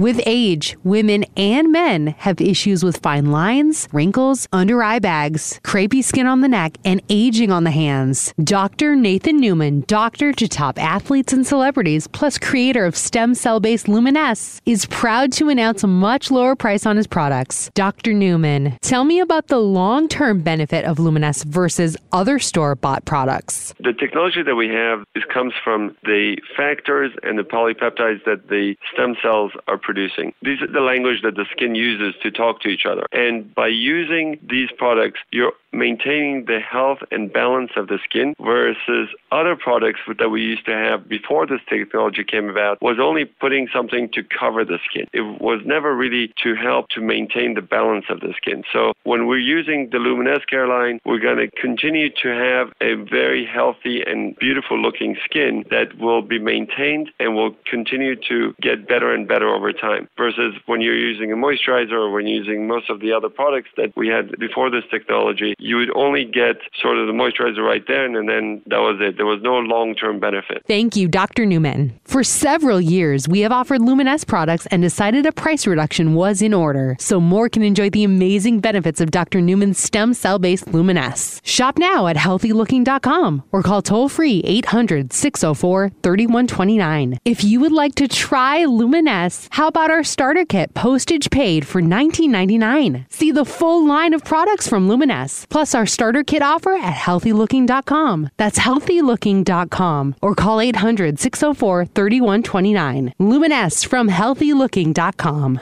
With 0.00 0.20
age, 0.26 0.76
women 0.84 1.24
and 1.36 1.72
men 1.72 2.14
have 2.18 2.40
issues 2.40 2.84
with 2.84 2.98
fine 2.98 3.32
lines, 3.32 3.88
wrinkles, 3.90 4.46
under 4.52 4.80
eye 4.80 5.00
bags, 5.00 5.58
crepey 5.64 6.04
skin 6.04 6.28
on 6.28 6.40
the 6.40 6.46
neck, 6.46 6.78
and 6.84 7.02
aging 7.08 7.50
on 7.50 7.64
the 7.64 7.72
hands. 7.72 8.32
Dr. 8.44 8.94
Nathan 8.94 9.38
Newman, 9.38 9.82
doctor 9.88 10.32
to 10.34 10.46
top 10.46 10.80
athletes 10.80 11.32
and 11.32 11.44
celebrities, 11.44 12.06
plus 12.06 12.38
creator 12.38 12.84
of 12.84 12.96
stem 12.96 13.34
cell 13.34 13.58
based 13.58 13.88
Luminesce, 13.88 14.60
is 14.66 14.86
proud 14.86 15.32
to 15.32 15.48
announce 15.48 15.82
a 15.82 15.88
much 15.88 16.30
lower 16.30 16.54
price 16.54 16.86
on 16.86 16.96
his 16.96 17.08
products. 17.08 17.68
Dr. 17.74 18.12
Newman, 18.12 18.78
tell 18.82 19.02
me 19.02 19.18
about 19.18 19.48
the 19.48 19.58
long 19.58 20.06
term 20.06 20.42
benefit 20.42 20.84
of 20.84 21.00
Luminesce 21.00 21.42
versus 21.42 21.96
other 22.12 22.38
store 22.38 22.76
bought 22.76 23.04
products. 23.04 23.74
The 23.80 23.94
technology 23.94 24.44
that 24.44 24.54
we 24.54 24.68
have 24.68 25.02
comes 25.34 25.54
from 25.64 25.96
the 26.04 26.36
factors 26.56 27.10
and 27.24 27.36
the 27.36 27.42
polypeptides 27.42 28.24
that 28.26 28.48
the 28.48 28.76
stem 28.92 29.16
cells 29.20 29.50
are 29.66 29.76
producing. 29.88 30.34
These 30.42 30.60
are 30.60 30.66
the 30.66 30.82
language 30.82 31.22
that 31.22 31.34
the 31.34 31.46
skin 31.50 31.74
uses 31.74 32.14
to 32.22 32.30
talk 32.30 32.60
to 32.60 32.68
each 32.68 32.84
other. 32.84 33.06
And 33.10 33.54
by 33.54 33.68
using 33.68 34.38
these 34.42 34.68
products, 34.76 35.20
you're 35.30 35.54
maintaining 35.72 36.46
the 36.46 36.60
health 36.60 36.98
and 37.10 37.32
balance 37.32 37.72
of 37.76 37.88
the 37.88 37.98
skin 38.04 38.34
versus 38.40 39.08
other 39.32 39.56
products 39.56 40.00
that 40.18 40.30
we 40.30 40.42
used 40.42 40.64
to 40.66 40.72
have 40.72 41.08
before 41.08 41.46
this 41.46 41.60
technology 41.68 42.24
came 42.24 42.48
about 42.48 42.80
was 42.82 42.98
only 43.00 43.24
putting 43.24 43.68
something 43.72 44.08
to 44.12 44.22
cover 44.22 44.64
the 44.64 44.78
skin. 44.88 45.06
It 45.12 45.40
was 45.40 45.60
never 45.64 45.94
really 45.94 46.32
to 46.42 46.54
help 46.54 46.88
to 46.90 47.00
maintain 47.00 47.54
the 47.54 47.62
balance 47.62 48.06
of 48.08 48.20
the 48.20 48.32
skin. 48.36 48.64
So 48.72 48.92
when 49.04 49.26
we're 49.26 49.38
using 49.38 49.90
the 49.90 49.98
Luminesce 49.98 50.44
Care 50.48 50.66
line, 50.66 51.00
we're 51.04 51.20
going 51.20 51.38
to 51.38 51.50
continue 51.50 52.10
to 52.22 52.28
have 52.28 52.72
a 52.80 52.94
very 52.94 53.46
healthy 53.46 54.02
and 54.02 54.36
beautiful 54.36 54.80
looking 54.80 55.16
skin 55.24 55.64
that 55.70 55.98
will 55.98 56.22
be 56.22 56.38
maintained 56.38 57.10
and 57.20 57.34
will 57.34 57.54
continue 57.66 58.16
to 58.28 58.54
get 58.60 58.88
better 58.88 59.12
and 59.12 59.28
better 59.28 59.48
over 59.48 59.72
time 59.72 60.08
versus 60.16 60.54
when 60.66 60.80
you're 60.80 60.96
using 60.96 61.32
a 61.32 61.36
moisturizer 61.36 61.92
or 61.92 62.10
when 62.10 62.26
using 62.26 62.66
most 62.66 62.90
of 62.90 63.00
the 63.00 63.12
other 63.12 63.28
products 63.28 63.68
that 63.76 63.94
we 63.96 64.08
had 64.08 64.36
before 64.38 64.70
this 64.70 64.84
technology 64.90 65.54
you 65.58 65.76
would 65.76 65.94
only 65.96 66.24
get 66.24 66.56
sort 66.80 66.98
of 66.98 67.06
the 67.06 67.12
moisturizer 67.12 67.64
right 67.64 67.84
then, 67.86 68.14
and 68.16 68.28
then 68.28 68.62
that 68.66 68.78
was 68.78 68.98
it. 69.00 69.16
There 69.16 69.26
was 69.26 69.42
no 69.42 69.58
long 69.58 69.94
term 69.94 70.20
benefit. 70.20 70.62
Thank 70.66 70.96
you, 70.96 71.08
Dr. 71.08 71.44
Newman. 71.44 71.98
For 72.04 72.22
several 72.22 72.80
years, 72.80 73.28
we 73.28 73.40
have 73.40 73.52
offered 73.52 73.80
Luminesce 73.80 74.24
products 74.24 74.66
and 74.66 74.82
decided 74.82 75.26
a 75.26 75.32
price 75.32 75.66
reduction 75.66 76.14
was 76.14 76.42
in 76.42 76.54
order 76.54 76.96
so 77.00 77.20
more 77.20 77.48
can 77.48 77.62
enjoy 77.62 77.90
the 77.90 78.04
amazing 78.04 78.60
benefits 78.60 79.00
of 79.00 79.10
Dr. 79.10 79.40
Newman's 79.40 79.78
stem 79.78 80.14
cell 80.14 80.38
based 80.38 80.68
Luminesce. 80.68 81.40
Shop 81.44 81.78
now 81.78 82.06
at 82.06 82.16
healthylooking.com 82.16 83.42
or 83.52 83.62
call 83.62 83.82
toll 83.82 84.08
free 84.08 84.40
800 84.44 85.12
604 85.12 85.90
3129. 86.02 87.18
If 87.24 87.42
you 87.42 87.60
would 87.60 87.72
like 87.72 87.94
to 87.96 88.08
try 88.08 88.64
Luminesce, 88.64 89.48
how 89.50 89.66
about 89.68 89.90
our 89.90 90.04
starter 90.04 90.44
kit 90.44 90.74
postage 90.74 91.30
paid 91.30 91.66
for 91.66 91.82
$19.99? 91.82 93.12
See 93.12 93.32
the 93.32 93.44
full 93.44 93.86
line 93.86 94.14
of 94.14 94.24
products 94.24 94.68
from 94.68 94.88
Luminesce, 94.88 95.46
plus 95.48 95.74
our 95.74 95.86
starter 95.86 96.22
kit 96.24 96.42
offer 96.42 96.72
at 96.72 96.94
healthylooking.com. 96.94 98.30
That's 98.36 98.58
healthylooking.com 98.58 100.14
or 100.22 100.34
call 100.34 100.60
800 100.60 101.18
604 101.18 101.84
3129. 101.86 103.14
Luminesce 103.18 103.84
from 103.84 104.08
healthylooking.com. 104.08 105.60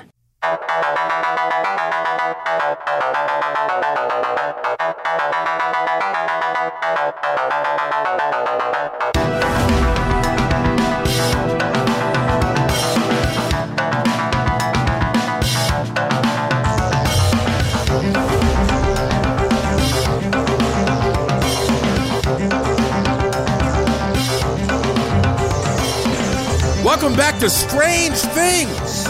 Welcome 27.06 27.20
back 27.20 27.38
to 27.38 27.48
Strange 27.48 28.16
Things 28.16 29.06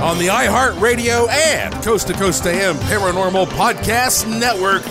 on 0.00 0.18
the 0.18 0.26
iHeartRadio 0.26 1.30
and 1.30 1.72
Coast 1.82 2.08
to 2.08 2.12
Coast 2.12 2.44
AM 2.44 2.74
Paranormal 2.74 3.46
Podcast 3.46 4.28
Network. 4.28 4.82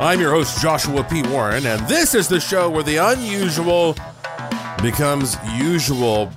I'm 0.00 0.20
your 0.20 0.30
host, 0.30 0.62
Joshua 0.62 1.02
P. 1.02 1.22
Warren, 1.24 1.66
and 1.66 1.88
this 1.88 2.14
is 2.14 2.28
the 2.28 2.38
show 2.38 2.70
where 2.70 2.84
the 2.84 2.98
unusual 2.98 3.96
becomes 4.80 5.36
usual. 5.56 6.30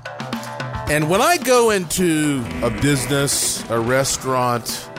And 0.89 1.07
when 1.11 1.21
I 1.21 1.37
go 1.37 1.69
into 1.69 2.43
a 2.63 2.71
business, 2.71 3.69
a 3.69 3.79
restaurant, 3.79 4.89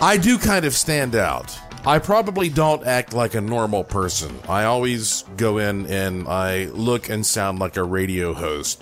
I 0.00 0.16
do 0.16 0.38
kind 0.38 0.64
of 0.64 0.72
stand 0.72 1.14
out. 1.16 1.54
I 1.84 1.98
probably 1.98 2.48
don't 2.48 2.86
act 2.86 3.12
like 3.12 3.34
a 3.34 3.40
normal 3.40 3.82
person. 3.82 4.38
I 4.48 4.64
always 4.64 5.24
go 5.36 5.58
in 5.58 5.86
and 5.86 6.28
I 6.28 6.66
look 6.66 7.08
and 7.08 7.26
sound 7.26 7.58
like 7.58 7.76
a 7.76 7.82
radio 7.82 8.34
host. 8.34 8.80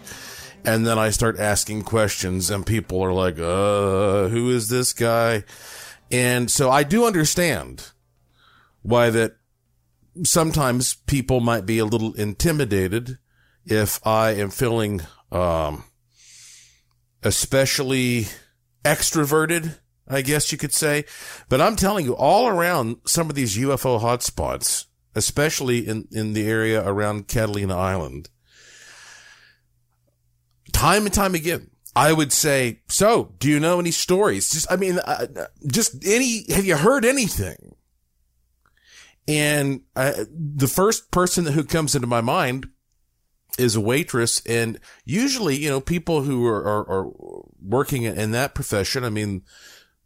And 0.67 0.87
then 0.87 0.99
I 0.99 1.09
start 1.09 1.39
asking 1.39 1.85
questions 1.85 2.51
and 2.51 2.67
people 2.67 3.01
are 3.01 3.15
like, 3.15 3.39
uh, 3.39 4.29
who 4.29 4.51
is 4.51 4.69
this 4.69 4.93
guy? 4.93 5.45
And 6.11 6.51
so 6.51 6.71
I 6.71 6.83
do 6.83 7.07
understand 7.07 7.91
why 8.83 9.09
that 9.09 9.37
sometimes 10.25 10.93
people 10.93 11.41
might 11.41 11.65
be 11.65 11.79
a 11.79 11.87
little 11.87 12.13
intimidated 12.13 13.17
if 13.65 14.07
I 14.07 14.33
am 14.33 14.51
feeling, 14.51 15.01
um, 15.33 15.85
especially 17.23 18.27
extroverted 18.85 19.79
I 20.11 20.23
guess 20.23 20.53
you 20.53 20.59
could 20.59 20.75
say. 20.75 21.05
But 21.49 21.61
I'm 21.61 21.77
telling 21.77 22.05
you, 22.05 22.15
all 22.17 22.49
around 22.49 22.97
some 23.07 23.31
of 23.31 23.37
these 23.37 23.57
UFO 23.57 24.01
hotspots, 24.01 24.87
especially 25.15 25.87
in, 25.87 26.09
in 26.11 26.33
the 26.33 26.47
area 26.47 26.87
around 26.87 27.29
Catalina 27.29 27.77
Island, 27.77 28.29
time 30.73 31.05
and 31.05 31.15
time 31.15 31.35
again, 31.35 31.71
I 31.95 32.13
would 32.13 32.33
say, 32.33 32.81
so 32.89 33.35
do 33.39 33.49
you 33.49 33.61
know 33.61 33.81
any 33.81 33.91
stories? 33.91 34.51
Just, 34.51 34.71
I 34.71 34.77
mean, 34.77 34.99
uh, 34.99 35.47
just 35.67 36.05
any, 36.07 36.45
have 36.53 36.65
you 36.65 36.77
heard 36.77 37.05
anything? 37.05 37.75
And 39.27 39.83
uh, 39.95 40.25
the 40.29 40.69
first 40.69 41.11
person 41.11 41.47
who 41.47 41.65
comes 41.65 41.95
into 41.95 42.07
my 42.07 42.21
mind 42.21 42.69
is 43.59 43.77
a 43.77 43.81
waitress. 43.81 44.45
And 44.47 44.81
usually, 45.05 45.57
you 45.57 45.69
know, 45.69 45.81
people 45.81 46.23
who 46.23 46.47
are, 46.47 46.65
are, 46.65 46.89
are 46.89 47.11
working 47.63 48.05
in 48.05 48.31
that 48.33 48.55
profession, 48.55 49.05
I 49.05 49.11
mean, 49.11 49.43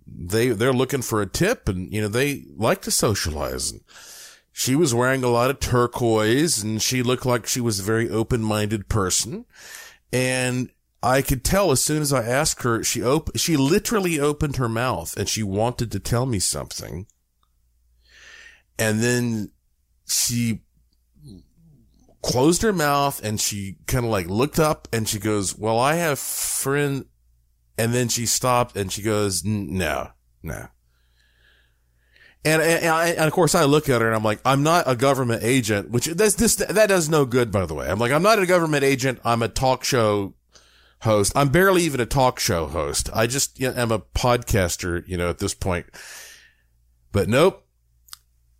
they 0.06 0.48
they're 0.48 0.72
looking 0.72 1.02
for 1.02 1.22
a 1.22 1.26
tip 1.26 1.68
and 1.68 1.92
you 1.92 2.00
know 2.00 2.08
they 2.08 2.44
like 2.56 2.82
to 2.82 2.90
socialize. 2.90 3.72
And 3.72 3.80
she 4.52 4.76
was 4.76 4.94
wearing 4.94 5.24
a 5.24 5.28
lot 5.28 5.50
of 5.50 5.60
turquoise 5.60 6.62
and 6.62 6.80
she 6.80 7.02
looked 7.02 7.26
like 7.26 7.46
she 7.46 7.60
was 7.60 7.80
a 7.80 7.84
very 7.84 8.08
open-minded 8.08 8.88
person. 8.88 9.46
And 10.12 10.70
I 11.02 11.22
could 11.22 11.44
tell 11.44 11.70
as 11.70 11.82
soon 11.82 12.02
as 12.02 12.12
I 12.12 12.24
asked 12.24 12.62
her 12.62 12.84
she 12.84 13.02
op- 13.02 13.36
she 13.36 13.56
literally 13.56 14.20
opened 14.20 14.56
her 14.56 14.68
mouth 14.68 15.16
and 15.16 15.28
she 15.28 15.42
wanted 15.42 15.90
to 15.92 16.00
tell 16.00 16.26
me 16.26 16.38
something. 16.38 17.06
And 18.78 19.00
then 19.00 19.50
she 20.06 20.60
closed 22.22 22.62
her 22.62 22.72
mouth 22.72 23.22
and 23.22 23.40
she 23.40 23.76
kind 23.86 24.04
of 24.04 24.10
like 24.10 24.26
looked 24.28 24.58
up 24.58 24.88
and 24.92 25.06
she 25.06 25.18
goes 25.18 25.56
well 25.58 25.78
I 25.78 25.94
have 25.94 26.18
friend 26.18 27.04
and 27.76 27.94
then 27.94 28.08
she 28.08 28.26
stopped 28.26 28.76
and 28.76 28.92
she 28.92 29.02
goes, 29.02 29.44
no, 29.44 30.10
no. 30.42 30.68
And, 32.46 32.60
and, 32.60 32.84
and, 32.84 33.26
of 33.26 33.32
course 33.32 33.54
I 33.54 33.64
look 33.64 33.88
at 33.88 34.02
her 34.02 34.06
and 34.06 34.14
I'm 34.14 34.22
like, 34.22 34.40
I'm 34.44 34.62
not 34.62 34.84
a 34.86 34.94
government 34.94 35.42
agent, 35.42 35.90
which 35.90 36.06
that's 36.06 36.34
this, 36.34 36.56
that 36.56 36.88
does 36.88 37.08
no 37.08 37.24
good, 37.24 37.50
by 37.50 37.64
the 37.64 37.74
way. 37.74 37.88
I'm 37.88 37.98
like, 37.98 38.12
I'm 38.12 38.22
not 38.22 38.38
a 38.38 38.44
government 38.44 38.84
agent. 38.84 39.18
I'm 39.24 39.42
a 39.42 39.48
talk 39.48 39.82
show 39.82 40.34
host. 41.00 41.32
I'm 41.34 41.48
barely 41.48 41.82
even 41.82 42.00
a 42.00 42.06
talk 42.06 42.38
show 42.38 42.66
host. 42.66 43.08
I 43.14 43.26
just 43.26 43.58
you 43.58 43.68
know, 43.68 43.80
am 43.80 43.90
a 43.90 44.00
podcaster, 44.00 45.06
you 45.08 45.16
know, 45.16 45.30
at 45.30 45.38
this 45.38 45.54
point. 45.54 45.86
But 47.12 47.28
nope. 47.28 47.66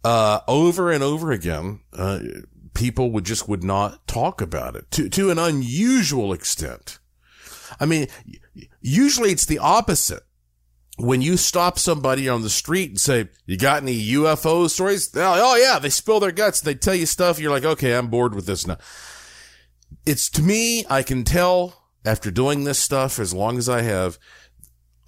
Uh, 0.03 0.41
over 0.49 0.91
and 0.91 1.03
over 1.03 1.33
again, 1.33 1.81
uh, 1.93 2.21
people 2.75 3.11
would 3.11 3.25
just 3.25 3.49
would 3.49 3.65
not 3.65 4.07
talk 4.07 4.41
about 4.41 4.77
it 4.77 4.91
to, 4.93 5.09
to 5.09 5.31
an 5.31 5.39
unusual 5.39 6.33
extent. 6.33 6.99
I 7.81 7.87
mean, 7.87 8.07
usually 8.85 9.31
it's 9.31 9.47
the 9.47 9.59
opposite. 9.59 10.23
When 10.97 11.23
you 11.23 11.37
stop 11.37 11.77
somebody 11.77 12.29
on 12.29 12.43
the 12.43 12.51
street 12.51 12.91
and 12.91 13.01
say, 13.01 13.31
you 13.47 13.57
got 13.57 13.83
any 13.83 14.01
UFO 14.11 14.71
stories? 14.71 15.13
Like, 15.13 15.41
Oh, 15.43 15.57
yeah, 15.57 15.81
they 15.81 15.89
spill 15.89 16.21
their 16.21 16.31
guts. 16.31 16.61
They 16.61 16.77
tell 16.77 16.95
you 16.95 17.07
stuff. 17.07 17.41
You're 17.41 17.51
like, 17.51 17.65
okay, 17.65 17.97
I'm 17.97 18.09
bored 18.09 18.35
with 18.35 18.47
this 18.47 18.65
now. 18.65 18.79
It's 20.07 20.31
to 20.31 20.43
me, 20.43 20.85
I 20.89 21.03
can 21.03 21.25
tell 21.25 21.89
after 22.05 22.31
doing 22.31 22.63
this 22.63 22.79
stuff 22.79 23.19
as 23.19 23.35
long 23.35 23.59
as 23.59 23.69
I 23.69 23.83
have, 23.83 24.19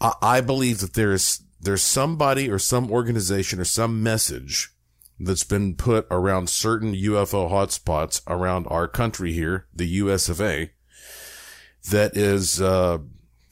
I, 0.01 0.15
I 0.21 0.41
believe 0.41 0.81
that 0.81 0.95
there's, 0.95 1.43
there's 1.61 1.83
somebody 1.83 2.51
or 2.51 2.59
some 2.59 2.91
organization 2.91 3.61
or 3.61 3.65
some 3.65 4.03
message 4.03 4.71
that's 5.21 5.45
been 5.45 5.77
put 5.77 6.07
around 6.11 6.49
certain 6.49 6.95
UFO 6.95 7.51
hotspots 7.51 8.23
around 8.27 8.67
our 8.69 8.89
country 8.89 9.33
here, 9.33 9.67
the 9.73 9.87
US 9.87 10.29
of 10.29 10.41
A, 10.41 10.73
that 11.91 12.17
is 12.17 12.61
uh, 12.61 12.99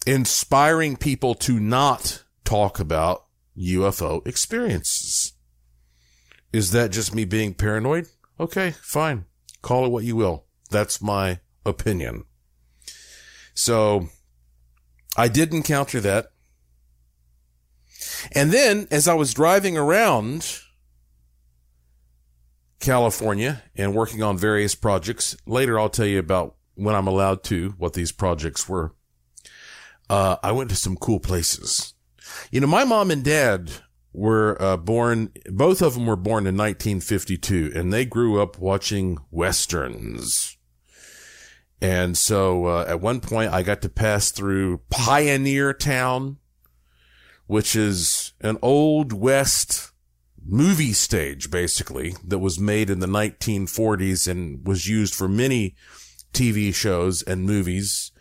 inspiring 0.06 0.96
people 0.96 1.34
to 1.34 1.58
not 1.58 2.24
talk 2.44 2.78
about 2.78 3.26
UFO 3.56 4.26
experiences. 4.26 5.32
Is 6.52 6.70
that 6.70 6.92
just 6.92 7.14
me 7.14 7.24
being 7.24 7.54
paranoid? 7.54 8.08
Okay, 8.38 8.72
fine. 8.80 9.24
Call 9.62 9.86
it 9.86 9.90
what 9.90 10.04
you 10.04 10.16
will. 10.16 10.44
That's 10.70 11.00
my 11.00 11.40
opinion. 11.64 12.24
So 13.54 14.08
I 15.16 15.28
did 15.28 15.54
encounter 15.54 16.00
that. 16.00 16.26
And 18.32 18.52
then 18.52 18.88
as 18.90 19.08
I 19.08 19.14
was 19.14 19.34
driving 19.34 19.76
around 19.76 20.60
California 22.80 23.62
and 23.76 23.94
working 23.94 24.22
on 24.22 24.36
various 24.36 24.74
projects, 24.74 25.36
later 25.46 25.78
I'll 25.78 25.88
tell 25.88 26.06
you 26.06 26.18
about 26.18 26.56
when 26.74 26.94
I'm 26.94 27.06
allowed 27.06 27.44
to, 27.44 27.70
what 27.78 27.94
these 27.94 28.12
projects 28.12 28.68
were. 28.68 28.94
Uh, 30.08 30.36
I 30.42 30.52
went 30.52 30.70
to 30.70 30.76
some 30.76 30.96
cool 30.96 31.20
places. 31.20 31.94
You 32.50 32.60
know, 32.60 32.66
my 32.66 32.84
mom 32.84 33.10
and 33.10 33.24
dad 33.24 33.70
were 34.12 34.60
uh, 34.62 34.76
born, 34.76 35.32
both 35.46 35.82
of 35.82 35.94
them 35.94 36.06
were 36.06 36.16
born 36.16 36.46
in 36.46 36.56
1952 36.56 37.72
and 37.74 37.92
they 37.92 38.04
grew 38.04 38.40
up 38.40 38.58
watching 38.58 39.18
Westerns. 39.30 40.56
And 41.80 42.16
so, 42.16 42.66
uh, 42.66 42.86
at 42.88 43.00
one 43.00 43.20
point 43.20 43.52
I 43.52 43.62
got 43.62 43.82
to 43.82 43.88
pass 43.88 44.30
through 44.30 44.78
Pioneertown, 44.90 46.36
which 47.46 47.76
is 47.76 48.32
an 48.40 48.56
old 48.62 49.12
West 49.12 49.90
movie 50.46 50.92
stage, 50.92 51.50
basically, 51.50 52.14
that 52.24 52.38
was 52.38 52.58
made 52.58 52.88
in 52.90 53.00
the 53.00 53.06
1940s 53.06 54.28
and 54.28 54.66
was 54.66 54.88
used 54.88 55.14
for 55.14 55.28
many 55.28 55.74
TV 56.32 56.74
shows 56.74 57.22
and 57.22 57.44
movies. 57.44 58.12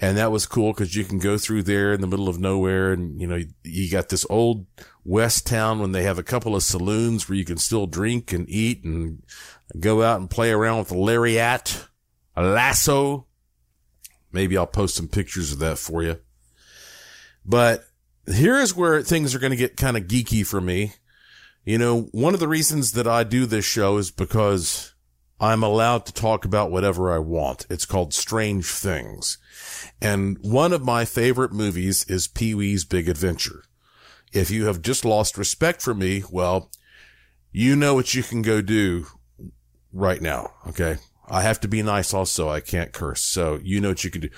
And 0.00 0.16
that 0.16 0.32
was 0.32 0.46
cool 0.46 0.72
because 0.72 0.96
you 0.96 1.04
can 1.04 1.18
go 1.18 1.36
through 1.36 1.64
there 1.64 1.92
in 1.92 2.00
the 2.00 2.06
middle 2.06 2.28
of 2.28 2.40
nowhere 2.40 2.92
and, 2.92 3.20
you 3.20 3.26
know, 3.26 3.42
you 3.62 3.90
got 3.90 4.08
this 4.08 4.24
old 4.30 4.66
West 5.04 5.46
town 5.46 5.78
when 5.78 5.92
they 5.92 6.04
have 6.04 6.18
a 6.18 6.22
couple 6.22 6.56
of 6.56 6.62
saloons 6.62 7.28
where 7.28 7.36
you 7.36 7.44
can 7.44 7.58
still 7.58 7.86
drink 7.86 8.32
and 8.32 8.48
eat 8.48 8.82
and 8.82 9.22
go 9.78 10.02
out 10.02 10.18
and 10.18 10.30
play 10.30 10.50
around 10.50 10.78
with 10.78 10.90
a 10.90 10.98
lariat, 10.98 11.86
a 12.34 12.42
lasso. 12.42 13.26
Maybe 14.32 14.56
I'll 14.56 14.66
post 14.66 14.94
some 14.94 15.08
pictures 15.08 15.52
of 15.52 15.58
that 15.58 15.76
for 15.76 16.02
you. 16.02 16.18
But 17.44 17.84
here 18.26 18.58
is 18.58 18.74
where 18.74 19.02
things 19.02 19.34
are 19.34 19.38
going 19.38 19.50
to 19.50 19.56
get 19.56 19.76
kind 19.76 19.98
of 19.98 20.04
geeky 20.04 20.46
for 20.46 20.62
me. 20.62 20.94
You 21.64 21.76
know, 21.76 22.08
one 22.12 22.32
of 22.32 22.40
the 22.40 22.48
reasons 22.48 22.92
that 22.92 23.06
I 23.06 23.22
do 23.22 23.44
this 23.44 23.66
show 23.66 23.98
is 23.98 24.10
because 24.10 24.94
I'm 25.40 25.62
allowed 25.62 26.04
to 26.06 26.12
talk 26.12 26.44
about 26.44 26.70
whatever 26.70 27.10
I 27.10 27.18
want. 27.18 27.66
It's 27.70 27.86
called 27.86 28.12
Strange 28.12 28.66
Things. 28.66 29.38
And 30.00 30.36
one 30.42 30.74
of 30.74 30.84
my 30.84 31.06
favorite 31.06 31.52
movies 31.52 32.04
is 32.04 32.28
Pee 32.28 32.54
Wee's 32.54 32.84
Big 32.84 33.08
Adventure. 33.08 33.64
If 34.32 34.50
you 34.50 34.66
have 34.66 34.82
just 34.82 35.04
lost 35.04 35.38
respect 35.38 35.80
for 35.80 35.94
me, 35.94 36.22
well, 36.30 36.70
you 37.52 37.74
know 37.74 37.94
what 37.94 38.14
you 38.14 38.22
can 38.22 38.42
go 38.42 38.60
do 38.60 39.06
right 39.92 40.20
now. 40.20 40.52
Okay. 40.68 40.98
I 41.28 41.42
have 41.42 41.60
to 41.60 41.68
be 41.68 41.82
nice 41.82 42.12
also. 42.12 42.48
I 42.48 42.60
can't 42.60 42.92
curse. 42.92 43.22
So 43.22 43.58
you 43.62 43.80
know 43.80 43.88
what 43.88 44.04
you 44.04 44.10
can 44.10 44.20
do. 44.20 44.30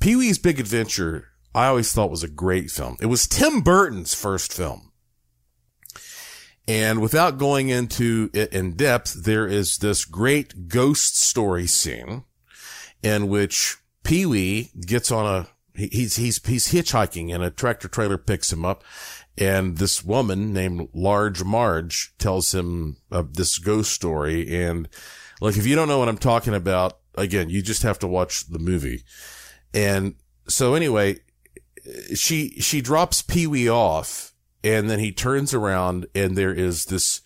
Pee 0.00 0.16
Wee's 0.16 0.38
Big 0.38 0.60
Adventure, 0.60 1.28
I 1.54 1.66
always 1.66 1.92
thought 1.92 2.10
was 2.10 2.22
a 2.22 2.28
great 2.28 2.70
film. 2.70 2.96
It 3.00 3.06
was 3.06 3.26
Tim 3.26 3.62
Burton's 3.62 4.14
first 4.14 4.52
film. 4.52 4.91
And 6.68 7.00
without 7.00 7.38
going 7.38 7.70
into 7.70 8.30
it 8.32 8.52
in 8.52 8.74
depth, 8.74 9.24
there 9.24 9.46
is 9.46 9.78
this 9.78 10.04
great 10.04 10.68
ghost 10.68 11.20
story 11.20 11.66
scene 11.66 12.24
in 13.02 13.28
which 13.28 13.78
Pee 14.04 14.26
Wee 14.26 14.70
gets 14.86 15.10
on 15.10 15.26
a, 15.26 15.48
he's, 15.74 16.16
he's, 16.16 16.44
he's 16.46 16.72
hitchhiking 16.72 17.34
and 17.34 17.42
a 17.42 17.50
tractor 17.50 17.88
trailer 17.88 18.18
picks 18.18 18.52
him 18.52 18.64
up. 18.64 18.84
And 19.36 19.78
this 19.78 20.04
woman 20.04 20.52
named 20.52 20.88
Large 20.92 21.42
Marge 21.42 22.14
tells 22.18 22.54
him 22.54 22.98
of 23.10 23.34
this 23.34 23.58
ghost 23.58 23.90
story. 23.92 24.54
And 24.54 24.88
like, 25.40 25.56
if 25.56 25.66
you 25.66 25.74
don't 25.74 25.88
know 25.88 25.98
what 25.98 26.08
I'm 26.08 26.18
talking 26.18 26.54
about, 26.54 26.98
again, 27.16 27.48
you 27.48 27.62
just 27.62 27.82
have 27.82 27.98
to 28.00 28.06
watch 28.06 28.46
the 28.46 28.58
movie. 28.58 29.02
And 29.74 30.14
so 30.48 30.74
anyway, 30.74 31.20
she, 32.14 32.50
she 32.60 32.80
drops 32.80 33.22
Pee 33.22 33.46
Wee 33.46 33.68
off 33.68 34.31
and 34.64 34.88
then 34.88 34.98
he 34.98 35.12
turns 35.12 35.52
around 35.54 36.06
and 36.14 36.36
there 36.36 36.54
is 36.54 36.86
this 36.86 37.20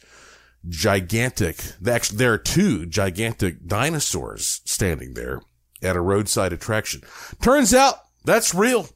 gigantic, 0.68 1.58
actually, 1.86 2.18
there 2.18 2.32
are 2.32 2.38
two 2.38 2.86
gigantic 2.86 3.66
dinosaurs 3.66 4.60
standing 4.64 5.14
there 5.14 5.40
at 5.82 5.96
a 5.96 6.00
roadside 6.00 6.52
attraction. 6.52 7.02
Turns 7.40 7.72
out 7.72 7.96
that's 8.24 8.54
real. 8.54 8.88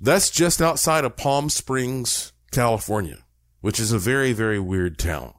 That's 0.00 0.30
just 0.30 0.60
outside 0.60 1.04
of 1.04 1.16
Palm 1.16 1.50
Springs, 1.50 2.32
California, 2.52 3.24
which 3.60 3.80
is 3.80 3.92
a 3.92 3.98
very, 3.98 4.32
very 4.32 4.60
weird 4.60 4.98
town. 4.98 5.34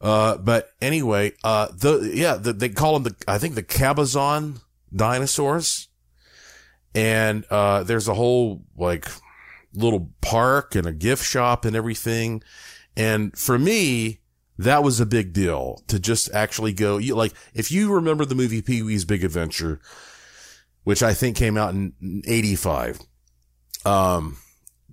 Uh, 0.00 0.36
but 0.36 0.68
anyway, 0.82 1.32
uh, 1.42 1.68
the, 1.74 2.12
yeah, 2.14 2.34
the, 2.34 2.52
they 2.52 2.68
call 2.68 2.98
them 2.98 3.04
the, 3.04 3.16
I 3.26 3.38
think 3.38 3.54
the 3.54 3.62
Cabazon 3.62 4.60
dinosaurs. 4.94 5.88
And, 6.94 7.44
uh, 7.50 7.82
there's 7.82 8.06
a 8.06 8.14
whole, 8.14 8.64
like, 8.76 9.08
little 9.74 10.10
park 10.20 10.74
and 10.74 10.86
a 10.86 10.92
gift 10.92 11.24
shop 11.24 11.64
and 11.64 11.74
everything. 11.76 12.42
And 12.96 13.36
for 13.36 13.58
me, 13.58 14.20
that 14.58 14.82
was 14.82 15.00
a 15.00 15.06
big 15.06 15.32
deal 15.32 15.82
to 15.88 15.98
just 15.98 16.32
actually 16.32 16.72
go. 16.72 16.98
You, 16.98 17.14
like, 17.14 17.34
if 17.54 17.72
you 17.72 17.92
remember 17.92 18.24
the 18.24 18.34
movie 18.34 18.62
Pee 18.62 18.82
Wee's 18.82 19.04
Big 19.04 19.24
Adventure, 19.24 19.80
which 20.84 21.02
I 21.02 21.14
think 21.14 21.36
came 21.36 21.56
out 21.56 21.74
in 21.74 22.22
85, 22.26 23.00
um, 23.84 24.38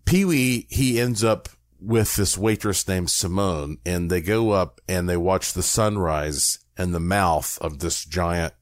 Pee 0.05 0.25
Wee, 0.25 0.67
he 0.69 0.99
ends 0.99 1.23
up 1.23 1.49
with 1.79 2.15
this 2.15 2.37
waitress 2.37 2.87
named 2.87 3.09
Simone 3.09 3.77
and 3.85 4.09
they 4.09 4.21
go 4.21 4.51
up 4.51 4.79
and 4.87 5.09
they 5.09 5.17
watch 5.17 5.53
the 5.53 5.63
sunrise 5.63 6.59
and 6.77 6.93
the 6.93 6.99
mouth 6.99 7.57
of 7.59 7.79
this 7.79 8.05
giant 8.05 8.53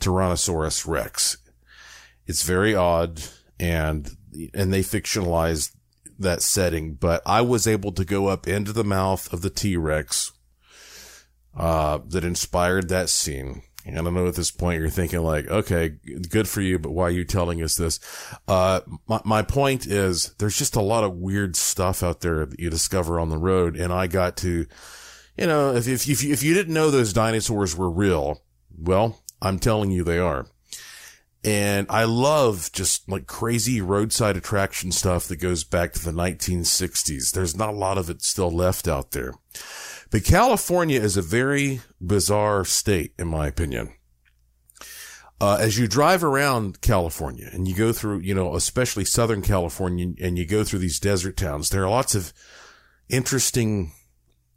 Tyrannosaurus 0.00 0.86
Rex. 0.86 1.36
It's 2.26 2.42
very 2.42 2.74
odd 2.74 3.22
and 3.58 4.10
and 4.54 4.72
they 4.72 4.80
fictionalized 4.80 5.72
that 6.18 6.42
setting, 6.42 6.94
but 6.94 7.22
I 7.24 7.42
was 7.42 7.66
able 7.66 7.92
to 7.92 8.04
go 8.04 8.26
up 8.26 8.48
into 8.48 8.72
the 8.72 8.84
mouth 8.84 9.32
of 9.32 9.42
the 9.42 9.50
T-Rex, 9.50 10.32
uh, 11.56 11.98
that 12.08 12.24
inspired 12.24 12.88
that 12.88 13.08
scene. 13.08 13.62
And 13.84 14.06
I 14.06 14.10
know 14.10 14.26
at 14.26 14.34
this 14.34 14.50
point 14.50 14.80
you're 14.80 14.90
thinking 14.90 15.20
like, 15.20 15.48
okay, 15.48 15.94
good 16.28 16.48
for 16.48 16.60
you, 16.60 16.78
but 16.78 16.92
why 16.92 17.04
are 17.04 17.10
you 17.10 17.24
telling 17.24 17.62
us 17.62 17.74
this? 17.76 18.00
Uh, 18.46 18.80
my, 19.06 19.20
my 19.24 19.42
point 19.42 19.86
is 19.86 20.34
there's 20.38 20.58
just 20.58 20.76
a 20.76 20.82
lot 20.82 21.04
of 21.04 21.16
weird 21.16 21.56
stuff 21.56 22.02
out 22.02 22.20
there 22.20 22.44
that 22.44 22.60
you 22.60 22.68
discover 22.68 23.18
on 23.18 23.30
the 23.30 23.38
road. 23.38 23.76
And 23.76 23.92
I 23.92 24.06
got 24.06 24.36
to, 24.38 24.66
you 25.38 25.46
know, 25.46 25.74
if, 25.74 25.88
if, 25.88 26.08
if, 26.08 26.22
if 26.22 26.42
you 26.42 26.52
didn't 26.52 26.74
know 26.74 26.90
those 26.90 27.12
dinosaurs 27.12 27.76
were 27.76 27.90
real, 27.90 28.42
well, 28.76 29.22
I'm 29.40 29.58
telling 29.58 29.90
you 29.90 30.04
they 30.04 30.18
are. 30.18 30.46
And 31.44 31.86
I 31.88 32.04
love 32.04 32.70
just 32.72 33.08
like 33.08 33.26
crazy 33.26 33.80
roadside 33.80 34.36
attraction 34.36 34.90
stuff 34.90 35.28
that 35.28 35.36
goes 35.36 35.62
back 35.62 35.92
to 35.92 36.04
the 36.04 36.10
1960s. 36.10 37.30
There's 37.30 37.56
not 37.56 37.70
a 37.70 37.76
lot 37.76 37.96
of 37.96 38.10
it 38.10 38.22
still 38.22 38.50
left 38.50 38.88
out 38.88 39.12
there. 39.12 39.34
But 40.10 40.24
California 40.24 41.00
is 41.00 41.16
a 41.16 41.22
very 41.22 41.80
bizarre 42.00 42.64
state, 42.64 43.14
in 43.18 43.28
my 43.28 43.46
opinion. 43.46 43.92
Uh, 45.40 45.58
as 45.60 45.78
you 45.78 45.86
drive 45.86 46.24
around 46.24 46.80
California 46.80 47.48
and 47.52 47.68
you 47.68 47.74
go 47.74 47.92
through, 47.92 48.18
you 48.18 48.34
know, 48.34 48.56
especially 48.56 49.04
Southern 49.04 49.40
California 49.40 50.12
and 50.20 50.36
you 50.36 50.44
go 50.44 50.64
through 50.64 50.80
these 50.80 50.98
desert 50.98 51.36
towns, 51.36 51.68
there 51.68 51.84
are 51.84 51.90
lots 51.90 52.16
of 52.16 52.32
interesting 53.08 53.92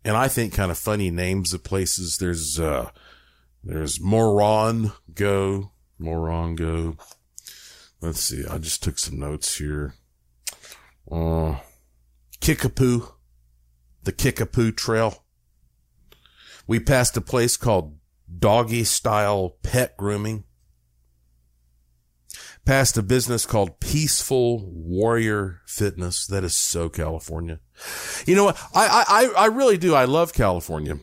and 0.04 0.18
I 0.18 0.28
think 0.28 0.54
kind 0.54 0.72
of 0.72 0.78
funny 0.78 1.12
names 1.12 1.54
of 1.54 1.64
places. 1.64 2.18
There's, 2.18 2.60
uh, 2.60 2.90
there's 3.64 4.00
Morongo, 4.00 5.70
Morongo. 6.02 7.00
Let's 8.02 8.20
see. 8.20 8.46
I 8.46 8.58
just 8.58 8.84
took 8.84 8.98
some 8.98 9.20
notes 9.20 9.58
here. 9.58 9.94
Uh, 11.10 11.58
Kickapoo, 12.40 13.14
the 14.04 14.12
Kickapoo 14.12 14.72
Trail. 14.72 15.24
We 16.68 16.80
passed 16.80 17.16
a 17.18 17.22
place 17.22 17.58
called 17.58 17.98
Doggy 18.40 18.84
Style 18.84 19.58
Pet 19.62 19.96
Grooming. 19.98 20.46
Passed 22.66 22.98
a 22.98 23.04
business 23.04 23.46
called 23.46 23.80
Peaceful 23.80 24.72
Warrior 24.72 25.62
Fitness. 25.66 26.28
That 26.28 26.44
is 26.44 26.54
so 26.54 26.90
California. 26.90 27.60
You 28.26 28.36
know 28.36 28.46
what? 28.46 28.58
I, 28.74 29.04
I, 29.08 29.44
I 29.44 29.46
really 29.48 29.78
do. 29.78 29.96
I 29.96 30.06
love 30.06 30.34
California 30.34 31.00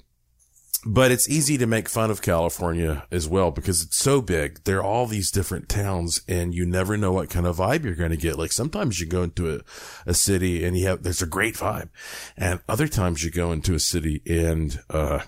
but 0.91 1.11
it's 1.11 1.29
easy 1.29 1.59
to 1.59 1.67
make 1.67 1.87
fun 1.87 2.11
of 2.11 2.23
California 2.23 3.07
as 3.11 3.29
well 3.29 3.51
because 3.51 3.83
it's 3.83 3.99
so 3.99 4.23
big. 4.23 4.65
There 4.65 4.79
are 4.79 4.83
all 4.83 5.07
these 5.07 5.31
different 5.31 5.69
towns 5.69 6.23
and 6.27 6.55
you 6.55 6.65
never 6.65 6.97
know 6.97 7.13
what 7.13 7.29
kind 7.29 7.47
of 7.47 7.59
vibe 7.59 7.85
you're 7.85 7.95
going 7.95 8.11
to 8.11 8.17
get. 8.17 8.39
Like 8.39 8.53
sometimes 8.53 8.99
you 8.99 9.07
go 9.07 9.23
into 9.23 9.55
a, 9.55 9.61
a 10.07 10.15
city 10.15 10.65
and 10.65 10.79
you 10.79 10.87
have, 10.87 11.03
there's 11.03 11.21
a 11.21 11.27
great 11.27 11.57
vibe. 11.57 11.91
And 12.39 12.61
other 12.71 12.89
times 12.89 13.23
you 13.23 13.31
go 13.31 13.53
into 13.53 13.75
a 13.75 13.79
city 13.79 14.23
and, 14.25 14.81
uh, 14.89 15.25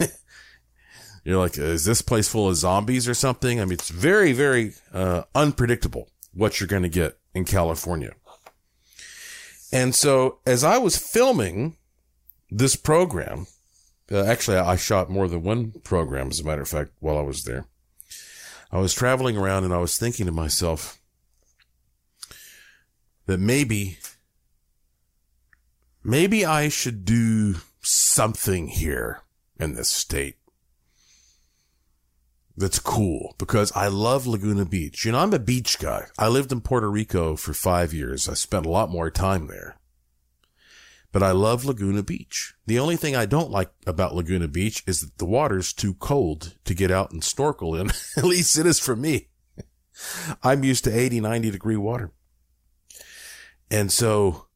you're 1.24 1.38
like, 1.38 1.56
is 1.56 1.84
this 1.84 2.02
place 2.02 2.28
full 2.28 2.48
of 2.48 2.56
zombies 2.56 3.06
or 3.06 3.14
something? 3.14 3.60
I 3.60 3.66
mean, 3.66 3.74
it's 3.74 3.90
very, 3.90 4.32
very, 4.32 4.72
uh, 4.92 5.22
unpredictable 5.32 6.08
what 6.32 6.58
you're 6.58 6.66
going 6.66 6.82
to 6.82 6.88
get 6.88 7.16
in 7.34 7.44
California. 7.44 8.14
And 9.72 9.94
so 9.94 10.40
as 10.44 10.64
I 10.64 10.78
was 10.78 10.96
filming 10.96 11.76
this 12.50 12.74
program, 12.74 13.46
uh, 14.10 14.24
actually, 14.24 14.56
I 14.56 14.76
shot 14.76 15.10
more 15.10 15.28
than 15.28 15.42
one 15.42 15.72
program, 15.84 16.28
as 16.28 16.40
a 16.40 16.44
matter 16.44 16.62
of 16.62 16.68
fact, 16.68 16.92
while 17.00 17.18
I 17.18 17.22
was 17.22 17.44
there. 17.44 17.66
I 18.70 18.78
was 18.78 18.94
traveling 18.94 19.36
around 19.36 19.64
and 19.64 19.72
I 19.72 19.78
was 19.78 19.96
thinking 19.96 20.26
to 20.26 20.32
myself 20.32 20.98
that 23.26 23.38
maybe, 23.38 23.98
maybe 26.02 26.44
I 26.44 26.68
should 26.68 27.04
do 27.04 27.56
something 27.80 28.68
here 28.68 29.22
in 29.58 29.74
this 29.74 29.90
state 29.90 30.36
that's 32.56 32.78
cool 32.78 33.34
because 33.38 33.72
I 33.72 33.88
love 33.88 34.26
Laguna 34.26 34.64
Beach. 34.64 35.04
You 35.04 35.12
know, 35.12 35.18
I'm 35.18 35.32
a 35.32 35.38
beach 35.38 35.78
guy. 35.78 36.06
I 36.18 36.28
lived 36.28 36.50
in 36.50 36.60
Puerto 36.60 36.90
Rico 36.90 37.36
for 37.36 37.54
five 37.54 37.94
years. 37.94 38.28
I 38.28 38.34
spent 38.34 38.66
a 38.66 38.70
lot 38.70 38.90
more 38.90 39.10
time 39.10 39.46
there 39.46 39.78
but 41.12 41.22
I 41.22 41.30
love 41.32 41.64
Laguna 41.64 42.02
Beach. 42.02 42.54
The 42.66 42.78
only 42.78 42.96
thing 42.96 43.16
I 43.16 43.26
don't 43.26 43.50
like 43.50 43.70
about 43.86 44.14
Laguna 44.14 44.48
Beach 44.48 44.82
is 44.86 45.00
that 45.00 45.18
the 45.18 45.24
water's 45.24 45.72
too 45.72 45.94
cold 45.94 46.56
to 46.64 46.74
get 46.74 46.90
out 46.90 47.10
and 47.12 47.24
snorkel 47.24 47.74
in. 47.74 47.90
At 48.16 48.24
least 48.24 48.58
it 48.58 48.66
is 48.66 48.78
for 48.78 48.94
me. 48.94 49.28
I'm 50.42 50.64
used 50.64 50.84
to 50.84 50.96
80, 50.96 51.20
90 51.20 51.50
degree 51.50 51.76
water. 51.76 52.12
And 53.70 53.90
so 53.90 54.46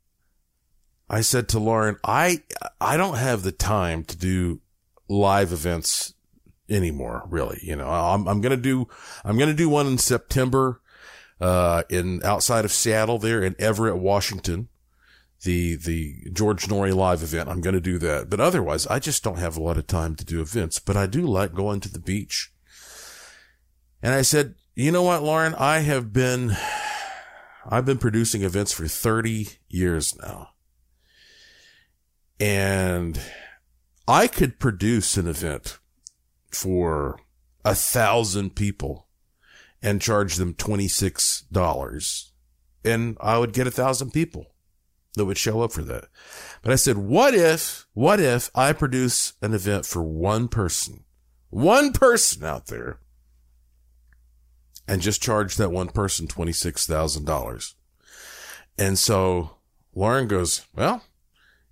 I 1.11 1.21
said 1.23 1.49
to 1.51 1.59
Lauren, 1.59 1.97
I, 2.05 2.43
I 2.81 2.97
don't 2.97 3.17
have 3.17 3.43
the 3.43 3.53
time 3.53 4.05
to 4.05 4.17
do 4.17 4.61
live 5.09 5.53
events 5.53 6.15
anymore, 6.69 7.25
really. 7.29 7.59
You 7.63 7.77
know, 7.77 7.89
I'm, 7.89 8.29
I'm 8.29 8.41
going 8.41 8.57
to 8.57 8.63
do, 8.63 8.89
I'm 9.25 9.37
going 9.37 9.51
to 9.51 9.57
do 9.57 9.69
one 9.69 9.87
in 9.87 9.99
September. 9.99 10.81
uh, 11.41 11.83
in 11.89 12.23
outside 12.25 12.65
of 12.65 12.71
Seattle 12.73 13.19
there 13.19 13.43
in 13.43 13.57
Everett, 13.59 13.99
Washington. 13.99 14.69
The, 15.45 15.77
the 15.77 16.31
George 16.33 16.67
Noory 16.67 16.95
live 16.95 17.23
event. 17.23 17.49
I'm 17.49 17.61
going 17.61 17.75
to 17.75 17.81
do 17.81 17.99
that. 17.99 18.31
But 18.31 18.41
otherwise, 18.41 18.87
I 18.87 18.99
just 18.99 19.25
don't 19.25 19.39
have 19.39 19.57
a 19.57 19.63
lot 19.63 19.77
of 19.77 19.87
time 19.87 20.15
to 20.17 20.25
do 20.25 20.41
events, 20.41 20.79
but 20.79 20.97
I 20.97 21.07
do 21.07 21.23
like 21.23 21.53
going 21.53 21.81
to 21.81 21.91
the 21.91 21.99
beach. 21.99 22.53
And 24.03 24.15
I 24.15 24.23
said, 24.23 24.55
you 24.75 24.93
know 24.93 25.03
what, 25.03 25.23
Lauren? 25.23 25.55
I 25.57 25.81
have 25.81 26.13
been, 26.13 26.57
I've 27.69 27.85
been 27.85 27.99
producing 27.99 28.43
events 28.43 28.73
for 28.73 28.87
30 28.87 29.49
years 29.69 30.17
now. 30.17 30.51
And 32.39 33.21
I 34.07 34.27
could 34.29 34.59
produce 34.59 35.17
an 35.17 35.27
event 35.27 35.79
for 36.51 37.19
a 37.65 37.75
thousand 37.75 38.55
people 38.55 39.09
and 39.83 40.01
charge 40.01 40.37
them 40.37 40.55
$26 40.55 42.33
and 42.85 43.17
I 43.21 43.39
would 43.39 43.53
get 43.53 43.67
a 43.67 43.71
thousand 43.71 44.13
people 44.13 44.52
that 45.15 45.25
would 45.25 45.39
show 45.39 45.61
up 45.61 45.73
for 45.73 45.83
that. 45.83 46.07
But 46.63 46.73
I 46.73 46.77
said, 46.77 46.97
what 46.97 47.35
if, 47.35 47.87
what 47.93 48.21
if 48.21 48.51
I 48.55 48.73
produce 48.73 49.35
an 49.43 49.55
event 49.55 49.87
for 49.87 50.03
one 50.03 50.49
person, 50.49 51.05
one 51.51 51.93
person 51.93 52.45
out 52.45 52.67
there 52.67 52.99
and 54.89 55.03
just 55.03 55.23
charge 55.23 55.57
that 55.57 55.71
one 55.71 55.89
person 55.89 56.27
$26,000? 56.27 57.75
And 58.79 58.99
so 58.99 59.57
Lauren 59.95 60.29
goes, 60.29 60.67
well, 60.75 61.03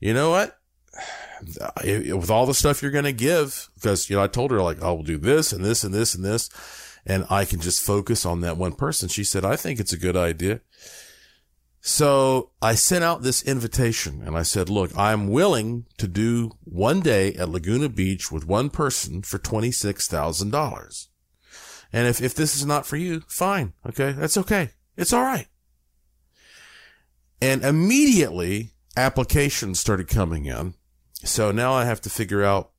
you 0.00 0.12
know 0.12 0.30
what? 0.30 0.58
With 1.84 2.30
all 2.30 2.46
the 2.46 2.54
stuff 2.54 2.82
you're 2.82 2.90
going 2.90 3.04
to 3.04 3.12
give, 3.12 3.70
because, 3.74 4.10
you 4.10 4.16
know, 4.16 4.22
I 4.22 4.26
told 4.26 4.50
her 4.50 4.62
like, 4.62 4.82
I 4.82 4.90
will 4.90 5.02
do 5.02 5.16
this 5.16 5.52
and 5.52 5.64
this 5.64 5.82
and 5.82 5.94
this 5.94 6.14
and 6.14 6.24
this, 6.24 6.50
and 7.06 7.24
I 7.30 7.46
can 7.46 7.60
just 7.60 7.84
focus 7.84 8.26
on 8.26 8.42
that 8.42 8.58
one 8.58 8.72
person. 8.72 9.08
She 9.08 9.24
said, 9.24 9.44
I 9.44 9.56
think 9.56 9.80
it's 9.80 9.94
a 9.94 9.98
good 9.98 10.16
idea. 10.16 10.60
So 11.80 12.50
I 12.60 12.74
sent 12.74 13.04
out 13.04 13.22
this 13.22 13.42
invitation 13.42 14.22
and 14.22 14.36
I 14.36 14.42
said, 14.42 14.68
look, 14.68 14.96
I'm 14.96 15.28
willing 15.28 15.86
to 15.96 16.06
do 16.06 16.52
one 16.64 17.00
day 17.00 17.32
at 17.34 17.48
Laguna 17.48 17.88
Beach 17.88 18.30
with 18.30 18.46
one 18.46 18.68
person 18.68 19.22
for 19.22 19.38
$26,000. 19.38 21.06
And 21.92 22.06
if, 22.06 22.20
if 22.20 22.34
this 22.34 22.54
is 22.54 22.66
not 22.66 22.86
for 22.86 22.96
you, 22.96 23.22
fine. 23.26 23.72
Okay. 23.86 24.12
That's 24.12 24.36
okay. 24.36 24.70
It's 24.96 25.12
all 25.12 25.22
right. 25.22 25.46
And 27.40 27.64
immediately 27.64 28.72
applications 28.96 29.80
started 29.80 30.08
coming 30.08 30.44
in. 30.44 30.74
So 31.14 31.50
now 31.50 31.72
I 31.72 31.86
have 31.86 32.02
to 32.02 32.10
figure 32.10 32.44
out, 32.44 32.72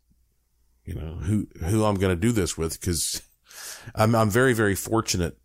you 0.86 0.94
know, 0.94 1.16
who, 1.16 1.48
who 1.66 1.86
I'm 1.86 1.96
going 1.96 2.16
to 2.16 2.22
do 2.22 2.32
this 2.32 2.56
with 2.56 2.80
because 2.80 3.24
I'm, 3.96 4.14
I'm 4.14 4.30
very, 4.30 4.54
very 4.54 4.76
fortunate. 4.76 5.38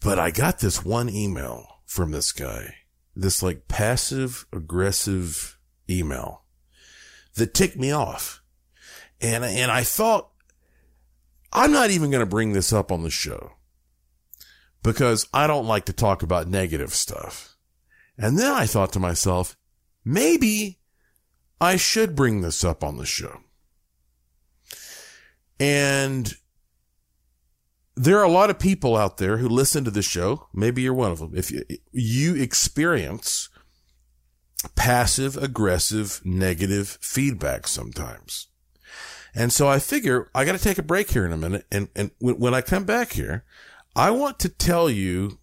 But 0.00 0.18
I 0.18 0.32
got 0.32 0.58
this 0.58 0.84
one 0.84 1.08
email 1.08 1.73
from 1.94 2.10
this 2.10 2.32
guy, 2.32 2.74
this 3.14 3.40
like 3.40 3.68
passive 3.68 4.46
aggressive 4.52 5.56
email 5.88 6.42
that 7.36 7.54
ticked 7.54 7.76
me 7.76 7.92
off. 7.92 8.42
And, 9.20 9.44
and 9.44 9.70
I 9.70 9.84
thought, 9.84 10.30
I'm 11.52 11.70
not 11.70 11.90
even 11.90 12.10
going 12.10 12.18
to 12.18 12.26
bring 12.26 12.52
this 12.52 12.72
up 12.72 12.90
on 12.90 13.04
the 13.04 13.10
show 13.10 13.52
because 14.82 15.28
I 15.32 15.46
don't 15.46 15.68
like 15.68 15.84
to 15.84 15.92
talk 15.92 16.24
about 16.24 16.48
negative 16.48 16.92
stuff. 16.92 17.56
And 18.18 18.36
then 18.36 18.52
I 18.52 18.66
thought 18.66 18.92
to 18.94 18.98
myself, 18.98 19.56
maybe 20.04 20.80
I 21.60 21.76
should 21.76 22.16
bring 22.16 22.40
this 22.40 22.64
up 22.64 22.82
on 22.82 22.96
the 22.96 23.06
show. 23.06 23.38
And 25.60 26.34
there 27.96 28.18
are 28.18 28.24
a 28.24 28.30
lot 28.30 28.50
of 28.50 28.58
people 28.58 28.96
out 28.96 29.18
there 29.18 29.36
who 29.36 29.48
listen 29.48 29.84
to 29.84 29.90
the 29.90 30.02
show. 30.02 30.48
Maybe 30.52 30.82
you're 30.82 30.94
one 30.94 31.12
of 31.12 31.18
them. 31.18 31.32
If 31.34 31.50
you, 31.50 31.64
you 31.92 32.34
experience 32.34 33.48
passive 34.74 35.36
aggressive 35.36 36.20
negative 36.24 36.98
feedback 37.00 37.68
sometimes. 37.68 38.48
And 39.34 39.52
so 39.52 39.68
I 39.68 39.78
figure 39.78 40.30
I 40.34 40.44
got 40.44 40.52
to 40.52 40.62
take 40.62 40.78
a 40.78 40.82
break 40.82 41.10
here 41.10 41.26
in 41.26 41.32
a 41.32 41.36
minute. 41.36 41.66
And, 41.70 41.88
and 41.94 42.10
when 42.20 42.54
I 42.54 42.60
come 42.60 42.84
back 42.84 43.12
here, 43.12 43.44
I 43.96 44.10
want 44.10 44.38
to 44.40 44.48
tell 44.48 44.88
you, 44.88 45.38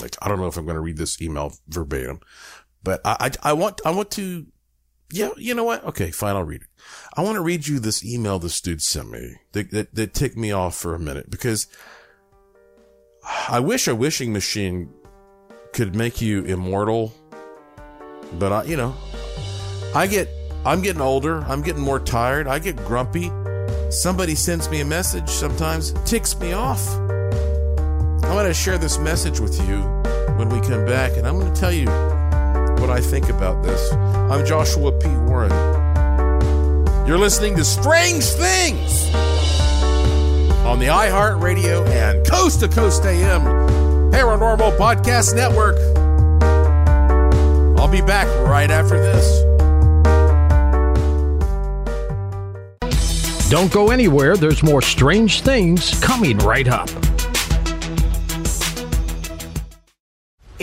like, 0.00 0.16
I 0.20 0.28
don't 0.28 0.38
know 0.38 0.46
if 0.46 0.56
I'm 0.56 0.64
going 0.64 0.76
to 0.76 0.80
read 0.80 0.96
this 0.96 1.20
email 1.20 1.54
verbatim, 1.68 2.20
but 2.82 3.00
I, 3.04 3.30
I, 3.42 3.50
I 3.50 3.52
want, 3.52 3.80
I 3.84 3.90
want 3.90 4.10
to, 4.12 4.46
yeah, 5.14 5.30
you 5.36 5.54
know 5.54 5.62
what? 5.62 5.84
Okay, 5.84 6.10
fine. 6.10 6.34
I'll 6.34 6.42
read 6.42 6.62
it. 6.62 6.66
I 7.16 7.22
want 7.22 7.36
to 7.36 7.40
read 7.40 7.68
you 7.68 7.78
this 7.78 8.04
email 8.04 8.40
this 8.40 8.60
dude 8.60 8.82
sent 8.82 9.10
me 9.10 9.36
that, 9.52 9.70
that, 9.70 9.94
that 9.94 10.12
ticked 10.12 10.36
me 10.36 10.50
off 10.50 10.74
for 10.74 10.92
a 10.94 10.98
minute 10.98 11.30
because 11.30 11.68
I 13.48 13.60
wish 13.60 13.86
a 13.86 13.94
wishing 13.94 14.32
machine 14.32 14.90
could 15.72 15.94
make 15.94 16.20
you 16.20 16.42
immortal, 16.44 17.12
but 18.40 18.52
I, 18.52 18.64
you 18.64 18.76
know, 18.76 18.92
I 19.94 20.08
get, 20.08 20.28
I'm 20.66 20.82
getting 20.82 21.00
older. 21.02 21.42
I'm 21.44 21.62
getting 21.62 21.82
more 21.82 22.00
tired. 22.00 22.48
I 22.48 22.58
get 22.58 22.76
grumpy. 22.78 23.30
Somebody 23.90 24.34
sends 24.34 24.68
me 24.68 24.80
a 24.80 24.84
message 24.84 25.28
sometimes, 25.28 25.92
ticks 26.04 26.36
me 26.40 26.54
off. 26.54 26.84
I 28.24 28.34
want 28.34 28.48
to 28.48 28.54
share 28.54 28.78
this 28.78 28.98
message 28.98 29.38
with 29.38 29.56
you 29.68 29.82
when 30.36 30.48
we 30.48 30.60
come 30.66 30.84
back, 30.84 31.16
and 31.16 31.24
I'm 31.24 31.38
going 31.38 31.52
to 31.52 31.60
tell 31.60 31.72
you 31.72 31.86
what 32.80 32.90
I 32.90 33.00
think 33.00 33.28
about 33.28 33.62
this. 33.62 33.92
I'm 33.92 34.44
Joshua 34.44 34.92
P. 34.92 35.08
Warren. 35.08 35.50
You're 37.06 37.18
listening 37.18 37.56
to 37.56 37.64
Strange 37.64 38.24
Things 38.24 39.14
on 40.64 40.78
the 40.78 40.86
iHeartRadio 40.86 41.86
and 41.88 42.26
Coast 42.26 42.60
to 42.60 42.68
Coast 42.68 43.04
AM 43.04 43.42
Paranormal 44.10 44.76
Podcast 44.78 45.34
Network. 45.34 45.76
I'll 47.78 47.90
be 47.90 48.00
back 48.00 48.26
right 48.46 48.70
after 48.70 48.98
this. 48.98 49.44
Don't 53.50 53.70
go 53.70 53.90
anywhere. 53.90 54.36
There's 54.36 54.62
more 54.62 54.80
strange 54.80 55.42
things 55.42 55.98
coming 56.00 56.38
right 56.38 56.66
up. 56.66 56.88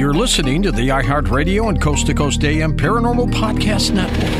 You're 0.00 0.14
listening 0.14 0.62
to 0.62 0.72
the 0.72 0.88
iHeartRadio 0.88 1.68
and 1.68 1.78
Coast 1.78 2.06
to 2.06 2.14
Coast 2.14 2.42
AM 2.42 2.74
Paranormal 2.74 3.30
Podcast 3.34 3.92
Network. 3.92 4.30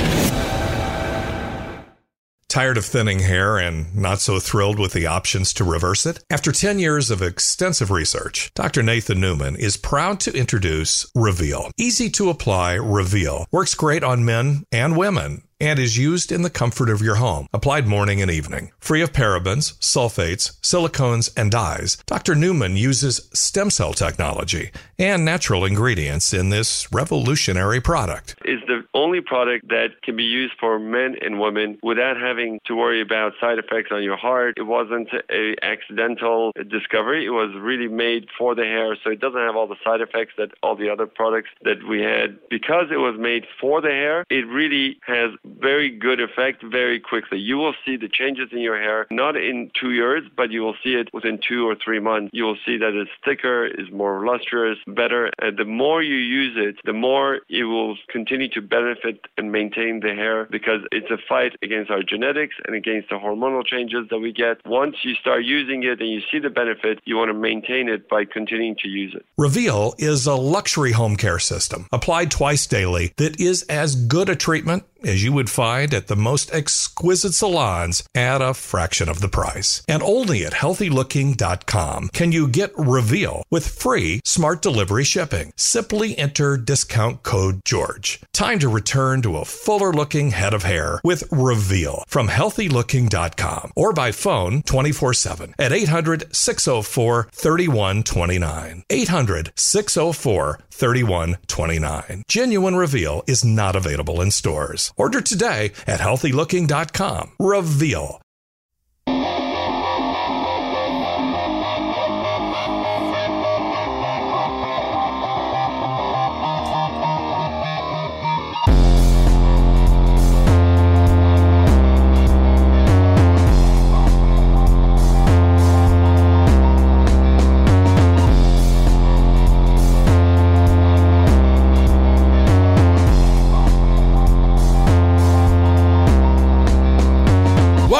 Tired 2.48 2.78
of 2.78 2.86
thinning 2.86 3.18
hair 3.18 3.58
and 3.58 3.94
not 3.94 4.20
so 4.20 4.40
thrilled 4.40 4.78
with 4.78 4.94
the 4.94 5.06
options 5.06 5.52
to 5.52 5.64
reverse 5.64 6.06
it? 6.06 6.24
After 6.30 6.50
10 6.50 6.78
years 6.78 7.10
of 7.10 7.20
extensive 7.20 7.90
research, 7.90 8.50
Dr. 8.54 8.82
Nathan 8.82 9.20
Newman 9.20 9.54
is 9.54 9.76
proud 9.76 10.18
to 10.20 10.34
introduce 10.34 11.06
Reveal. 11.14 11.70
Easy 11.76 12.08
to 12.08 12.30
apply 12.30 12.76
Reveal 12.76 13.44
works 13.52 13.74
great 13.74 14.02
on 14.02 14.24
men 14.24 14.64
and 14.72 14.96
women 14.96 15.42
and 15.60 15.78
is 15.78 15.98
used 15.98 16.32
in 16.32 16.42
the 16.42 16.50
comfort 16.50 16.88
of 16.88 17.02
your 17.02 17.16
home, 17.16 17.46
applied 17.52 17.86
morning 17.86 18.22
and 18.22 18.30
evening. 18.30 18.72
Free 18.78 19.02
of 19.02 19.12
parabens, 19.12 19.78
sulfates, 19.78 20.58
silicones, 20.60 21.30
and 21.36 21.50
dyes, 21.50 21.96
Dr. 22.06 22.34
Newman 22.34 22.76
uses 22.76 23.28
stem 23.32 23.70
cell 23.70 23.92
technology 23.92 24.70
and 24.98 25.24
natural 25.24 25.64
ingredients 25.64 26.32
in 26.32 26.50
this 26.50 26.90
revolutionary 26.92 27.80
product. 27.80 28.36
Is 28.44 28.60
the 28.66 28.82
only 28.94 29.20
product 29.20 29.68
that 29.68 30.02
can 30.02 30.16
be 30.16 30.24
used 30.24 30.54
for 30.58 30.78
men 30.78 31.16
and 31.20 31.40
women 31.40 31.78
without 31.82 32.16
having 32.16 32.60
to 32.66 32.74
worry 32.74 33.00
about 33.00 33.32
side 33.40 33.58
effects 33.58 33.90
on 33.92 34.02
your 34.02 34.16
heart. 34.16 34.54
It 34.56 34.62
wasn't 34.62 35.08
a 35.30 35.54
accidental 35.62 36.52
discovery. 36.68 37.26
It 37.26 37.30
was 37.30 37.50
really 37.58 37.88
made 37.88 38.28
for 38.36 38.54
the 38.54 38.64
hair, 38.64 38.96
so 39.02 39.10
it 39.10 39.20
doesn't 39.20 39.40
have 39.40 39.56
all 39.56 39.66
the 39.66 39.76
side 39.84 40.00
effects 40.00 40.34
that 40.38 40.50
all 40.62 40.76
the 40.76 40.90
other 40.90 41.06
products 41.06 41.50
that 41.62 41.86
we 41.88 42.00
had. 42.00 42.38
Because 42.48 42.86
it 42.90 42.98
was 42.98 43.16
made 43.18 43.46
for 43.60 43.80
the 43.80 43.88
hair, 43.88 44.24
it 44.30 44.46
really 44.46 44.98
has 45.06 45.30
very 45.58 45.90
good 45.90 46.20
effect 46.20 46.62
very 46.62 47.00
quickly. 47.00 47.38
You 47.38 47.56
will 47.56 47.74
see 47.84 47.96
the 47.96 48.08
changes 48.08 48.48
in 48.52 48.58
your 48.58 48.78
hair 48.78 49.06
not 49.10 49.36
in 49.36 49.70
two 49.78 49.92
years, 49.92 50.24
but 50.36 50.50
you 50.50 50.62
will 50.62 50.76
see 50.82 50.94
it 50.94 51.08
within 51.12 51.38
two 51.46 51.68
or 51.68 51.76
three 51.82 52.00
months. 52.00 52.30
You 52.32 52.44
will 52.44 52.58
see 52.64 52.76
that 52.78 52.94
it's 52.94 53.10
thicker, 53.24 53.66
is 53.66 53.90
more 53.92 54.26
lustrous, 54.26 54.78
better. 54.86 55.30
And 55.40 55.56
the 55.56 55.64
more 55.64 56.02
you 56.02 56.16
use 56.16 56.56
it, 56.56 56.76
the 56.84 56.92
more 56.92 57.40
it 57.48 57.64
will 57.64 57.96
continue 58.08 58.48
to 58.50 58.62
benefit 58.62 59.20
and 59.36 59.52
maintain 59.52 60.00
the 60.00 60.14
hair 60.14 60.46
because 60.50 60.80
it's 60.92 61.10
a 61.10 61.18
fight 61.28 61.52
against 61.62 61.90
our 61.90 62.02
genetics 62.02 62.54
and 62.66 62.74
against 62.74 63.08
the 63.08 63.16
hormonal 63.16 63.64
changes 63.64 64.06
that 64.10 64.18
we 64.18 64.32
get. 64.32 64.64
Once 64.66 64.96
you 65.02 65.14
start 65.14 65.44
using 65.44 65.82
it 65.82 66.00
and 66.00 66.10
you 66.10 66.20
see 66.30 66.38
the 66.38 66.50
benefit, 66.50 67.00
you 67.04 67.16
want 67.16 67.28
to 67.28 67.34
maintain 67.34 67.88
it 67.88 68.08
by 68.08 68.24
continuing 68.24 68.76
to 68.76 68.88
use 68.88 69.14
it. 69.14 69.24
Reveal 69.36 69.94
is 69.98 70.26
a 70.26 70.34
luxury 70.34 70.92
home 70.92 71.16
care 71.16 71.38
system 71.38 71.86
applied 71.92 72.30
twice 72.30 72.66
daily 72.66 73.12
that 73.16 73.40
is 73.40 73.62
as 73.64 73.94
good 73.94 74.28
a 74.28 74.36
treatment 74.36 74.84
as 75.04 75.24
you 75.24 75.32
would 75.32 75.50
find 75.50 75.94
at 75.94 76.06
the 76.06 76.16
most 76.16 76.52
exquisite 76.52 77.34
salons 77.34 78.02
at 78.14 78.42
a 78.42 78.54
fraction 78.54 79.08
of 79.08 79.20
the 79.20 79.28
price. 79.28 79.82
And 79.88 80.02
only 80.02 80.44
at 80.44 80.52
healthylooking.com 80.52 82.10
can 82.12 82.32
you 82.32 82.48
get 82.48 82.72
Reveal 82.76 83.42
with 83.50 83.68
free 83.68 84.20
smart 84.24 84.62
delivery 84.62 85.04
shipping. 85.04 85.52
Simply 85.56 86.16
enter 86.16 86.56
discount 86.56 87.22
code 87.22 87.64
GEORGE. 87.64 88.20
Time 88.32 88.58
to 88.58 88.68
return 88.68 89.22
to 89.22 89.36
a 89.36 89.44
fuller 89.44 89.92
looking 89.92 90.30
head 90.30 90.54
of 90.54 90.62
hair 90.62 91.00
with 91.04 91.24
Reveal 91.30 92.04
from 92.08 92.28
healthylooking.com 92.28 93.72
or 93.76 93.92
by 93.92 94.12
phone 94.12 94.62
24 94.62 95.14
7 95.14 95.54
at 95.58 95.72
800 95.72 96.34
604 96.34 97.28
3129. 97.32 98.84
800 98.90 99.52
604 99.56 100.60
3129. 100.70 102.22
Genuine 102.26 102.76
Reveal 102.76 103.22
is 103.26 103.44
not 103.44 103.76
available 103.76 104.20
in 104.20 104.30
stores. 104.30 104.89
Order 104.96 105.20
today 105.20 105.72
at 105.86 106.00
healthylooking.com. 106.00 107.32
Reveal. 107.38 108.20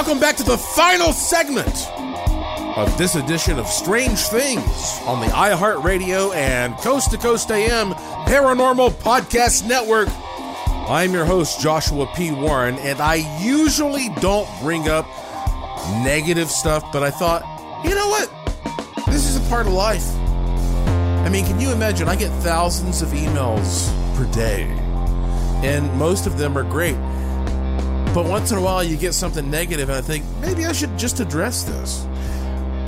Welcome 0.00 0.18
back 0.18 0.36
to 0.36 0.44
the 0.44 0.56
final 0.56 1.12
segment 1.12 1.86
of 2.78 2.96
this 2.96 3.16
edition 3.16 3.58
of 3.58 3.66
Strange 3.66 4.18
Things 4.18 4.98
on 5.04 5.20
the 5.20 5.26
iHeartRadio 5.26 6.34
and 6.34 6.74
Coast 6.78 7.10
to 7.10 7.18
Coast 7.18 7.50
AM 7.50 7.90
Paranormal 8.24 8.92
Podcast 8.92 9.68
Network. 9.68 10.08
I'm 10.88 11.12
your 11.12 11.26
host, 11.26 11.60
Joshua 11.60 12.10
P. 12.16 12.32
Warren, 12.32 12.76
and 12.76 12.98
I 12.98 13.16
usually 13.42 14.08
don't 14.22 14.48
bring 14.62 14.88
up 14.88 15.04
negative 16.02 16.48
stuff, 16.48 16.82
but 16.94 17.02
I 17.02 17.10
thought, 17.10 17.42
you 17.84 17.94
know 17.94 18.08
what? 18.08 19.06
This 19.06 19.26
is 19.26 19.36
a 19.36 19.50
part 19.50 19.66
of 19.66 19.74
life. 19.74 20.08
I 20.16 21.28
mean, 21.28 21.44
can 21.44 21.60
you 21.60 21.72
imagine? 21.72 22.08
I 22.08 22.16
get 22.16 22.30
thousands 22.42 23.02
of 23.02 23.10
emails 23.10 23.94
per 24.16 24.24
day, 24.32 24.62
and 25.62 25.94
most 25.98 26.26
of 26.26 26.38
them 26.38 26.56
are 26.56 26.64
great. 26.64 26.96
But 28.12 28.26
once 28.26 28.50
in 28.50 28.58
a 28.58 28.60
while, 28.60 28.82
you 28.82 28.96
get 28.96 29.14
something 29.14 29.48
negative, 29.48 29.88
and 29.88 29.96
I 29.96 30.00
think 30.00 30.24
maybe 30.40 30.66
I 30.66 30.72
should 30.72 30.98
just 30.98 31.20
address 31.20 31.62
this. 31.62 32.04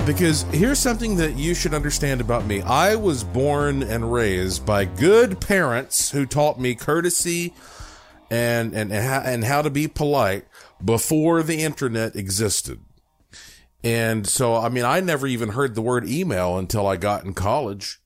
Because 0.05 0.41
here's 0.51 0.79
something 0.79 1.15
that 1.15 1.37
you 1.37 1.53
should 1.53 1.73
understand 1.73 2.19
about 2.19 2.45
me 2.45 2.61
I 2.61 2.95
was 2.95 3.23
born 3.23 3.83
and 3.83 4.11
raised 4.11 4.65
by 4.65 4.83
good 4.83 5.39
parents 5.39 6.11
who 6.11 6.25
taught 6.25 6.59
me 6.59 6.75
courtesy 6.75 7.53
and, 8.29 8.73
and, 8.73 8.91
and 8.91 9.45
how 9.45 9.61
to 9.61 9.69
be 9.69 9.87
polite 9.87 10.45
before 10.83 11.41
the 11.41 11.63
internet 11.63 12.17
existed. 12.17 12.81
And 13.81 14.27
so, 14.27 14.57
I 14.57 14.67
mean, 14.67 14.83
I 14.83 14.99
never 14.99 15.25
even 15.25 15.49
heard 15.49 15.73
the 15.73 15.81
word 15.81 16.05
email 16.05 16.57
until 16.57 16.85
I 16.85 16.97
got 16.97 17.23
in 17.23 17.33
college. 17.33 18.01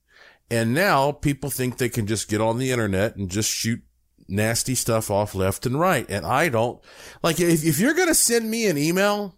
And 0.52 0.72
now 0.72 1.14
people 1.14 1.50
think 1.50 1.78
they 1.78 1.90
can 1.90 2.06
just 2.06 2.30
get 2.30 2.42
on 2.42 2.60
the 2.60 2.70
internet 2.70 3.16
and 3.16 3.28
just 3.28 3.50
shoot 3.50 3.82
nasty 4.28 4.76
stuff 4.76 5.10
off 5.10 5.36
left 5.36 5.66
and 5.66 5.80
right. 5.80 6.06
And 6.10 6.26
I 6.26 6.50
don't 6.50 6.82
like 7.24 7.40
if, 7.40 7.64
if 7.64 7.80
you're 7.80 7.94
going 7.94 8.08
to 8.08 8.16
send 8.16 8.50
me 8.50 8.68
an 8.68 8.78
email 8.78 9.36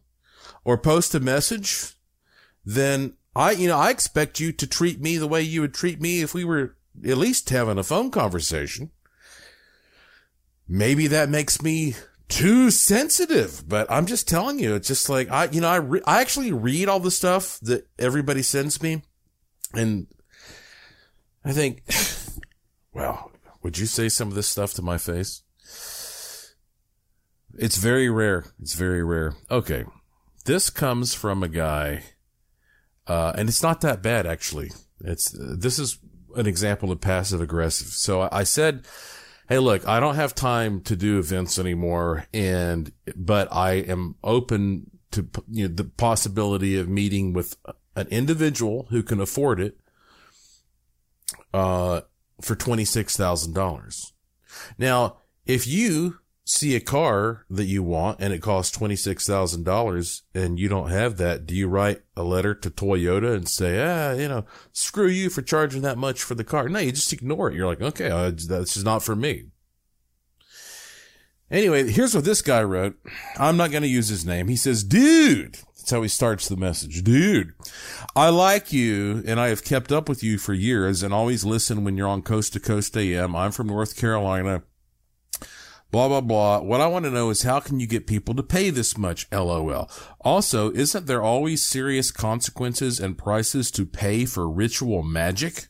or 0.64 0.78
post 0.78 1.16
a 1.16 1.20
message, 1.20 1.96
then 2.66 3.14
I, 3.36 3.52
you 3.52 3.68
know, 3.68 3.78
I 3.78 3.90
expect 3.90 4.40
you 4.40 4.52
to 4.54 4.68
treat 4.68 5.00
me 5.00 5.18
the 5.18 5.28
way 5.28 5.42
you 5.42 5.62
would 5.62 5.74
treat 5.74 6.02
me 6.02 6.22
if 6.22 6.34
we 6.34 6.44
were 6.44 6.76
at 7.06 7.18
least 7.18 7.50
having 7.50 7.78
a 7.78 7.84
phone 7.84 8.12
conversation. 8.12 8.92
Maybe 10.68 11.08
that 11.08 11.30
makes 11.30 11.62
me 11.62 11.96
too 12.28 12.70
sensitive, 12.70 13.64
but 13.68 13.90
I'm 13.90 14.06
just 14.06 14.28
telling 14.28 14.60
you, 14.60 14.76
it's 14.76 14.88
just 14.88 15.10
like 15.10 15.30
I, 15.32 15.46
you 15.46 15.62
know, 15.62 15.70
I, 15.70 15.78
re- 15.78 16.02
I 16.06 16.22
actually 16.22 16.52
read 16.52 16.88
all 16.88 17.00
the 17.00 17.12
stuff 17.12 17.60
that 17.62 17.88
everybody 17.98 18.44
sends 18.44 18.82
me 18.82 19.02
and 19.74 20.08
I 21.44 21.54
think, 21.54 21.84
well, 22.94 23.29
would 23.62 23.78
you 23.78 23.86
say 23.86 24.10
some 24.10 24.28
of 24.28 24.36
this 24.36 24.48
stuff 24.48 24.74
to 24.76 24.82
my 24.82 24.98
face? 24.98 25.44
It's 27.58 27.78
very 27.78 28.10
rare. 28.10 28.46
It's 28.62 28.74
very 28.74 29.04
rare. 29.04 29.34
Okay. 29.50 29.86
This 30.46 30.70
comes 30.70 31.14
from 31.14 31.44
a 31.44 31.50
guy, 31.50 32.04
uh, 33.08 33.34
and 33.36 33.50
it's 33.50 33.62
not 33.62 33.82
that 33.82 34.02
bad 34.02 34.26
actually. 34.26 34.72
It's, 35.04 35.34
uh, 35.34 35.56
this 35.58 35.78
is 35.80 36.00
an 36.36 36.48
example 36.48 36.92
of 36.92 37.02
passive 37.02 37.42
aggressive. 37.42 37.88
So 37.88 38.22
I, 38.22 38.40
I 38.40 38.44
said, 38.44 38.86
Hey, 39.50 39.58
look, 39.58 39.88
I 39.88 40.00
don't 40.00 40.16
have 40.16 40.36
time 40.36 40.82
to 40.82 40.96
do 40.96 41.18
events 41.18 41.58
anymore. 41.58 42.28
And, 42.32 42.92
but 43.16 43.52
I 43.52 43.74
am 43.74 44.16
open 44.24 44.92
to 45.12 45.28
you 45.50 45.68
know, 45.68 45.74
the 45.74 45.86
possibility 45.86 46.78
of 46.78 46.88
meeting 46.88 47.34
with 47.34 47.58
an 47.96 48.08
individual 48.10 48.88
who 48.92 49.02
can 49.02 49.20
afford 49.20 49.60
it, 49.60 49.80
uh, 51.52 52.02
for 52.42 52.56
$26,000. 52.56 54.12
Now, 54.78 55.18
if 55.46 55.68
you 55.68 56.20
see 56.46 56.76
a 56.76 56.80
car 56.80 57.46
that 57.50 57.66
you 57.66 57.84
want 57.84 58.20
and 58.20 58.34
it 58.34 58.42
costs 58.42 58.76
$26,000 58.78 60.22
and 60.34 60.60
you 60.60 60.68
don't 60.68 60.90
have 60.90 61.18
that, 61.18 61.46
do 61.46 61.56
you 61.56 61.68
write 61.68 62.02
a 62.16 62.24
letter 62.24 62.56
to 62.56 62.70
Toyota 62.72 63.36
and 63.36 63.48
say, 63.48 63.80
ah, 63.82 64.14
you 64.14 64.28
know, 64.28 64.46
screw 64.72 65.08
you 65.08 65.30
for 65.30 65.42
charging 65.42 65.84
that 65.84 65.98
much 65.98 66.24
for 66.24 66.36
the 66.36 66.44
car? 66.44 66.68
No, 66.68 66.80
you 66.80 66.92
just 66.92 67.14
ignore 67.14 67.50
it. 67.50 67.56
You're 67.56 67.68
like, 67.68 67.82
okay, 67.82 68.10
uh, 68.10 68.32
that's 68.32 68.74
just 68.74 68.86
not 68.86 69.04
for 69.04 69.16
me. 69.16 69.46
Anyway, 71.52 71.90
here's 71.90 72.14
what 72.14 72.26
this 72.26 72.42
guy 72.42 72.62
wrote. 72.64 72.96
I'm 73.38 73.58
not 73.58 73.72
going 73.72 73.84
to 73.84 73.90
use 73.90 74.08
his 74.08 74.26
name. 74.26 74.48
He 74.48 74.56
says, 74.56 74.84
dude, 74.84 75.58
that's 75.90 75.98
how 75.98 76.04
he 76.04 76.08
starts 76.08 76.48
the 76.48 76.56
message. 76.56 77.04
Dude, 77.04 77.54
I 78.16 78.30
like 78.30 78.72
you 78.72 79.24
and 79.26 79.40
I 79.40 79.48
have 79.48 79.64
kept 79.64 79.92
up 79.92 80.08
with 80.08 80.22
you 80.22 80.38
for 80.38 80.54
years 80.54 81.02
and 81.02 81.12
always 81.12 81.44
listen 81.44 81.84
when 81.84 81.98
you're 81.98 82.08
on 82.08 82.22
Coast 82.22 82.54
to 82.54 82.60
Coast 82.60 82.96
AM. 82.96 83.36
I'm 83.36 83.52
from 83.52 83.66
North 83.66 83.98
Carolina. 83.98 84.62
Blah, 85.90 86.08
blah, 86.08 86.22
blah. 86.22 86.60
What 86.60 86.80
I 86.80 86.86
want 86.86 87.06
to 87.06 87.12
know 87.12 87.32
is 87.32 87.42
how 87.42 87.60
can 87.60 87.80
you 87.80 87.88
get 87.88 88.06
people 88.06 88.36
to 88.36 88.44
pay 88.44 88.70
this 88.70 89.00
much? 89.00 89.26
LOL. 89.32 89.90
Also, 90.22 90.72
isn't 90.74 91.08
there 91.08 91.24
always 91.24 91.66
serious 91.66 92.12
consequences 92.12 93.00
and 93.00 93.18
prices 93.18 93.72
to 93.72 93.88
pay 93.88 94.26
for 94.26 94.48
ritual 94.48 95.02
magic? 95.02 95.70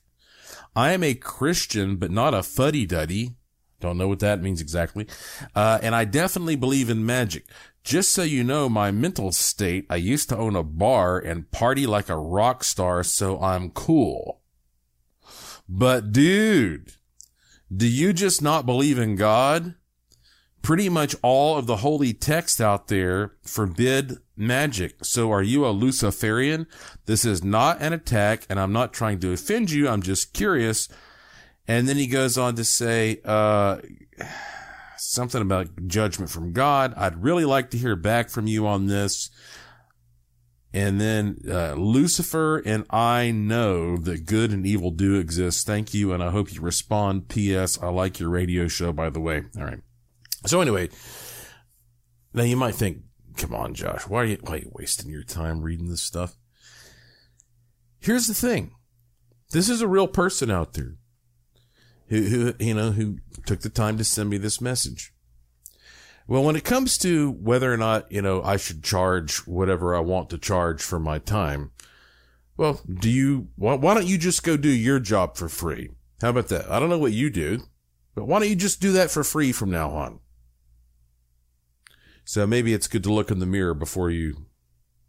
I 0.75 0.91
am 0.91 1.01
a 1.01 1.13
Christian, 1.13 1.95
but 1.95 2.11
not 2.11 2.33
a 2.33 2.43
fuddy 2.43 2.85
duddy. 2.85 3.37
Don't 3.79 3.97
know 3.97 4.09
what 4.09 4.19
that 4.19 4.41
means 4.41 4.59
exactly. 4.59 5.07
Uh, 5.55 5.79
and 5.81 5.95
I 5.95 6.03
definitely 6.03 6.57
believe 6.57 6.89
in 6.89 7.05
magic. 7.05 7.45
Just 7.83 8.13
so 8.13 8.23
you 8.23 8.43
know 8.43 8.69
my 8.69 8.91
mental 8.91 9.31
state, 9.31 9.85
I 9.89 9.95
used 9.95 10.29
to 10.29 10.37
own 10.37 10.55
a 10.55 10.63
bar 10.63 11.17
and 11.17 11.49
party 11.51 11.87
like 11.87 12.09
a 12.09 12.17
rock 12.17 12.63
star, 12.63 13.03
so 13.03 13.39
I'm 13.41 13.71
cool. 13.71 14.41
But 15.67 16.11
dude, 16.11 16.93
do 17.75 17.87
you 17.87 18.13
just 18.13 18.41
not 18.41 18.65
believe 18.65 18.97
in 18.97 19.15
God? 19.15 19.75
Pretty 20.61 20.89
much 20.89 21.15
all 21.21 21.57
of 21.57 21.67
the 21.67 21.77
holy 21.77 22.13
text 22.13 22.59
out 22.59 22.89
there 22.89 23.35
forbid 23.43 24.17
magic. 24.35 25.05
So 25.05 25.31
are 25.31 25.43
you 25.43 25.65
a 25.65 25.69
Luciferian? 25.69 26.67
This 27.05 27.23
is 27.23 27.43
not 27.43 27.81
an 27.81 27.93
attack 27.93 28.45
and 28.49 28.59
I'm 28.59 28.73
not 28.73 28.91
trying 28.93 29.19
to 29.19 29.31
offend 29.31 29.71
you. 29.71 29.87
I'm 29.87 30.01
just 30.01 30.33
curious. 30.33 30.89
And 31.67 31.87
then 31.87 31.97
he 31.97 32.07
goes 32.07 32.37
on 32.37 32.55
to 32.55 32.65
say, 32.65 33.21
uh, 33.23 33.77
something 35.09 35.41
about 35.41 35.87
judgment 35.87 36.29
from 36.29 36.53
God. 36.53 36.93
I'd 36.95 37.23
really 37.23 37.45
like 37.45 37.71
to 37.71 37.77
hear 37.77 37.95
back 37.95 38.29
from 38.29 38.45
you 38.45 38.67
on 38.67 38.85
this. 38.85 39.31
And 40.71 41.01
then 41.01 41.39
uh, 41.49 41.73
Lucifer 41.73 42.59
and 42.59 42.85
I 42.91 43.31
know 43.31 43.97
that 43.97 44.27
good 44.27 44.51
and 44.51 44.67
evil 44.67 44.91
do 44.91 45.15
exist. 45.15 45.65
Thank 45.65 45.95
you, 45.95 46.13
and 46.13 46.21
I 46.21 46.29
hope 46.29 46.53
you 46.53 46.61
respond. 46.61 47.27
P.S. 47.27 47.81
I 47.81 47.89
like 47.89 48.19
your 48.19 48.29
radio 48.29 48.67
show, 48.67 48.93
by 48.93 49.09
the 49.09 49.19
way. 49.19 49.45
All 49.57 49.65
right. 49.65 49.79
So 50.45 50.61
anyway, 50.61 50.89
now 52.35 52.43
you 52.43 52.55
might 52.55 52.75
think, 52.75 52.99
come 53.35 53.55
on, 53.55 53.73
Josh, 53.73 54.07
why 54.07 54.21
are 54.21 54.25
you, 54.25 54.37
why 54.41 54.53
are 54.53 54.57
you 54.57 54.71
wasting 54.73 55.09
your 55.09 55.23
time 55.23 55.61
reading 55.61 55.89
this 55.89 56.03
stuff? 56.03 56.37
Here's 57.99 58.27
the 58.27 58.35
thing. 58.35 58.75
This 59.49 59.69
is 59.69 59.81
a 59.81 59.87
real 59.87 60.07
person 60.07 60.51
out 60.51 60.73
there 60.73 60.98
who, 62.09 62.21
who, 62.23 62.53
you 62.59 62.73
know, 62.73 62.91
who 62.91 63.17
took 63.45 63.61
the 63.61 63.69
time 63.69 63.97
to 63.97 64.03
send 64.03 64.29
me 64.29 64.37
this 64.37 64.59
message. 64.59 65.13
Well, 66.27 66.43
when 66.43 66.55
it 66.55 66.63
comes 66.63 66.97
to 66.99 67.31
whether 67.31 67.73
or 67.73 67.77
not, 67.77 68.11
you 68.11 68.21
know, 68.21 68.43
I 68.43 68.57
should 68.57 68.83
charge 68.83 69.37
whatever 69.47 69.95
I 69.95 69.99
want 69.99 70.29
to 70.29 70.37
charge 70.37 70.81
for 70.81 70.99
my 70.99 71.17
time, 71.17 71.71
well, 72.57 72.81
do 72.87 73.09
you, 73.09 73.47
why, 73.55 73.75
why 73.75 73.93
don't 73.93 74.05
you 74.05 74.17
just 74.17 74.43
go 74.43 74.57
do 74.57 74.69
your 74.69 74.99
job 74.99 75.37
for 75.37 75.49
free? 75.49 75.89
How 76.21 76.29
about 76.29 76.49
that? 76.49 76.69
I 76.69 76.79
don't 76.79 76.89
know 76.89 76.99
what 76.99 77.13
you 77.13 77.29
do, 77.29 77.61
but 78.13 78.25
why 78.25 78.39
don't 78.39 78.49
you 78.49 78.55
just 78.55 78.81
do 78.81 78.91
that 78.91 79.09
for 79.09 79.23
free 79.23 79.51
from 79.51 79.71
now 79.71 79.89
on? 79.91 80.19
So 82.25 82.45
maybe 82.45 82.73
it's 82.73 82.87
good 82.87 83.03
to 83.03 83.13
look 83.13 83.31
in 83.31 83.39
the 83.39 83.45
mirror 83.45 83.73
before 83.73 84.11
you 84.11 84.45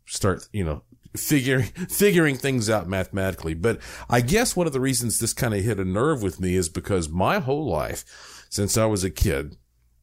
start, 0.07 0.49
you 0.53 0.65
know, 0.65 0.85
figuring 1.17 1.65
figuring 1.89 2.37
things 2.37 2.69
out 2.71 2.89
mathematically. 2.89 3.55
But 3.55 3.81
I 4.09 4.21
guess 4.21 4.57
one 4.57 4.67
of 4.67 4.73
the 4.73 4.81
reasons 4.81 5.19
this 5.19 5.33
kind 5.33 5.55
of 5.55 5.63
hit 5.63 5.81
a 5.81 5.85
nerve 5.85 6.23
with 6.23 6.41
me 6.41 6.57
is 6.57 6.69
because 6.69 7.09
my 7.09 7.39
whole 7.39 7.67
life, 7.67 8.47
since 8.49 8.77
I 8.77 8.87
was 8.87 9.05
a 9.05 9.11
kid, 9.11 9.57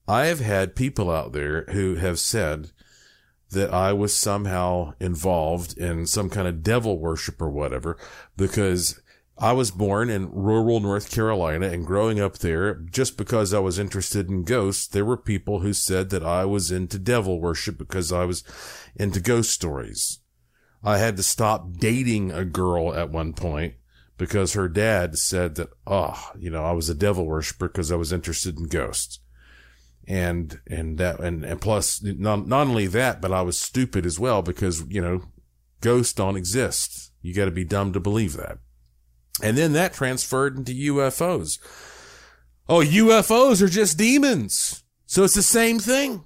I 0.07 0.25
have 0.25 0.39
had 0.39 0.75
people 0.75 1.11
out 1.11 1.33
there 1.33 1.65
who 1.69 1.95
have 1.95 2.19
said 2.19 2.71
that 3.51 3.73
I 3.73 3.93
was 3.93 4.13
somehow 4.13 4.93
involved 4.99 5.77
in 5.77 6.05
some 6.05 6.29
kind 6.29 6.47
of 6.47 6.63
devil 6.63 6.99
worship 6.99 7.41
or 7.41 7.49
whatever 7.49 7.97
because 8.35 8.99
I 9.39 9.53
was 9.53 9.69
born 9.69 10.09
in 10.09 10.31
rural 10.31 10.79
North 10.79 11.11
Carolina 11.11 11.67
and 11.67 11.85
growing 11.85 12.19
up 12.19 12.39
there, 12.39 12.73
just 12.73 13.17
because 13.17 13.53
I 13.53 13.59
was 13.59 13.77
interested 13.77 14.29
in 14.29 14.43
ghosts, 14.43 14.87
there 14.87 15.05
were 15.05 15.17
people 15.17 15.59
who 15.59 15.73
said 15.73 16.09
that 16.09 16.23
I 16.23 16.45
was 16.45 16.71
into 16.71 16.97
devil 16.97 17.39
worship 17.39 17.77
because 17.77 18.11
I 18.11 18.25
was 18.25 18.43
into 18.95 19.19
ghost 19.19 19.51
stories. 19.51 20.19
I 20.83 20.97
had 20.97 21.17
to 21.17 21.23
stop 21.23 21.73
dating 21.77 22.31
a 22.31 22.45
girl 22.45 22.93
at 22.93 23.09
one 23.09 23.33
point 23.33 23.75
because 24.17 24.53
her 24.53 24.67
dad 24.67 25.17
said 25.17 25.55
that, 25.55 25.69
oh, 25.85 26.31
you 26.37 26.49
know, 26.49 26.63
I 26.63 26.71
was 26.71 26.89
a 26.89 26.95
devil 26.95 27.25
worshiper 27.25 27.67
because 27.67 27.91
I 27.91 27.95
was 27.95 28.13
interested 28.13 28.57
in 28.57 28.67
ghosts. 28.67 29.19
And, 30.07 30.59
and 30.67 30.97
that, 30.99 31.19
and, 31.19 31.43
and 31.43 31.59
plus, 31.59 32.01
not, 32.01 32.47
not 32.47 32.67
only 32.67 32.87
that, 32.87 33.21
but 33.21 33.33
I 33.33 33.41
was 33.41 33.59
stupid 33.59 34.05
as 34.05 34.19
well 34.19 34.41
because, 34.41 34.83
you 34.87 35.01
know, 35.01 35.23
ghosts 35.81 36.13
don't 36.13 36.37
exist. 36.37 37.11
You 37.21 37.33
got 37.33 37.45
to 37.45 37.51
be 37.51 37.65
dumb 37.65 37.93
to 37.93 37.99
believe 37.99 38.37
that. 38.37 38.59
And 39.43 39.57
then 39.57 39.73
that 39.73 39.93
transferred 39.93 40.57
into 40.57 40.71
UFOs. 40.71 41.59
Oh, 42.69 42.79
UFOs 42.79 43.61
are 43.61 43.67
just 43.67 43.97
demons. 43.97 44.83
So 45.05 45.23
it's 45.23 45.35
the 45.35 45.43
same 45.43 45.79
thing. 45.79 46.23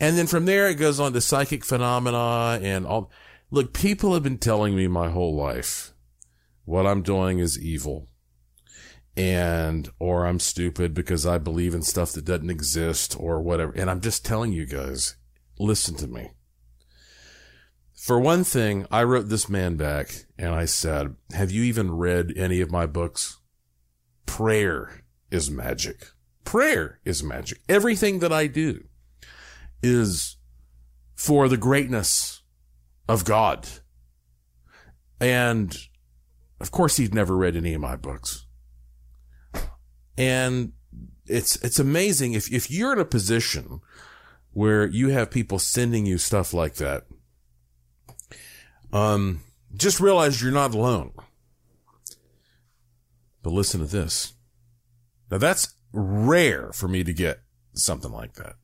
And 0.00 0.18
then 0.18 0.26
from 0.26 0.46
there, 0.46 0.68
it 0.68 0.74
goes 0.74 0.98
on 0.98 1.12
to 1.12 1.20
psychic 1.20 1.64
phenomena 1.64 2.58
and 2.62 2.86
all. 2.86 3.10
Look, 3.54 3.74
people 3.74 4.14
have 4.14 4.22
been 4.22 4.38
telling 4.38 4.74
me 4.74 4.88
my 4.88 5.10
whole 5.10 5.36
life 5.36 5.92
what 6.64 6.86
I'm 6.86 7.02
doing 7.02 7.38
is 7.38 7.62
evil 7.62 8.08
and, 9.14 9.90
or 9.98 10.24
I'm 10.26 10.40
stupid 10.40 10.94
because 10.94 11.26
I 11.26 11.36
believe 11.36 11.74
in 11.74 11.82
stuff 11.82 12.12
that 12.12 12.24
doesn't 12.24 12.48
exist 12.48 13.14
or 13.20 13.42
whatever. 13.42 13.72
And 13.72 13.90
I'm 13.90 14.00
just 14.00 14.24
telling 14.24 14.52
you 14.52 14.64
guys, 14.64 15.16
listen 15.58 15.96
to 15.96 16.06
me. 16.06 16.30
For 17.94 18.18
one 18.18 18.42
thing, 18.42 18.86
I 18.90 19.02
wrote 19.02 19.28
this 19.28 19.50
man 19.50 19.76
back 19.76 20.24
and 20.38 20.54
I 20.54 20.64
said, 20.64 21.14
have 21.34 21.50
you 21.50 21.62
even 21.62 21.92
read 21.92 22.32
any 22.34 22.62
of 22.62 22.70
my 22.70 22.86
books? 22.86 23.38
Prayer 24.24 25.02
is 25.30 25.50
magic. 25.50 26.06
Prayer 26.44 27.00
is 27.04 27.22
magic. 27.22 27.60
Everything 27.68 28.20
that 28.20 28.32
I 28.32 28.46
do 28.46 28.84
is 29.82 30.38
for 31.14 31.50
the 31.50 31.58
greatness 31.58 32.41
of 33.08 33.24
God. 33.24 33.68
And 35.20 35.76
of 36.60 36.70
course, 36.70 36.96
he'd 36.96 37.14
never 37.14 37.36
read 37.36 37.56
any 37.56 37.74
of 37.74 37.80
my 37.80 37.96
books. 37.96 38.46
And 40.16 40.72
it's, 41.26 41.56
it's 41.56 41.78
amazing 41.78 42.34
if, 42.34 42.52
if 42.52 42.70
you're 42.70 42.92
in 42.92 42.98
a 42.98 43.04
position 43.04 43.80
where 44.52 44.86
you 44.86 45.08
have 45.08 45.30
people 45.30 45.58
sending 45.58 46.06
you 46.06 46.18
stuff 46.18 46.52
like 46.52 46.74
that 46.74 47.04
um, 48.92 49.40
just 49.74 50.00
realize 50.00 50.42
you're 50.42 50.52
not 50.52 50.74
alone. 50.74 51.12
But 53.42 53.52
listen 53.52 53.80
to 53.80 53.86
this. 53.86 54.34
Now 55.30 55.38
that's 55.38 55.74
rare 55.92 56.72
for 56.72 56.88
me 56.88 57.02
to 57.04 57.12
get 57.12 57.40
something 57.74 58.12
like 58.12 58.34
that. 58.34 58.54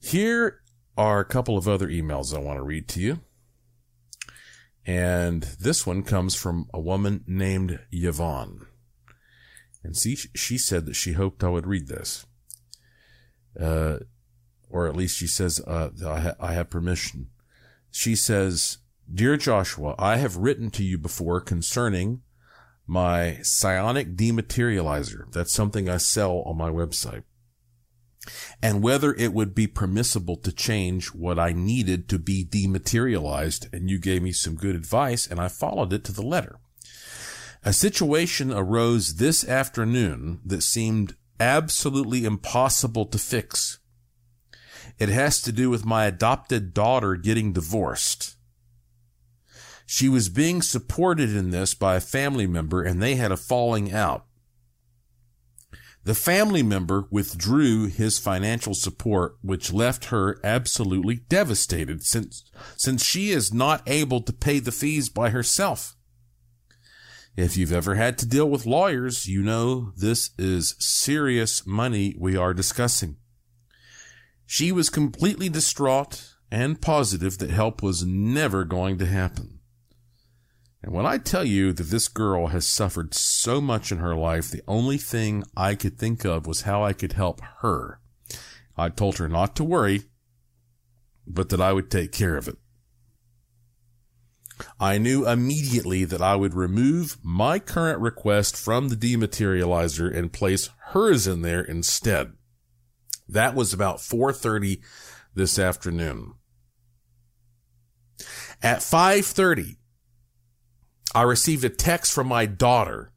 Here 0.00 0.60
are 0.96 1.20
a 1.20 1.24
couple 1.24 1.56
of 1.58 1.68
other 1.68 1.88
emails 1.88 2.34
I 2.34 2.40
want 2.40 2.58
to 2.58 2.62
read 2.62 2.88
to 2.88 3.00
you. 3.00 3.20
And 4.86 5.42
this 5.60 5.86
one 5.86 6.02
comes 6.02 6.34
from 6.34 6.68
a 6.72 6.80
woman 6.80 7.24
named 7.26 7.80
Yvonne. 7.90 8.66
And 9.82 9.96
see, 9.96 10.16
she 10.34 10.58
said 10.58 10.86
that 10.86 10.94
she 10.94 11.12
hoped 11.12 11.44
I 11.44 11.48
would 11.48 11.66
read 11.66 11.88
this. 11.88 12.24
Uh, 13.58 13.98
or 14.70 14.86
at 14.86 14.96
least 14.96 15.16
she 15.16 15.26
says, 15.26 15.60
uh, 15.66 15.90
I, 16.06 16.20
ha- 16.20 16.34
I 16.40 16.52
have 16.52 16.70
permission. 16.70 17.28
She 17.90 18.14
says, 18.14 18.78
Dear 19.12 19.36
Joshua, 19.36 19.94
I 19.98 20.16
have 20.16 20.36
written 20.36 20.70
to 20.70 20.84
you 20.84 20.98
before 20.98 21.40
concerning 21.40 22.22
my 22.86 23.38
psionic 23.42 24.16
dematerializer. 24.16 25.32
That's 25.32 25.52
something 25.52 25.88
I 25.88 25.96
sell 25.96 26.42
on 26.42 26.56
my 26.56 26.70
website. 26.70 27.22
And 28.62 28.82
whether 28.82 29.14
it 29.14 29.32
would 29.32 29.54
be 29.54 29.66
permissible 29.66 30.36
to 30.36 30.52
change 30.52 31.08
what 31.08 31.38
I 31.38 31.52
needed 31.52 32.08
to 32.08 32.18
be 32.18 32.44
dematerialized. 32.44 33.68
And 33.72 33.90
you 33.90 33.98
gave 33.98 34.22
me 34.22 34.32
some 34.32 34.54
good 34.54 34.74
advice 34.76 35.26
and 35.26 35.40
I 35.40 35.48
followed 35.48 35.92
it 35.92 36.04
to 36.04 36.12
the 36.12 36.26
letter. 36.26 36.56
A 37.64 37.72
situation 37.72 38.52
arose 38.52 39.16
this 39.16 39.46
afternoon 39.46 40.40
that 40.44 40.62
seemed 40.62 41.16
absolutely 41.40 42.24
impossible 42.24 43.06
to 43.06 43.18
fix. 43.18 43.78
It 44.98 45.08
has 45.08 45.42
to 45.42 45.52
do 45.52 45.68
with 45.68 45.84
my 45.84 46.06
adopted 46.06 46.72
daughter 46.72 47.16
getting 47.16 47.52
divorced. 47.52 48.36
She 49.84 50.08
was 50.08 50.28
being 50.28 50.62
supported 50.62 51.34
in 51.34 51.50
this 51.50 51.74
by 51.74 51.96
a 51.96 52.00
family 52.00 52.46
member 52.46 52.82
and 52.82 53.02
they 53.02 53.14
had 53.16 53.30
a 53.30 53.36
falling 53.36 53.92
out. 53.92 54.26
The 56.06 56.14
family 56.14 56.62
member 56.62 57.08
withdrew 57.10 57.88
his 57.88 58.20
financial 58.20 58.74
support, 58.74 59.38
which 59.42 59.72
left 59.72 60.04
her 60.06 60.38
absolutely 60.44 61.16
devastated 61.28 62.04
since, 62.04 62.44
since 62.76 63.04
she 63.04 63.30
is 63.30 63.52
not 63.52 63.82
able 63.88 64.20
to 64.20 64.32
pay 64.32 64.60
the 64.60 64.70
fees 64.70 65.08
by 65.08 65.30
herself. 65.30 65.96
If 67.36 67.56
you've 67.56 67.72
ever 67.72 67.96
had 67.96 68.18
to 68.18 68.26
deal 68.26 68.48
with 68.48 68.66
lawyers, 68.66 69.26
you 69.26 69.42
know 69.42 69.90
this 69.96 70.30
is 70.38 70.76
serious 70.78 71.66
money 71.66 72.14
we 72.16 72.36
are 72.36 72.54
discussing. 72.54 73.16
She 74.46 74.70
was 74.70 74.90
completely 74.90 75.48
distraught 75.48 76.34
and 76.52 76.80
positive 76.80 77.38
that 77.38 77.50
help 77.50 77.82
was 77.82 78.06
never 78.06 78.64
going 78.64 78.98
to 78.98 79.06
happen. 79.06 79.55
And 80.86 80.94
when 80.94 81.04
I 81.04 81.18
tell 81.18 81.44
you 81.44 81.72
that 81.72 81.82
this 81.82 82.06
girl 82.06 82.46
has 82.46 82.64
suffered 82.64 83.12
so 83.12 83.60
much 83.60 83.90
in 83.90 83.98
her 83.98 84.14
life, 84.14 84.48
the 84.48 84.62
only 84.68 84.98
thing 84.98 85.42
I 85.56 85.74
could 85.74 85.98
think 85.98 86.24
of 86.24 86.46
was 86.46 86.60
how 86.60 86.84
I 86.84 86.92
could 86.92 87.14
help 87.14 87.40
her. 87.58 87.98
I 88.76 88.90
told 88.90 89.18
her 89.18 89.28
not 89.28 89.56
to 89.56 89.64
worry, 89.64 90.04
but 91.26 91.48
that 91.48 91.60
I 91.60 91.72
would 91.72 91.90
take 91.90 92.12
care 92.12 92.36
of 92.36 92.46
it. 92.46 92.56
I 94.78 94.98
knew 94.98 95.28
immediately 95.28 96.04
that 96.04 96.22
I 96.22 96.36
would 96.36 96.54
remove 96.54 97.18
my 97.20 97.58
current 97.58 98.00
request 98.00 98.56
from 98.56 98.88
the 98.88 98.96
dematerializer 98.96 100.16
and 100.16 100.32
place 100.32 100.70
hers 100.90 101.26
in 101.26 101.42
there 101.42 101.62
instead. 101.62 102.34
That 103.28 103.56
was 103.56 103.72
about 103.72 104.00
4:30 104.00 104.80
this 105.34 105.58
afternoon. 105.58 106.34
At 108.62 108.82
5:30, 108.84 109.78
I 111.16 111.22
received 111.22 111.64
a 111.64 111.70
text 111.70 112.12
from 112.12 112.26
my 112.26 112.44
daughter 112.44 113.10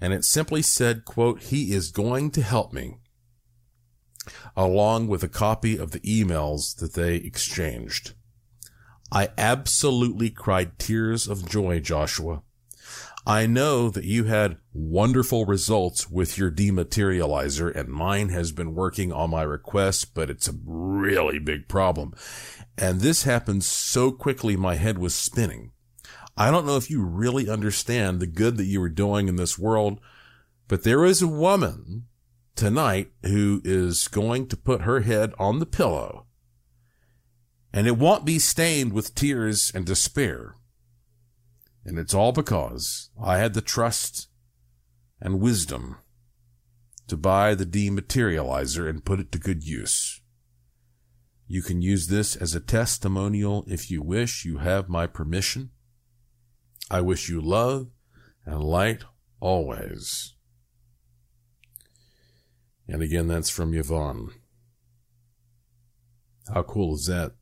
and 0.00 0.12
it 0.12 0.24
simply 0.24 0.62
said, 0.62 1.04
quote, 1.04 1.44
he 1.44 1.72
is 1.72 1.92
going 1.92 2.32
to 2.32 2.42
help 2.42 2.72
me 2.72 2.96
along 4.56 5.06
with 5.06 5.22
a 5.22 5.28
copy 5.28 5.78
of 5.78 5.92
the 5.92 6.00
emails 6.00 6.76
that 6.78 6.94
they 6.94 7.14
exchanged. 7.14 8.14
I 9.12 9.28
absolutely 9.38 10.28
cried 10.30 10.76
tears 10.80 11.28
of 11.28 11.48
joy, 11.48 11.78
Joshua. 11.78 12.42
I 13.24 13.46
know 13.46 13.90
that 13.90 14.02
you 14.02 14.24
had 14.24 14.58
wonderful 14.72 15.46
results 15.46 16.10
with 16.10 16.36
your 16.36 16.50
dematerializer 16.50 17.72
and 17.72 17.88
mine 17.88 18.30
has 18.30 18.50
been 18.50 18.74
working 18.74 19.12
on 19.12 19.30
my 19.30 19.42
request, 19.42 20.14
but 20.14 20.30
it's 20.30 20.48
a 20.48 20.58
really 20.64 21.38
big 21.38 21.68
problem. 21.68 22.12
And 22.76 23.02
this 23.02 23.22
happened 23.22 23.62
so 23.62 24.10
quickly 24.10 24.56
my 24.56 24.74
head 24.74 24.98
was 24.98 25.14
spinning. 25.14 25.70
I 26.36 26.50
don't 26.50 26.66
know 26.66 26.76
if 26.76 26.90
you 26.90 27.02
really 27.02 27.48
understand 27.48 28.20
the 28.20 28.26
good 28.26 28.56
that 28.58 28.66
you 28.66 28.82
are 28.82 28.88
doing 28.88 29.28
in 29.28 29.36
this 29.36 29.58
world, 29.58 30.00
but 30.68 30.84
there 30.84 31.04
is 31.04 31.22
a 31.22 31.28
woman 31.28 32.06
tonight 32.54 33.12
who 33.22 33.62
is 33.64 34.08
going 34.08 34.46
to 34.48 34.56
put 34.56 34.82
her 34.82 35.00
head 35.00 35.32
on 35.38 35.58
the 35.58 35.66
pillow 35.66 36.26
and 37.76 37.86
it 37.86 37.98
won't 37.98 38.24
be 38.24 38.38
stained 38.38 38.94
with 38.94 39.14
tears 39.14 39.70
and 39.74 39.84
despair. 39.84 40.56
And 41.84 41.98
it's 41.98 42.14
all 42.14 42.32
because 42.32 43.10
I 43.22 43.36
had 43.36 43.52
the 43.52 43.60
trust 43.60 44.28
and 45.20 45.40
wisdom 45.40 45.98
to 47.08 47.18
buy 47.18 47.54
the 47.54 47.66
dematerializer 47.66 48.88
and 48.88 49.04
put 49.04 49.20
it 49.20 49.30
to 49.32 49.38
good 49.38 49.62
use. 49.62 50.22
You 51.46 51.60
can 51.60 51.82
use 51.82 52.08
this 52.08 52.34
as 52.34 52.54
a 52.54 52.60
testimonial 52.60 53.64
if 53.68 53.90
you 53.90 54.00
wish. 54.00 54.46
You 54.46 54.56
have 54.58 54.88
my 54.88 55.06
permission. 55.06 55.68
I 56.90 57.00
wish 57.00 57.28
you 57.28 57.40
love 57.40 57.88
and 58.44 58.62
light 58.62 59.02
always. 59.40 60.34
And 62.88 63.02
again, 63.02 63.26
that's 63.26 63.50
from 63.50 63.74
Yvonne. 63.74 64.30
How 66.52 66.62
cool 66.62 66.94
is 66.94 67.06
that? 67.06 67.32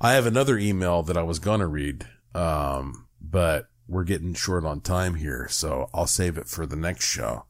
I 0.00 0.14
have 0.14 0.26
another 0.26 0.56
email 0.56 1.02
that 1.02 1.16
I 1.16 1.22
was 1.22 1.38
going 1.38 1.60
to 1.60 1.66
read, 1.66 2.06
um, 2.34 3.08
but 3.20 3.66
we're 3.86 4.04
getting 4.04 4.32
short 4.32 4.64
on 4.64 4.80
time 4.80 5.16
here, 5.16 5.48
so 5.50 5.88
I'll 5.92 6.06
save 6.06 6.38
it 6.38 6.48
for 6.48 6.64
the 6.64 6.76
next 6.76 7.04
show. 7.04 7.44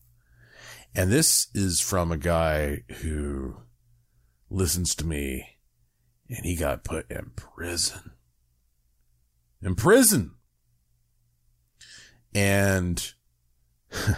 And 0.94 1.12
this 1.12 1.48
is 1.54 1.80
from 1.80 2.10
a 2.10 2.16
guy 2.16 2.82
who 3.00 3.58
listens 4.50 4.94
to 4.96 5.06
me 5.06 5.58
and 6.28 6.44
he 6.44 6.56
got 6.56 6.84
put 6.84 7.10
in 7.10 7.30
prison 7.36 8.15
in 9.66 9.74
prison. 9.74 10.30
And 12.32 13.12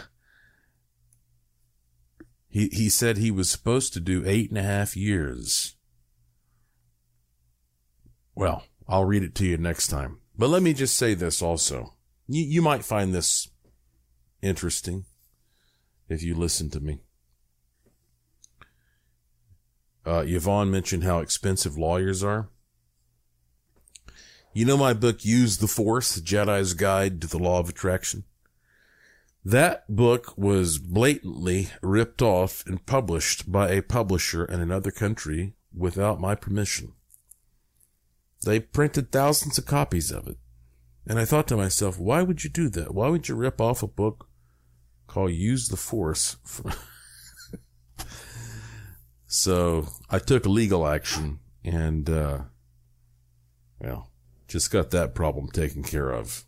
he, 2.49 2.69
he 2.69 2.89
said 2.91 3.17
he 3.17 3.31
was 3.31 3.51
supposed 3.51 3.95
to 3.95 4.01
do 4.01 4.23
eight 4.27 4.51
and 4.51 4.59
a 4.59 4.63
half 4.63 4.95
years. 4.95 5.75
Well, 8.35 8.65
I'll 8.87 9.07
read 9.07 9.23
it 9.23 9.35
to 9.37 9.47
you 9.47 9.57
next 9.57 9.89
time. 9.89 10.19
But 10.37 10.51
let 10.51 10.63
me 10.63 10.75
just 10.75 10.97
say 10.97 11.15
this 11.15 11.41
also. 11.41 11.95
You, 12.29 12.45
you 12.45 12.61
might 12.63 12.85
find 12.85 13.15
this 13.15 13.49
interesting 14.43 15.07
if 16.09 16.23
you 16.23 16.35
listen 16.35 16.69
to 16.71 16.81
me. 16.81 17.01
Uh, 20.05 20.25
Yvonne 20.27 20.71
mentioned 20.71 21.05
how 21.05 21.21
expensive 21.21 21.77
lawyers 21.79 22.23
are. 22.23 22.51
You 24.53 24.65
know 24.65 24.77
my 24.77 24.93
book, 24.93 25.25
Use 25.25 25.59
the 25.59 25.69
Force, 25.69 26.21
Jedi's 26.21 26.75
Guide 26.75 27.21
to 27.21 27.27
the 27.27 27.39
Law 27.39 27.61
of 27.61 27.69
Attraction? 27.69 28.25
That 29.45 29.85
book 29.95 30.37
was 30.37 30.79
blatantly 30.79 31.69
ripped 31.81 32.23
off 32.23 32.65
and 32.67 32.85
published 32.85 33.51
by 33.51 33.71
a 33.71 33.83
publisher 33.83 34.45
in 34.45 34.61
another 34.61 34.91
country 34.91 35.55
without 35.75 36.21
my 36.21 36.35
permission. 36.35 36.93
They 38.45 38.61
printed 38.61 39.11
thousands 39.11 39.59
of 39.59 39.67
copies 39.67 40.11
of 40.11 40.27
it. 40.27 40.39
And 41.07 41.19
I 41.19 41.25
thought 41.25 41.49
to 41.49 41.57
myself, 41.57 41.99
why 41.99 42.23
would 42.23 42.45
you 42.45 42.51
do 42.51 42.69
that? 42.71 42.95
Why 42.95 43.09
would 43.09 43.29
you 43.29 43.35
rip 43.35 43.61
off 43.61 43.83
a 43.83 43.87
book 43.87 44.29
called 45.07 45.33
Use 45.33 45.69
the 45.69 45.77
Force? 45.77 46.37
so 49.27 49.89
I 50.11 50.19
took 50.19 50.45
legal 50.45 50.87
action 50.87 51.39
and, 51.65 52.11
uh, 52.11 52.41
well, 53.81 54.11
just 54.49 54.71
got 54.71 54.91
that 54.91 55.15
problem 55.15 55.49
taken 55.49 55.83
care 55.83 56.11
of. 56.11 56.45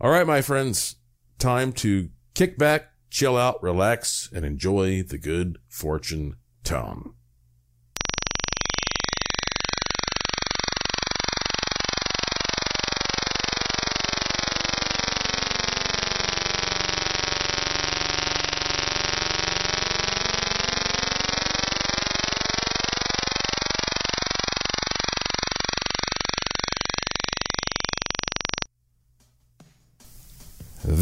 All 0.00 0.10
right, 0.10 0.26
my 0.26 0.42
friends, 0.42 0.96
time 1.38 1.72
to 1.74 2.10
kick 2.34 2.58
back, 2.58 2.92
chill 3.10 3.36
out, 3.36 3.62
relax, 3.62 4.28
and 4.34 4.44
enjoy 4.44 5.02
the 5.02 5.18
good 5.18 5.58
fortune 5.68 6.36
tone. 6.64 7.14